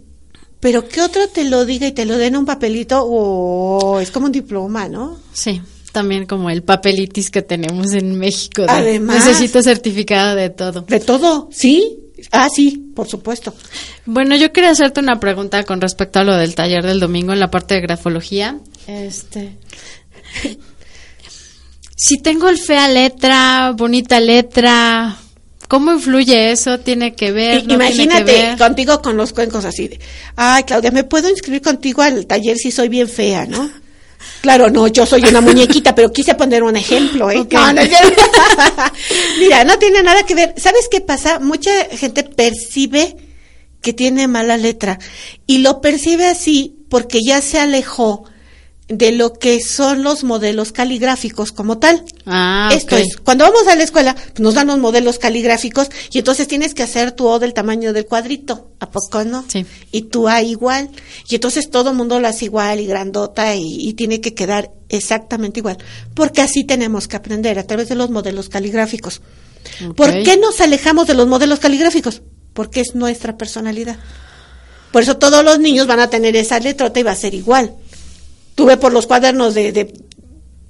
pero 0.62 0.88
que 0.88 1.02
otro 1.02 1.28
te 1.28 1.44
lo 1.44 1.66
diga 1.66 1.86
y 1.88 1.92
te 1.92 2.06
lo 2.06 2.18
den 2.18 2.34
en 2.36 2.40
un 2.40 2.46
papelito, 2.46 3.04
o 3.06 4.00
es 4.00 4.10
como 4.10 4.28
un 4.28 4.32
diploma, 4.32 4.88
¿no? 4.88 5.20
Sí, 5.34 5.62
también 5.92 6.26
como 6.26 6.50
el 6.50 6.64
papelitis 6.64 7.30
que 7.30 7.42
tenemos 7.42 7.92
en 7.92 8.18
México. 8.18 8.62
de, 8.62 8.70
Además. 8.72 9.26
necesito 9.26 9.62
certificado 9.62 10.36
de 10.36 10.50
todo. 10.50 10.82
De 10.88 11.02
todo, 11.02 11.50
¿sí? 11.52 11.98
Ah, 12.32 12.48
sí, 12.56 12.92
por 12.96 13.10
supuesto. 13.10 13.54
Bueno, 14.06 14.38
yo 14.38 14.54
quería 14.54 14.70
hacerte 14.70 15.02
una 15.02 15.20
pregunta 15.20 15.64
con 15.66 15.82
respecto 15.82 16.20
a 16.20 16.24
lo 16.24 16.36
del 16.38 16.56
taller 16.56 16.86
del 16.86 17.02
domingo 17.02 17.34
en 17.34 17.40
la 17.42 17.52
parte 17.52 17.74
de 17.76 17.82
grafología. 17.82 18.60
Este. 18.88 19.58
Si 22.04 22.18
tengo 22.18 22.50
el 22.50 22.58
fea 22.58 22.88
letra, 22.88 23.74
bonita 23.78 24.20
letra, 24.20 25.18
¿cómo 25.68 25.94
influye 25.94 26.52
eso? 26.52 26.80
¿Tiene 26.80 27.14
que 27.14 27.32
ver? 27.32 27.60
I- 27.60 27.68
¿No 27.68 27.78
tiene 27.78 27.78
que 27.78 27.94
Imagínate 28.04 28.24
ver? 28.24 28.58
contigo 28.58 29.02
con 29.04 29.18
los 29.18 29.34
cuencos 29.34 29.66
así 29.66 29.88
de, 29.88 30.00
ay, 30.36 30.64
Claudia, 30.64 30.90
¿me 30.90 31.04
puedo 31.04 31.30
inscribir 31.30 31.62
contigo 31.62 32.02
al 32.02 32.26
taller 32.26 32.58
si 32.58 32.72
soy 32.72 32.90
bien 32.90 33.08
fea, 33.08 33.46
no? 33.46 33.70
Claro, 34.42 34.72
no, 34.72 34.88
yo 34.88 35.06
soy 35.06 35.22
una 35.26 35.42
muñequita, 35.42 35.94
pero 35.94 36.12
quise 36.12 36.34
poner 36.34 36.64
un 36.64 36.76
ejemplo, 36.76 37.30
¿eh? 37.30 37.38
Ok. 37.40 37.54
No, 37.54 37.74
no. 37.74 37.82
Mira, 39.40 39.64
no 39.64 39.78
tiene 39.78 40.02
nada 40.02 40.24
que 40.24 40.34
ver. 40.34 40.56
¿Sabes 40.58 40.88
qué 40.90 41.02
pasa? 41.02 41.38
Mucha 41.40 41.72
gente 41.92 42.24
percibe 42.24 43.16
que 43.82 43.94
tiene 43.94 44.28
mala 44.28 44.58
letra 44.58 44.98
y 45.46 45.60
lo 45.60 45.82
percibe 45.82 46.26
así 46.28 46.76
porque 46.90 47.20
ya 47.24 47.42
se 47.42 47.60
alejó 47.60 48.26
de 48.92 49.12
lo 49.12 49.34
que 49.34 49.62
son 49.62 50.04
los 50.04 50.24
modelos 50.24 50.72
caligráficos 50.72 51.52
como 51.52 51.78
tal. 51.78 52.04
Ah, 52.26 52.70
Esto 52.74 52.96
ok. 52.96 53.02
es, 53.02 53.18
cuando 53.18 53.46
vamos 53.46 53.68
a 53.68 53.76
la 53.76 53.84
escuela, 53.84 54.16
pues, 54.16 54.40
nos 54.40 54.54
dan 54.54 54.68
los 54.68 54.80
modelos 54.80 55.18
caligráficos 55.18 55.90
y 56.12 56.20
entonces 56.20 56.48
tienes 56.48 56.74
que 56.74 56.84
hacer 56.84 57.14
tu 57.14 57.28
O 57.28 57.40
del 57.40 57.54
tamaño 57.54 57.94
del 57.94 58.06
cuadrito, 58.06 58.72
¿a 58.80 58.90
poco 58.90 59.24
no? 59.24 59.46
Sí. 59.48 59.66
Y 59.92 60.04
tu 60.04 60.28
A 60.28 60.42
igual. 60.42 60.90
Y 61.30 61.36
entonces 61.36 61.70
todo 61.70 61.92
el 61.92 61.96
mundo 61.96 62.20
lo 62.20 62.28
hace 62.28 62.46
igual 62.46 62.80
y 62.80 62.86
grandota 62.86 63.56
y, 63.56 63.88
y 63.88 63.94
tiene 63.94 64.22
que 64.22 64.34
quedar 64.34 64.72
exactamente 64.90 65.60
igual. 65.62 65.78
Porque 66.14 66.42
así 66.42 66.64
tenemos 66.64 67.08
que 67.08 67.16
aprender 67.16 67.58
a 67.60 67.66
través 67.66 67.90
de 67.90 67.96
los 67.96 68.10
modelos 68.10 68.50
caligráficos. 68.50 69.22
¿Por 69.96 70.24
qué 70.24 70.38
nos 70.38 70.60
alejamos 70.60 71.08
de 71.08 71.14
los 71.14 71.28
modelos 71.28 71.60
caligráficos? 71.60 72.22
Porque 72.54 72.82
es 72.82 72.96
nuestra 72.96 73.38
personalidad. 73.38 73.98
Por 74.92 75.04
eso 75.04 75.18
todos 75.18 75.44
los 75.44 75.60
niños 75.60 75.88
van 75.88 76.00
a 76.00 76.10
tener 76.10 76.36
esa 76.36 76.60
letrota 76.60 77.00
y 77.00 77.04
va 77.04 77.12
a 77.12 77.16
ser 77.16 77.34
igual. 77.34 77.74
Tuve 78.56 78.78
por 78.78 78.92
los 78.94 79.08
cuadernos 79.08 79.54
de, 79.54 79.72
de, 79.72 79.94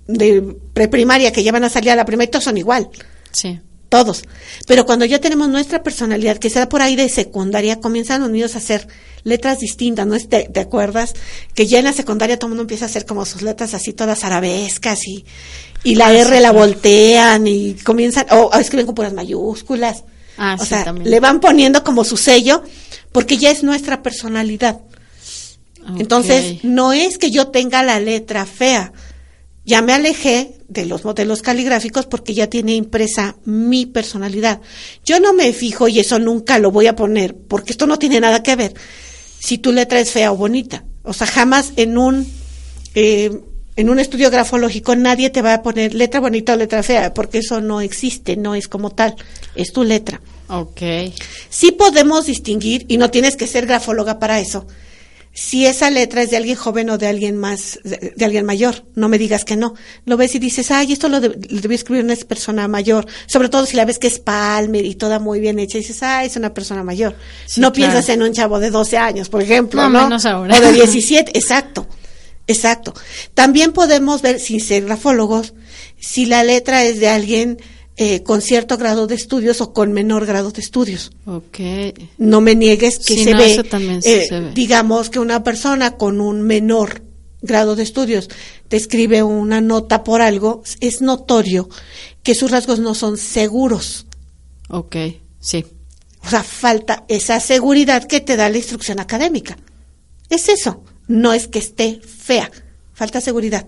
de 0.08 0.56
preprimaria 0.74 1.32
que 1.32 1.44
ya 1.44 1.52
van 1.52 1.64
a 1.64 1.70
salir 1.70 1.92
a 1.92 1.96
la 1.96 2.06
primaria 2.06 2.28
y 2.28 2.32
todos 2.32 2.46
son 2.46 2.58
igual. 2.58 2.90
Sí. 3.32 3.60
todos. 3.90 4.24
Pero 4.68 4.86
cuando 4.86 5.04
ya 5.06 5.20
tenemos 5.20 5.50
nuestra 5.50 5.84
personalidad, 5.84 6.38
que 6.38 6.50
se 6.50 6.60
da 6.60 6.70
por 6.70 6.82
ahí 6.82 6.96
de 6.96 7.10
secundaria, 7.10 7.80
comienzan 7.82 8.22
los 8.22 8.30
niños 8.30 8.56
a 8.56 8.60
hacer 8.60 8.88
letras 9.24 9.60
distintas, 9.60 10.08
¿no? 10.08 10.18
¿Te, 10.18 10.44
te 10.50 10.60
acuerdas? 10.62 11.14
Que 11.54 11.68
ya 11.68 11.80
en 11.80 11.86
la 11.86 11.94
secundaria 11.94 12.38
todo 12.38 12.48
el 12.48 12.52
mundo 12.52 12.62
empieza 12.64 12.86
a 12.86 12.88
hacer 12.90 13.06
como 13.06 13.26
sus 13.26 13.42
letras 13.42 13.74
así 13.74 13.92
todas 13.94 14.24
arabescas 14.24 15.06
y, 15.08 15.26
y 15.84 15.96
la 15.96 16.14
R 16.14 16.40
la 16.40 16.52
voltean 16.52 17.46
y 17.48 17.74
comienzan, 17.84 18.28
o 18.32 18.50
o 18.54 18.56
escriben 18.56 18.86
con 18.86 18.96
puras 18.96 19.14
mayúsculas. 19.14 20.04
Ah, 20.38 20.56
o 20.58 20.64
sí, 20.64 20.70
sea, 20.70 20.86
también. 20.86 21.10
le 21.10 21.20
van 21.20 21.40
poniendo 21.42 21.84
como 21.84 22.04
su 22.06 22.16
sello, 22.18 22.64
porque 23.12 23.38
ya 23.38 23.52
es 23.52 23.62
nuestra 23.64 24.02
personalidad. 24.02 24.80
Entonces, 25.98 26.64
no 26.64 26.94
es 26.94 27.18
que 27.18 27.32
yo 27.32 27.48
tenga 27.48 27.84
la 27.84 28.00
letra 28.00 28.46
fea. 28.46 28.94
Ya 29.64 29.82
me 29.82 29.94
alejé 29.94 30.58
de 30.68 30.86
los 30.86 31.06
modelos 31.06 31.42
caligráficos 31.42 32.06
porque 32.06 32.34
ya 32.34 32.48
tiene 32.48 32.74
impresa 32.76 33.36
mi 33.46 33.86
personalidad. 33.86 34.62
Yo 35.06 35.20
no 35.20 35.34
me 35.34 35.54
fijo 35.54 35.88
y 35.88 36.00
eso 36.00 36.18
nunca 36.18 36.60
lo 36.60 36.72
voy 36.72 36.88
a 36.88 36.96
poner 36.96 37.36
porque 37.36 37.72
esto 37.72 37.86
no 37.86 38.00
tiene 38.00 38.20
nada 38.20 38.42
que 38.42 38.56
ver 38.56 38.74
si 39.40 39.58
tu 39.58 39.72
letra 39.72 40.00
es 40.00 40.12
fea 40.12 40.32
o 40.32 40.38
bonita. 40.38 40.84
O 41.04 41.14
sea, 41.14 41.28
jamás 41.28 41.74
en 41.76 41.98
un 41.98 42.28
eh, 42.96 43.32
en 43.76 43.90
un 43.90 44.00
estudio 44.00 44.30
grafológico 44.30 44.96
nadie 44.96 45.30
te 45.30 45.42
va 45.42 45.56
a 45.56 45.64
poner 45.64 45.94
letra 45.94 46.20
bonita 46.20 46.54
o 46.54 46.56
letra 46.56 46.84
fea 46.84 47.14
porque 47.14 47.40
eso 47.40 47.62
no 47.62 47.82
existe, 47.82 48.36
no 48.36 48.56
es 48.56 48.68
como 48.68 48.92
tal, 48.92 49.16
es 49.56 49.72
tu 49.72 49.84
letra. 49.84 50.22
Ok. 50.50 50.82
Sí 51.50 51.72
podemos 51.72 52.26
distinguir, 52.26 52.86
y 52.90 52.98
no 52.98 53.10
tienes 53.10 53.38
que 53.38 53.48
ser 53.48 53.66
grafóloga 53.66 54.20
para 54.20 54.40
eso, 54.40 54.68
si 55.34 55.66
esa 55.66 55.90
letra 55.90 56.22
es 56.24 56.30
de 56.30 56.38
alguien 56.38 56.58
joven 56.58 56.90
o 56.90 56.98
de 56.98 57.08
alguien 57.08 57.38
más, 57.38 57.80
de, 57.84 58.14
de 58.16 58.26
alguien 58.26 58.46
mayor. 58.46 58.84
No 58.96 59.08
me 59.08 59.18
digas 59.18 59.46
que 59.46 59.56
no. 59.56 59.74
Lo 60.06 60.18
ves 60.18 60.36
y 60.36 60.40
dices, 60.40 60.72
ay, 60.72 60.92
esto 60.92 61.08
lo, 61.08 61.22
de- 61.22 61.30
lo 61.30 61.62
debió 61.62 61.76
escribir 61.76 62.04
una 62.04 62.16
persona 62.16 62.68
mayor. 62.68 63.08
Sobre 63.28 63.48
todo 63.50 63.66
si 63.66 63.78
la 63.78 63.86
ves 63.86 63.98
que 63.98 64.08
es 64.08 64.20
palmer 64.20 64.86
y 64.86 64.96
toda 64.96 65.20
muy 65.20 65.40
bien 65.40 65.58
hecha, 65.60 65.78
y 65.78 65.82
dices, 65.82 66.04
ay, 66.04 66.28
es 66.28 66.36
una 66.36 66.54
persona 66.54 66.84
mayor. 66.84 67.16
Sí, 67.46 67.62
no 67.62 67.72
claro. 67.72 67.92
piensas 67.94 68.10
en 68.10 68.22
un 68.24 68.34
chavo 68.34 68.60
de 68.60 68.70
12 68.72 68.98
años, 68.98 69.30
por 69.30 69.42
ejemplo, 69.42 69.82
No, 69.84 69.90
¿no? 69.90 70.04
menos 70.04 70.26
ahora. 70.26 70.58
O 70.58 70.60
de 70.62 70.74
17, 70.74 71.32
exacto. 71.38 71.88
Exacto. 72.48 72.94
También 73.34 73.72
podemos 73.72 74.22
ver, 74.22 74.40
sin 74.40 74.60
ser 74.60 74.84
grafólogos, 74.84 75.54
si 76.00 76.26
la 76.26 76.44
letra 76.44 76.84
es 76.84 77.00
de 77.00 77.08
alguien 77.08 77.58
eh, 78.04 78.24
con 78.24 78.42
cierto 78.42 78.78
grado 78.78 79.06
de 79.06 79.14
estudios 79.16 79.62
o 79.62 79.74
con 79.74 79.92
menor 79.94 80.26
grado 80.26 80.50
de 80.52 80.60
estudios 80.62 81.12
Ok. 81.26 81.60
no 82.18 82.42
me 82.42 82.56
niegues 82.56 82.98
que 82.98 83.14
Sí, 83.14 83.24
se 83.26 83.32
no, 83.32 83.38
ve, 83.38 83.52
eso 83.54 83.64
también 83.64 84.02
sí 84.02 84.10
eh, 84.10 84.26
se 84.28 84.40
ve. 84.40 84.52
digamos 84.54 85.10
que 85.12 85.20
una 85.20 85.44
persona 85.44 85.98
con 85.98 86.20
un 86.20 86.42
menor 86.42 87.04
grado 87.42 87.76
de 87.76 87.84
estudios 87.84 88.28
te 88.70 88.78
escribe 88.78 89.22
una 89.24 89.62
nota 89.62 90.04
por 90.04 90.22
algo, 90.22 90.64
es 90.80 91.02
notorio 91.02 91.70
que 92.24 92.34
sus 92.36 92.50
rasgos 92.52 92.80
no 92.80 92.94
son 92.96 93.18
seguros. 93.18 94.06
Ok. 94.70 94.96
Sí. 95.40 95.66
O 96.24 96.30
sea, 96.30 96.44
falta 96.44 97.04
esa 97.08 97.40
seguridad 97.40 98.06
que 98.08 98.22
te 98.22 98.36
da 98.36 98.48
la 98.50 98.58
instrucción 98.58 99.00
académica. 99.00 99.58
Es 100.30 100.48
eso. 100.50 100.84
No 101.08 101.34
es 101.34 101.48
que 101.48 101.60
esté 101.60 102.00
fea, 102.00 102.50
falta 102.94 103.20
seguridad. 103.22 103.66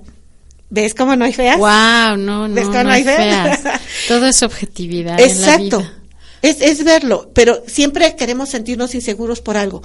¿Ves 0.73 0.95
cómo 0.95 1.15
no 1.15 1.23
hay 1.23 1.33
feas? 1.33 1.57
Wow, 1.59 2.17
no, 2.17 2.47
no, 2.47 2.55
¿Ves 2.55 2.65
cómo 2.65 2.79
no 2.79 2.83
no 2.85 2.91
hay 2.93 3.03
feas? 3.03 3.59
feas. 3.59 3.81
Todo 4.07 4.25
es 4.25 4.41
objetividad 4.41 5.19
en 5.19 5.27
la 5.27 5.31
Exacto. 5.31 5.79
vida. 5.81 5.93
Es, 6.41 6.61
es 6.61 6.83
verlo, 6.83 7.29
pero 7.35 7.63
siempre 7.67 8.15
queremos 8.15 8.49
sentirnos 8.49 8.95
inseguros 8.95 9.39
por 9.39 9.55
algo. 9.55 9.83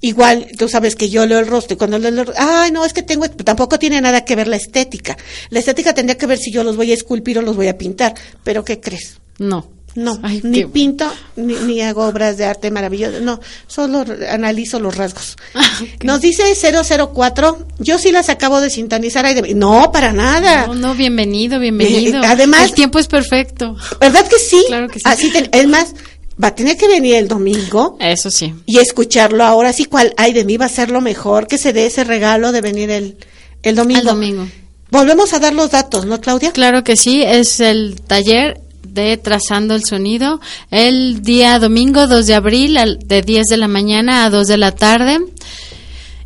Igual, 0.00 0.46
tú 0.56 0.68
sabes 0.68 0.94
que 0.94 1.10
yo 1.10 1.26
leo 1.26 1.40
el 1.40 1.48
rostro 1.48 1.74
y 1.74 1.76
cuando 1.76 1.98
leo 1.98 2.10
el 2.10 2.18
rostro, 2.18 2.34
ay, 2.38 2.70
no, 2.70 2.84
es 2.84 2.92
que 2.92 3.02
tengo, 3.02 3.28
tampoco 3.28 3.80
tiene 3.80 4.00
nada 4.00 4.24
que 4.24 4.36
ver 4.36 4.46
la 4.46 4.54
estética. 4.54 5.18
La 5.50 5.58
estética 5.58 5.92
tendría 5.92 6.16
que 6.16 6.26
ver 6.26 6.38
si 6.38 6.52
yo 6.52 6.62
los 6.62 6.76
voy 6.76 6.92
a 6.92 6.94
esculpir 6.94 7.36
o 7.40 7.42
los 7.42 7.56
voy 7.56 7.66
a 7.66 7.76
pintar. 7.76 8.14
Pero 8.44 8.64
¿qué 8.64 8.78
crees? 8.78 9.18
No. 9.38 9.68
No, 9.94 10.18
Ay, 10.22 10.40
ni 10.44 10.60
qué- 10.60 10.68
pinto, 10.68 11.12
ni, 11.36 11.54
ni 11.54 11.80
hago 11.80 12.06
obras 12.06 12.36
de 12.36 12.44
arte 12.44 12.70
maravillosas, 12.70 13.20
no, 13.22 13.40
solo 13.66 14.04
analizo 14.30 14.78
los 14.80 14.96
rasgos. 14.96 15.36
Ok. 15.94 16.04
Nos 16.04 16.20
dice 16.20 16.42
004, 16.54 17.66
yo 17.78 17.98
sí 17.98 18.10
las 18.12 18.28
acabo 18.28 18.60
de 18.60 18.68
sintonizar. 18.70 19.24
ahí 19.26 19.34
de- 19.34 19.54
no, 19.54 19.90
para 19.92 20.12
nada. 20.12 20.66
No, 20.66 20.74
no, 20.74 20.94
bienvenido, 20.94 21.58
bienvenido. 21.60 22.22
Eh, 22.22 22.26
además- 22.26 22.64
el 22.64 22.72
tiempo 22.74 22.98
es 22.98 23.06
perfecto. 23.06 23.76
¿Verdad 24.00 24.26
que 24.28 24.38
sí? 24.38 24.62
Claro 24.66 24.88
que 24.88 24.98
sí. 24.98 25.04
Así 25.04 25.32
es 25.52 25.68
más, 25.68 25.94
va 26.42 26.48
a 26.48 26.54
tener 26.54 26.76
que 26.76 26.86
venir 26.88 27.14
el 27.16 27.28
domingo 27.28 27.96
Eso 28.00 28.30
sí. 28.30 28.54
y 28.66 28.78
escucharlo 28.78 29.44
ahora 29.44 29.72
sí 29.72 29.84
cuál 29.84 30.14
hay 30.16 30.32
de 30.32 30.44
mí 30.44 30.56
va 30.56 30.66
a 30.66 30.68
ser 30.68 30.90
lo 30.90 31.00
mejor 31.00 31.46
que 31.46 31.58
se 31.58 31.72
dé 31.72 31.86
ese 31.86 32.04
regalo 32.04 32.52
de 32.52 32.60
venir 32.60 32.90
el, 32.90 33.16
el 33.62 33.74
domingo. 33.76 34.00
El 34.00 34.06
domingo. 34.06 34.48
Volvemos 34.90 35.32
a 35.32 35.38
dar 35.38 35.54
los 35.54 35.70
datos, 35.70 36.06
¿no, 36.06 36.20
Claudia? 36.20 36.52
Claro 36.52 36.82
que 36.84 36.96
sí, 36.96 37.22
es 37.22 37.60
el 37.60 38.00
taller 38.06 38.60
de 38.98 39.16
Trazando 39.16 39.76
el 39.76 39.84
Sonido, 39.84 40.40
el 40.72 41.22
día 41.22 41.60
domingo 41.60 42.08
2 42.08 42.26
de 42.26 42.34
abril 42.34 42.78
de 43.04 43.22
10 43.22 43.46
de 43.46 43.56
la 43.56 43.68
mañana 43.68 44.24
a 44.24 44.30
2 44.30 44.48
de 44.48 44.56
la 44.56 44.72
tarde. 44.72 45.20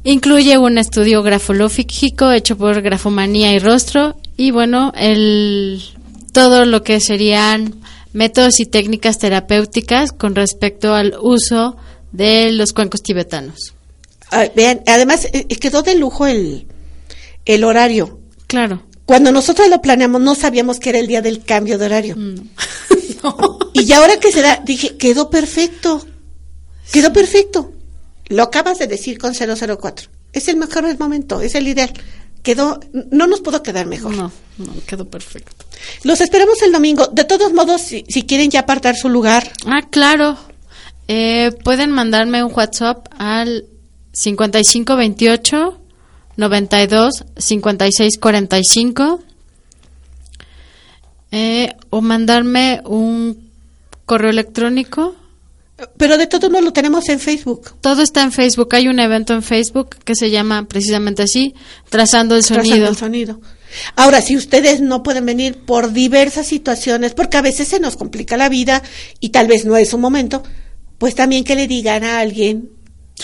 Incluye 0.05 0.57
un 0.57 0.79
estudio 0.79 1.23
grafológico 1.23 2.33
hecho 2.33 2.57
por 2.57 2.81
Grafomanía 2.81 3.53
y 3.53 3.59
Rostro 3.59 4.16
y 4.39 4.53
bueno, 4.53 4.93
el 4.97 5.83
todo 6.33 6.64
lo 6.64 6.83
que 6.83 6.99
serían 7.01 7.75
métodos 8.14 8.59
y 8.59 8.64
técnicas 8.64 9.18
terapéuticas 9.18 10.12
con 10.12 10.35
respecto 10.35 10.95
al 10.95 11.14
uso 11.20 11.77
de 12.11 12.53
los 12.53 12.73
cuencos 12.73 13.03
tibetanos. 13.03 13.75
Ah, 14.31 14.47
vean, 14.57 14.81
además 14.87 15.29
eh, 15.31 15.47
quedó 15.61 15.83
de 15.83 15.95
lujo 15.95 16.27
el, 16.27 16.66
el 17.45 17.64
horario. 17.64 18.18
Claro. 18.47 18.83
Cuando 19.05 19.32
nosotros 19.32 19.68
lo 19.68 19.82
planeamos 19.82 20.20
no 20.20 20.34
sabíamos 20.34 20.78
que 20.78 20.90
era 20.90 20.98
el 20.98 21.07
día 21.07 21.22
del 21.22 21.44
cambio 21.44 21.78
de 21.78 21.86
horario. 21.86 22.16
Mm. 22.16 22.34
Y 23.72 23.84
ya 23.84 23.98
ahora 23.98 24.18
que 24.18 24.32
se 24.32 24.42
da, 24.42 24.61
dije, 24.64 24.96
quedó 24.96 25.30
perfecto. 25.30 26.05
Quedó 26.92 27.12
perfecto. 27.12 27.72
Lo 28.28 28.42
acabas 28.42 28.78
de 28.78 28.86
decir 28.86 29.18
con 29.18 29.34
004. 29.34 30.09
Es 30.32 30.48
el 30.48 30.57
mejor 30.57 30.98
momento, 30.98 31.40
es 31.40 31.55
el 31.55 31.68
ideal. 31.68 31.92
Quedó, 32.42 32.80
no 33.11 33.26
nos 33.26 33.40
pudo 33.40 33.62
quedar 33.62 33.86
mejor. 33.86 34.14
No, 34.14 34.32
no, 34.59 34.72
quedó 34.86 35.09
perfecto. 35.09 35.64
Los 36.03 36.20
esperamos 36.20 36.61
el 36.62 36.72
domingo. 36.72 37.07
De 37.07 37.24
todos 37.24 37.53
modos, 37.53 37.82
si, 37.82 38.05
si 38.09 38.24
quieren 38.24 38.50
ya 38.50 38.61
apartar 38.61 38.96
su 38.96 39.09
lugar, 39.09 39.53
Ah, 39.66 39.82
claro. 39.90 40.36
Eh, 41.09 41.53
pueden 41.64 41.90
mandarme 41.90 42.42
un 42.42 42.53
WhatsApp 42.53 43.07
al 43.18 43.66
5528 44.12 45.80
92 46.37 47.24
56 47.37 48.18
45 48.18 49.20
eh, 51.30 51.74
o 51.91 52.01
mandarme 52.01 52.80
un 52.85 53.51
correo 54.05 54.30
electrónico. 54.30 55.16
pero 55.97 56.18
de 56.18 56.26
todos 56.26 56.51
modos 56.51 56.64
lo 56.64 56.72
tenemos 56.72 57.09
en 57.09 57.18
Facebook. 57.18 57.74
Todo 57.80 58.03
está 58.03 58.22
en 58.22 58.33
Facebook. 58.33 58.74
Hay 58.74 58.89
un 58.89 59.01
evento 59.01 59.33
en 59.33 59.43
Facebook 59.43 59.97
que 60.05 60.14
se 60.14 60.30
llama 60.30 60.66
precisamente 60.68 61.22
así, 61.22 61.55
Trazando 61.89 62.37
el 62.37 62.45
trazando 62.45 62.68
Sonido. 62.70 62.89
el 62.89 62.97
sonido. 62.97 63.41
Ahora, 63.97 64.20
si 64.20 64.37
ustedes 64.37 64.83
no 64.83 65.03
pueden 65.03 65.24
venir 65.24 65.64
por 65.64 65.93
diversas 65.93 66.47
situaciones, 66.47 67.14
porque 67.14 67.39
a 67.39 67.43
veces 67.43 67.68
se 67.68 67.80
nos 67.80 67.97
complica 67.97 68.37
la 68.37 68.51
vida 68.51 68.83
y 69.18 69.30
tal 69.30 69.47
vez 69.47 69.64
no 69.64 69.76
es 69.78 69.89
su 69.89 69.99
momento, 69.99 70.43
pues 70.99 71.14
también 71.14 71.43
que 71.45 71.57
le 71.57 71.66
digan 71.66 72.05
a 72.05 72.20
alguien 72.20 72.70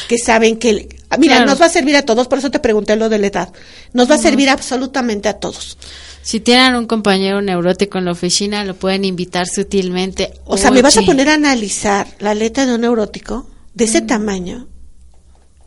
que 0.09 0.19
saben 0.19 0.59
que... 0.59 0.89
Mira, 1.19 1.37
Claro. 1.37 1.51
nos 1.51 1.61
va 1.61 1.67
a 1.67 1.71
servir 1.71 1.97
a 1.97 2.03
todos, 2.03 2.29
por 2.29 2.39
eso 2.39 2.51
te 2.51 2.59
pregunté 2.61 2.95
lo 2.97 3.09
de 3.09 3.19
la 3.19 3.27
edad. 3.29 3.53
Nos 3.95 4.11
va 4.11 4.17
a 4.17 4.19
servir 4.19 4.51
absolutamente 4.51 5.29
a 5.29 5.35
todos. 5.35 5.79
Si 6.23 6.41
tienen 6.41 6.75
un 6.77 6.87
compañero 6.87 7.41
neurótico 7.41 7.97
en 7.99 8.05
la 8.05 8.13
oficina, 8.13 8.63
lo 8.65 8.75
pueden 8.77 9.05
invitar 9.07 9.47
sutilmente. 9.49 10.33
O 10.45 10.59
sea, 10.59 10.71
me 10.71 10.83
vas 10.83 10.97
a 10.99 11.03
poner 11.03 11.29
a 11.31 11.35
analizar 11.35 12.07
la 12.19 12.35
letra 12.35 12.67
de 12.67 12.75
un 12.75 12.83
neurótico 12.83 13.49
de 13.73 13.85
ese 13.85 14.03
tamaño. 14.03 14.67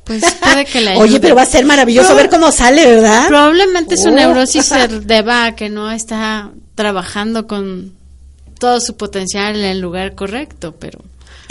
Pues 0.03 0.23
puede 0.41 0.65
que 0.65 0.77
ayude. 0.87 0.97
Oye, 0.97 1.19
pero 1.19 1.35
va 1.35 1.41
a 1.43 1.45
ser 1.47 1.65
maravilloso 1.65 2.13
ver 2.15 2.29
cómo 2.29 2.51
sale, 2.51 2.85
¿verdad? 2.85 3.27
Probablemente 3.27 3.97
su 3.97 4.09
Oh. 4.09 4.11
neurosis 4.11 4.65
se 4.65 4.87
deba 4.87 5.45
a 5.45 5.55
que 5.55 5.69
no 5.69 5.89
está 5.91 6.51
trabajando 6.75 7.47
con 7.47 7.93
todo 8.59 8.79
su 8.81 8.95
potencial 8.97 9.55
en 9.55 9.65
el 9.65 9.79
lugar 9.79 10.13
correcto, 10.13 10.75
pero 10.79 10.99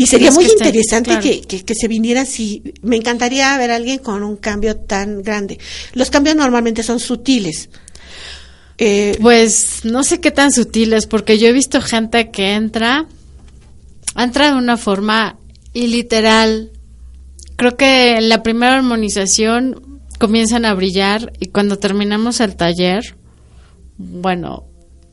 Y 0.00 0.06
sería 0.06 0.30
muy 0.30 0.46
que 0.46 0.52
interesante 0.52 1.10
claro. 1.10 1.22
que, 1.22 1.42
que, 1.42 1.62
que 1.62 1.74
se 1.74 1.86
viniera 1.86 2.22
así. 2.22 2.72
Me 2.80 2.96
encantaría 2.96 3.58
ver 3.58 3.70
a 3.70 3.76
alguien 3.76 3.98
con 3.98 4.22
un 4.22 4.36
cambio 4.36 4.74
tan 4.76 5.22
grande. 5.22 5.58
Los 5.92 6.08
cambios 6.08 6.36
normalmente 6.36 6.82
son 6.82 6.98
sutiles. 6.98 7.68
Eh, 8.78 9.18
pues 9.20 9.80
no 9.84 10.02
sé 10.02 10.18
qué 10.18 10.30
tan 10.30 10.52
sutiles, 10.52 11.06
porque 11.06 11.38
yo 11.38 11.48
he 11.48 11.52
visto 11.52 11.82
gente 11.82 12.30
que 12.30 12.54
entra, 12.54 13.04
entra 14.16 14.52
de 14.52 14.56
una 14.56 14.78
forma 14.78 15.38
iliteral. 15.74 16.70
Creo 17.56 17.76
que 17.76 18.16
en 18.16 18.30
la 18.30 18.42
primera 18.42 18.76
armonización 18.76 20.00
comienzan 20.18 20.64
a 20.64 20.72
brillar 20.72 21.34
y 21.40 21.48
cuando 21.48 21.78
terminamos 21.78 22.40
el 22.40 22.56
taller, 22.56 23.16
bueno, 23.98 24.64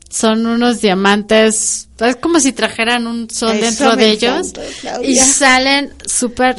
son 0.08 0.46
unos 0.46 0.80
diamantes, 0.80 1.88
es 1.98 2.16
como 2.16 2.40
si 2.40 2.52
trajeran 2.52 3.06
un 3.06 3.28
sol 3.28 3.56
Eso 3.56 3.64
dentro 3.64 3.96
de 3.96 4.10
ellos 4.10 4.48
encanta, 4.48 5.02
y 5.02 5.16
salen 5.16 5.92
súper 6.06 6.56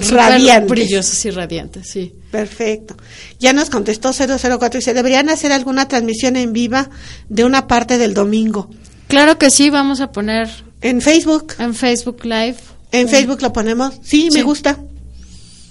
brillosos 0.68 1.26
y 1.26 1.32
radiantes, 1.32 1.88
sí. 1.90 2.14
perfecto. 2.32 2.96
Ya 3.40 3.54
nos 3.54 3.70
contestó 3.70 4.12
004 4.14 4.70
y 4.78 4.82
dice, 4.82 4.94
deberían 4.94 5.30
hacer 5.30 5.52
alguna 5.52 5.88
transmisión 5.88 6.36
en 6.36 6.54
viva 6.54 6.90
de 7.28 7.44
una 7.44 7.68
parte 7.68 7.98
del 7.98 8.14
domingo. 8.14 8.70
Claro 9.08 9.40
que 9.40 9.50
sí, 9.50 9.70
vamos 9.72 10.02
a 10.02 10.12
poner 10.12 10.48
En 10.82 11.02
Facebook. 11.02 11.56
En 11.58 11.74
Facebook 11.74 12.24
Live. 12.24 12.58
En 12.92 13.10
Facebook 13.10 13.42
lo 13.42 13.52
ponemos. 13.52 13.96
Sí, 14.04 14.30
me 14.32 14.44
gusta. 14.44 14.80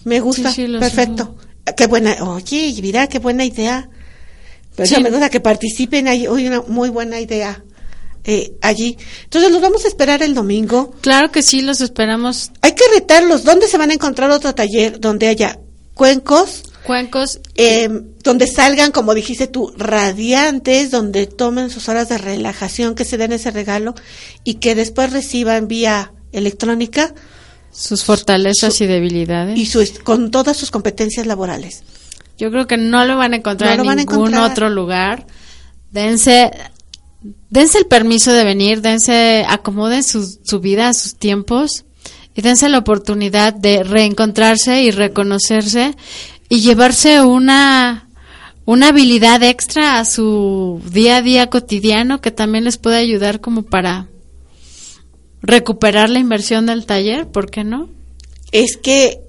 Me 0.04 0.20
gusta. 0.20 0.50
Sí, 0.50 0.62
sí, 0.62 0.66
lo 0.66 0.80
Perfecto. 0.80 1.36
Qué 1.76 1.86
buena. 1.86 2.16
Oye, 2.22 2.74
mira, 2.82 3.06
qué 3.06 3.18
buena 3.18 3.44
idea. 3.44 3.88
Pero 4.74 4.86
Sí. 4.88 4.94
ya 4.94 5.00
me 5.00 5.10
gusta 5.10 5.28
que 5.28 5.40
participen. 5.40 6.08
Hay 6.08 6.26
hoy 6.26 6.46
una 6.46 6.62
muy 6.62 6.88
buena 6.88 7.20
idea 7.20 7.62
eh, 8.30 8.52
allí. 8.60 8.96
Entonces 9.24 9.50
los 9.50 9.62
vamos 9.62 9.84
a 9.86 9.88
esperar 9.88 10.22
el 10.22 10.34
domingo. 10.34 10.92
Claro 11.00 11.32
que 11.32 11.42
sí, 11.42 11.62
los 11.62 11.80
esperamos. 11.80 12.50
Hay 12.60 12.72
que 12.74 12.84
retarlos. 12.94 13.42
¿Dónde 13.42 13.66
se 13.68 13.78
van 13.78 13.90
a 13.90 13.94
encontrar 13.94 14.30
otro 14.30 14.54
taller 14.54 15.00
donde 15.00 15.28
haya 15.28 15.58
cuencos? 15.94 16.62
Cuencos. 16.84 17.40
eh, 17.54 17.88
donde 18.22 18.46
salgan, 18.46 18.92
como 18.92 19.14
dijiste 19.14 19.46
tú, 19.46 19.72
radiantes, 19.78 20.90
donde 20.90 21.26
tomen 21.26 21.70
sus 21.70 21.88
horas 21.88 22.10
de 22.10 22.18
relajación, 22.18 22.94
que 22.94 23.04
se 23.06 23.16
den 23.16 23.32
ese 23.32 23.50
regalo 23.50 23.94
y 24.44 24.54
que 24.54 24.74
después 24.74 25.10
reciban 25.12 25.66
vía 25.66 26.12
electrónica 26.32 27.14
sus 27.72 28.04
fortalezas 28.04 28.78
y 28.82 28.86
debilidades. 28.86 29.58
y 29.58 29.64
su, 29.66 29.82
con 30.04 30.30
todas 30.30 30.56
sus 30.56 30.70
competencias 30.70 31.26
laborales. 31.26 31.82
Yo 32.36 32.50
creo 32.50 32.66
que 32.66 32.76
no 32.76 33.04
lo 33.06 33.16
van 33.16 33.32
a 33.32 33.36
encontrar 33.36 33.78
No 33.78 33.90
en 33.90 33.96
ningún 33.98 34.16
encontrar. 34.16 34.50
otro 34.50 34.68
lugar. 34.70 35.26
Dense, 35.90 36.50
dense 37.50 37.78
el 37.78 37.86
permiso 37.86 38.32
de 38.32 38.44
venir, 38.44 38.80
dense, 38.80 39.44
acomoden 39.48 40.02
su, 40.02 40.38
su 40.42 40.60
vida, 40.60 40.92
sus 40.94 41.14
tiempos 41.14 41.84
y 42.34 42.42
dense 42.42 42.68
la 42.68 42.78
oportunidad 42.78 43.52
de 43.52 43.82
reencontrarse 43.82 44.82
y 44.82 44.90
reconocerse 44.90 45.96
y 46.48 46.60
llevarse 46.60 47.22
una, 47.22 48.08
una 48.64 48.88
habilidad 48.88 49.42
extra 49.42 49.98
a 49.98 50.04
su 50.04 50.80
día 50.92 51.16
a 51.16 51.22
día 51.22 51.50
cotidiano 51.50 52.20
que 52.20 52.30
también 52.30 52.64
les 52.64 52.78
puede 52.78 52.98
ayudar 52.98 53.40
como 53.40 53.62
para 53.62 54.08
recuperar 55.42 56.10
la 56.10 56.18
inversión 56.18 56.66
del 56.66 56.86
taller, 56.86 57.28
¿por 57.28 57.50
qué 57.50 57.64
no? 57.64 57.88
Es 58.52 58.76
que 58.76 59.20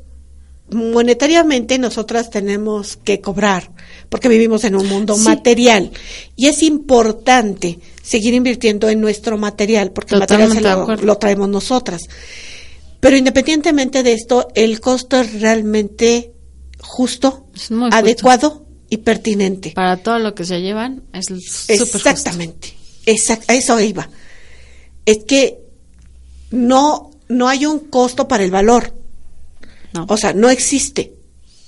monetariamente 0.72 1.78
nosotras 1.78 2.30
tenemos 2.30 2.98
que 2.98 3.22
cobrar 3.22 3.72
porque 4.10 4.28
vivimos 4.30 4.64
en 4.64 4.76
un 4.76 4.88
mundo 4.88 5.16
Sí. 5.16 5.24
material 5.24 5.92
y 6.36 6.48
es 6.48 6.64
importante 6.64 7.80
seguir 8.02 8.34
invirtiendo 8.34 8.90
en 8.90 9.02
nuestro 9.02 9.38
material 9.38 9.92
porque 9.92 10.16
el 10.16 10.22
material 10.22 10.62
lo, 10.62 10.96
lo 10.96 11.18
traemos 11.18 11.50
nosotras. 11.50 12.02
Pero 13.00 13.16
independientemente 13.16 14.04
de 14.04 14.14
esto, 14.14 14.50
el 14.56 14.82
costo 14.82 15.20
es 15.20 15.40
realmente 15.42 16.34
justo, 16.82 17.48
Es 17.56 17.72
muy 17.72 17.84
justo. 17.84 17.96
adecuado 17.98 18.66
y 18.90 18.98
pertinente. 18.98 19.72
Para 19.76 19.98
todo 19.98 20.20
lo 20.20 20.34
que 20.36 20.44
se 20.46 20.60
llevan 20.62 21.04
es. 21.14 21.30
Exactamente. 21.70 22.74
Exact- 23.06 23.46
a 23.48 23.54
eso 23.56 23.80
iba. 23.80 24.10
Es 25.06 25.24
que 25.26 25.60
no, 26.52 27.12
no 27.28 27.48
hay 27.48 27.66
un 27.66 27.80
costo 27.80 28.28
para 28.28 28.44
el 28.44 28.52
valor. 28.52 28.94
No. 29.94 30.06
O 30.10 30.18
sea, 30.18 30.34
no 30.34 30.50
existe. 30.50 31.14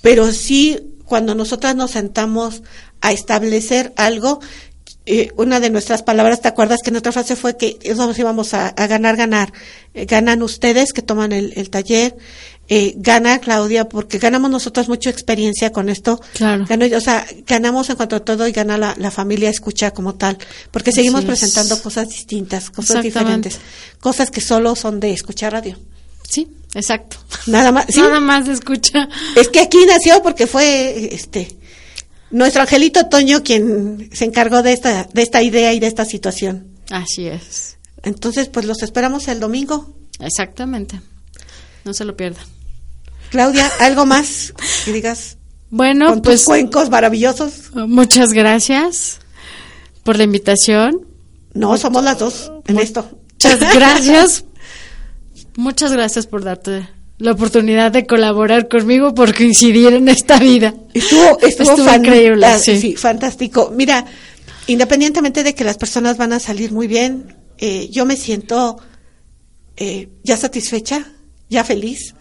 Pero 0.00 0.32
sí, 0.32 0.78
cuando 1.04 1.34
nosotras 1.34 1.76
nos 1.76 1.92
sentamos 1.92 2.62
a 3.00 3.12
establecer 3.12 3.92
algo, 3.96 4.40
eh, 5.04 5.32
una 5.36 5.58
de 5.58 5.70
nuestras 5.70 6.02
palabras, 6.02 6.40
¿te 6.40 6.48
acuerdas 6.48 6.80
que 6.84 6.92
nuestra 6.92 7.10
frase 7.10 7.34
fue 7.34 7.56
que 7.56 7.78
nosotros 7.88 8.18
íbamos 8.18 8.54
a, 8.54 8.68
a 8.68 8.86
ganar, 8.86 9.16
ganar? 9.16 9.52
Eh, 9.94 10.06
ganan 10.06 10.42
ustedes 10.42 10.92
que 10.92 11.02
toman 11.02 11.32
el, 11.32 11.52
el 11.56 11.70
taller, 11.70 12.16
eh, 12.68 12.94
gana 12.96 13.40
Claudia, 13.40 13.88
porque 13.88 14.18
ganamos 14.18 14.50
nosotras 14.50 14.88
mucha 14.88 15.10
experiencia 15.10 15.72
con 15.72 15.88
esto. 15.88 16.20
Claro. 16.34 16.64
O 16.96 17.00
sea, 17.00 17.26
ganamos 17.46 17.90
en 17.90 17.96
cuanto 17.96 18.16
a 18.16 18.20
todo 18.20 18.46
y 18.46 18.52
gana 18.52 18.78
la, 18.78 18.94
la 18.96 19.10
familia 19.10 19.50
escucha 19.50 19.90
como 19.90 20.14
tal, 20.14 20.38
porque 20.70 20.92
seguimos 20.92 21.22
es. 21.22 21.26
presentando 21.26 21.82
cosas 21.82 22.08
distintas, 22.08 22.70
cosas 22.70 23.02
diferentes, 23.02 23.58
cosas 24.00 24.30
que 24.30 24.40
solo 24.40 24.76
son 24.76 25.00
de 25.00 25.12
escuchar 25.12 25.52
radio. 25.52 25.76
Sí, 26.28 26.48
exacto. 26.74 27.18
Nada 27.46 27.72
más. 27.72 27.86
¿sí? 27.88 28.00
Nada 28.00 28.20
más 28.20 28.46
se 28.46 28.52
escucha. 28.52 29.08
Es 29.36 29.48
que 29.48 29.60
aquí 29.60 29.78
nació 29.86 30.22
porque 30.22 30.46
fue 30.46 31.14
este 31.14 31.56
nuestro 32.30 32.62
angelito 32.62 33.06
Toño 33.08 33.42
quien 33.42 34.08
se 34.12 34.24
encargó 34.24 34.62
de 34.62 34.72
esta 34.72 35.04
de 35.12 35.22
esta 35.22 35.42
idea 35.42 35.72
y 35.72 35.80
de 35.80 35.86
esta 35.86 36.04
situación. 36.04 36.68
Así 36.90 37.26
es. 37.26 37.78
Entonces, 38.02 38.48
pues 38.48 38.66
los 38.66 38.82
esperamos 38.82 39.28
el 39.28 39.40
domingo. 39.40 39.94
Exactamente. 40.18 41.00
No 41.84 41.94
se 41.94 42.04
lo 42.04 42.16
pierda. 42.16 42.40
Claudia, 43.30 43.70
algo 43.80 44.06
más 44.06 44.52
que 44.84 44.92
digas 44.92 45.38
Bueno, 45.70 46.08
con 46.08 46.22
pues 46.22 46.40
tus 46.40 46.46
cuencos 46.46 46.90
maravillosos. 46.90 47.70
muchas 47.74 48.32
gracias 48.32 49.20
por 50.02 50.16
la 50.16 50.24
invitación. 50.24 51.06
No, 51.54 51.76
somos 51.76 52.02
las 52.02 52.18
dos 52.18 52.52
en 52.66 52.78
esto. 52.78 53.08
Muchas 53.32 53.60
gracias. 53.74 54.44
Muchas 55.56 55.92
gracias 55.92 56.26
por 56.26 56.44
darte 56.44 56.88
la 57.18 57.32
oportunidad 57.32 57.92
de 57.92 58.06
colaborar 58.06 58.68
conmigo 58.68 59.14
por 59.14 59.34
coincidir 59.34 59.92
en 59.92 60.08
esta 60.08 60.38
vida. 60.38 60.74
Estuvo, 60.92 61.38
estuvo, 61.40 61.94
increíble, 61.94 62.46
ah, 62.46 62.58
sí. 62.58 62.96
fantástico. 62.96 63.70
Mira, 63.74 64.04
independientemente 64.66 65.44
de 65.44 65.54
que 65.54 65.62
las 65.62 65.78
personas 65.78 66.16
van 66.16 66.32
a 66.32 66.40
salir 66.40 66.72
muy 66.72 66.88
bien, 66.88 67.36
eh, 67.58 67.88
yo 67.90 68.04
me 68.04 68.16
siento 68.16 68.78
eh, 69.76 70.08
ya 70.24 70.36
satisfecha, 70.36 71.06
ya 71.48 71.62
feliz. 71.62 72.14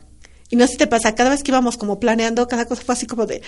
Y 0.52 0.58
no 0.58 0.66
sé 0.68 0.74
si 0.74 0.78
te 0.78 0.88
pasa, 0.88 1.16
cada 1.16 1.30
vez 1.30 1.44
que 1.44 1.52
íbamos 1.52 1.78
como 1.78 2.00
planeando, 2.00 2.48
cada 2.48 2.66
cosa 2.66 2.84
fue 2.84 2.94
así 2.94 3.08
como 3.08 3.26
de, 3.26 3.42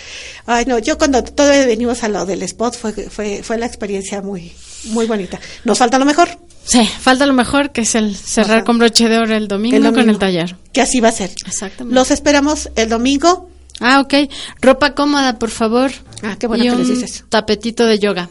ay 0.45 0.65
no, 0.65 0.79
yo 0.79 0.97
cuando 0.97 1.21
todavía 1.21 1.65
venimos 1.65 2.01
a 2.03 2.07
lo 2.07 2.25
del 2.25 2.41
spot 2.43 2.77
fue, 2.77 2.93
fue, 2.93 3.43
fue 3.43 3.57
la 3.57 3.65
experiencia 3.65 4.21
muy, 4.21 4.53
muy 4.85 5.05
bonita. 5.05 5.39
Nos 5.65 5.77
falta 5.77 5.99
lo 5.99 6.05
mejor, 6.05 6.29
Sí, 6.65 6.83
falta 6.85 7.25
lo 7.25 7.33
mejor 7.33 7.71
que 7.71 7.81
es 7.81 7.93
el 7.95 8.15
cerrar 8.15 8.57
Ajá. 8.59 8.63
con 8.65 8.77
broche 8.77 9.09
de 9.09 9.17
oro 9.17 9.35
el 9.35 9.47
domingo, 9.47 9.75
el 9.75 9.83
con 9.83 9.93
domingo, 9.93 10.11
el 10.11 10.17
taller. 10.19 10.55
Que 10.71 10.81
así 10.81 10.99
va 11.01 11.09
a 11.09 11.11
ser. 11.11 11.31
Exactamente. 11.45 11.93
Los 11.93 12.09
esperamos 12.11 12.69
el 12.75 12.89
domingo. 12.89 13.49
Ah, 13.79 13.99
ok. 13.99 14.13
Ropa 14.61 14.93
cómoda, 14.95 15.37
por 15.39 15.49
favor. 15.49 15.91
Ah, 16.21 16.37
qué 16.39 16.47
bueno 16.47 16.63
y 16.63 16.69
que 16.69 16.75
les 16.75 16.87
un 16.89 16.95
dices. 16.95 17.25
tapetito 17.29 17.85
de 17.85 17.99
yoga. 17.99 18.29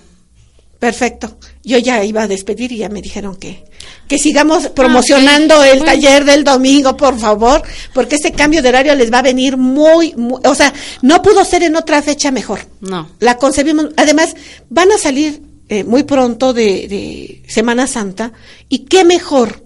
Perfecto. 0.78 1.36
Yo 1.62 1.78
ya 1.78 2.02
iba 2.04 2.22
a 2.22 2.26
despedir 2.28 2.72
y 2.72 2.78
ya 2.78 2.88
me 2.88 3.00
dijeron 3.00 3.36
que, 3.36 3.64
que 4.08 4.18
sigamos 4.18 4.66
promocionando 4.68 5.54
Ah, 5.54 5.58
ok. 5.60 5.64
el 5.66 5.78
Bueno. 5.78 5.84
taller 5.92 6.24
del 6.24 6.42
domingo, 6.42 6.96
por 6.96 7.16
favor, 7.18 7.62
porque 7.94 8.16
este 8.16 8.32
cambio 8.32 8.62
de 8.62 8.70
horario 8.70 8.94
les 8.96 9.12
va 9.12 9.18
a 9.18 9.22
venir 9.22 9.56
muy, 9.56 10.12
muy, 10.16 10.40
o 10.44 10.54
sea, 10.56 10.72
no 11.02 11.22
pudo 11.22 11.44
ser 11.44 11.62
en 11.62 11.76
otra 11.76 12.02
fecha 12.02 12.32
mejor. 12.32 12.60
No. 12.80 13.08
La 13.20 13.36
concebimos. 13.36 13.90
Además, 13.96 14.34
van 14.70 14.90
a 14.90 14.98
salir 14.98 15.40
eh, 15.68 15.84
muy 15.84 16.02
pronto 16.04 16.52
de, 16.52 16.86
de 16.88 17.42
Semana 17.48 17.86
Santa 17.86 18.32
y 18.68 18.80
qué 18.80 19.04
mejor 19.04 19.64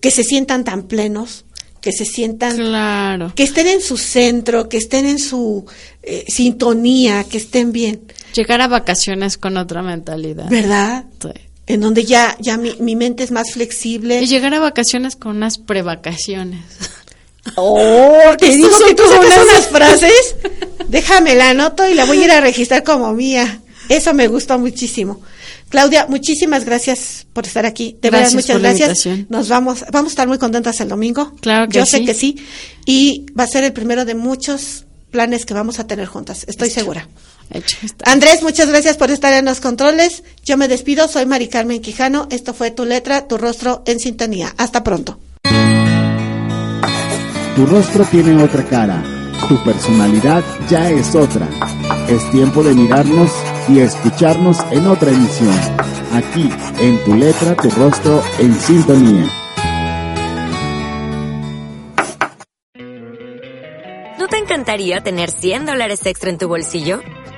que 0.00 0.10
se 0.10 0.22
sientan 0.24 0.64
tan 0.64 0.82
plenos, 0.84 1.44
que 1.80 1.92
se 1.92 2.04
sientan 2.04 2.56
Claro. 2.56 3.32
que 3.34 3.42
estén 3.44 3.66
en 3.66 3.80
su 3.80 3.96
centro, 3.96 4.68
que 4.68 4.76
estén 4.76 5.06
en 5.06 5.18
su 5.18 5.64
eh, 6.02 6.24
sintonía, 6.28 7.24
que 7.24 7.38
estén 7.38 7.72
bien, 7.72 8.02
Llegar 8.34 8.60
a 8.60 8.66
vacaciones 8.68 9.38
con 9.38 9.56
otra 9.56 9.82
mentalidad. 9.82 10.48
¿verdad? 10.50 11.04
Sí. 11.22 11.28
En 11.66 11.80
donde 11.80 12.04
ya, 12.04 12.36
ya 12.40 12.56
mi, 12.56 12.74
mi 12.80 12.96
mente 12.96 13.22
es 13.22 13.30
más 13.30 13.52
flexible. 13.52 14.20
Y 14.20 14.26
llegar 14.26 14.52
a 14.54 14.58
vacaciones 14.58 15.14
con 15.16 15.36
unas 15.36 15.58
prevacaciones. 15.58 16.60
Oh, 17.56 18.34
te 18.38 18.48
digo 18.54 18.70
que 18.86 18.94
tú 18.94 19.02
sacas 19.06 19.38
unas 19.50 19.66
frases. 19.68 20.34
Déjame 20.88 21.34
la 21.34 21.50
anoto 21.50 21.86
y 21.86 21.92
la 21.92 22.06
voy 22.06 22.22
a 22.22 22.24
ir 22.24 22.30
a 22.30 22.40
registrar 22.40 22.82
como 22.84 23.12
mía. 23.12 23.60
Eso 23.88 24.14
me 24.14 24.28
gustó 24.28 24.58
muchísimo. 24.58 25.20
Claudia, 25.68 26.06
muchísimas 26.08 26.64
gracias 26.64 27.26
por 27.32 27.46
estar 27.46 27.66
aquí. 27.66 27.96
De 28.00 28.10
verdad, 28.10 28.30
muchas 28.32 28.52
por 28.52 28.60
la 28.60 28.68
gracias. 28.70 29.06
invitación. 29.06 29.26
Nos 29.28 29.48
vamos, 29.48 29.84
vamos 29.92 30.10
a 30.10 30.12
estar 30.12 30.28
muy 30.28 30.38
contentas 30.38 30.80
el 30.80 30.88
domingo. 30.88 31.32
Claro 31.40 31.68
que 31.68 31.78
Yo 31.78 31.86
sé 31.86 32.04
que 32.04 32.14
sí. 32.14 32.36
Y 32.86 33.26
va 33.38 33.44
a 33.44 33.48
ser 33.48 33.64
el 33.64 33.72
primero 33.72 34.04
de 34.04 34.14
muchos 34.14 34.84
planes 35.10 35.44
que 35.44 35.54
vamos 35.54 35.78
a 35.78 35.86
tener 35.86 36.06
juntas. 36.06 36.44
Estoy 36.48 36.70
segura. 36.70 37.08
Hecho. 37.50 37.76
Andrés, 38.04 38.42
muchas 38.42 38.68
gracias 38.68 38.96
por 38.96 39.10
estar 39.10 39.32
en 39.34 39.44
los 39.44 39.60
controles. 39.60 40.22
Yo 40.44 40.56
me 40.56 40.66
despido, 40.66 41.08
soy 41.08 41.26
Mari 41.26 41.48
Carmen 41.48 41.82
Quijano. 41.82 42.26
Esto 42.30 42.54
fue 42.54 42.70
Tu 42.70 42.84
Letra, 42.84 43.28
Tu 43.28 43.36
Rostro 43.36 43.82
en 43.86 44.00
Sintonía. 44.00 44.54
Hasta 44.56 44.82
pronto. 44.82 45.18
Tu 47.54 47.64
rostro 47.66 48.04
tiene 48.10 48.42
otra 48.42 48.64
cara, 48.64 49.00
tu 49.48 49.62
personalidad 49.62 50.42
ya 50.68 50.90
es 50.90 51.14
otra. 51.14 51.48
Es 52.08 52.28
tiempo 52.32 52.64
de 52.64 52.74
mirarnos 52.74 53.30
y 53.68 53.80
escucharnos 53.80 54.58
en 54.70 54.86
otra 54.86 55.10
emisión, 55.10 55.54
aquí 56.12 56.50
en 56.80 57.02
Tu 57.04 57.14
Letra, 57.14 57.54
Tu 57.56 57.70
Rostro 57.70 58.22
en 58.38 58.54
Sintonía. 58.54 59.26
¿No 64.18 64.28
te 64.28 64.38
encantaría 64.38 65.02
tener 65.02 65.30
100 65.30 65.66
dólares 65.66 66.04
extra 66.06 66.30
en 66.30 66.38
tu 66.38 66.48
bolsillo? 66.48 67.00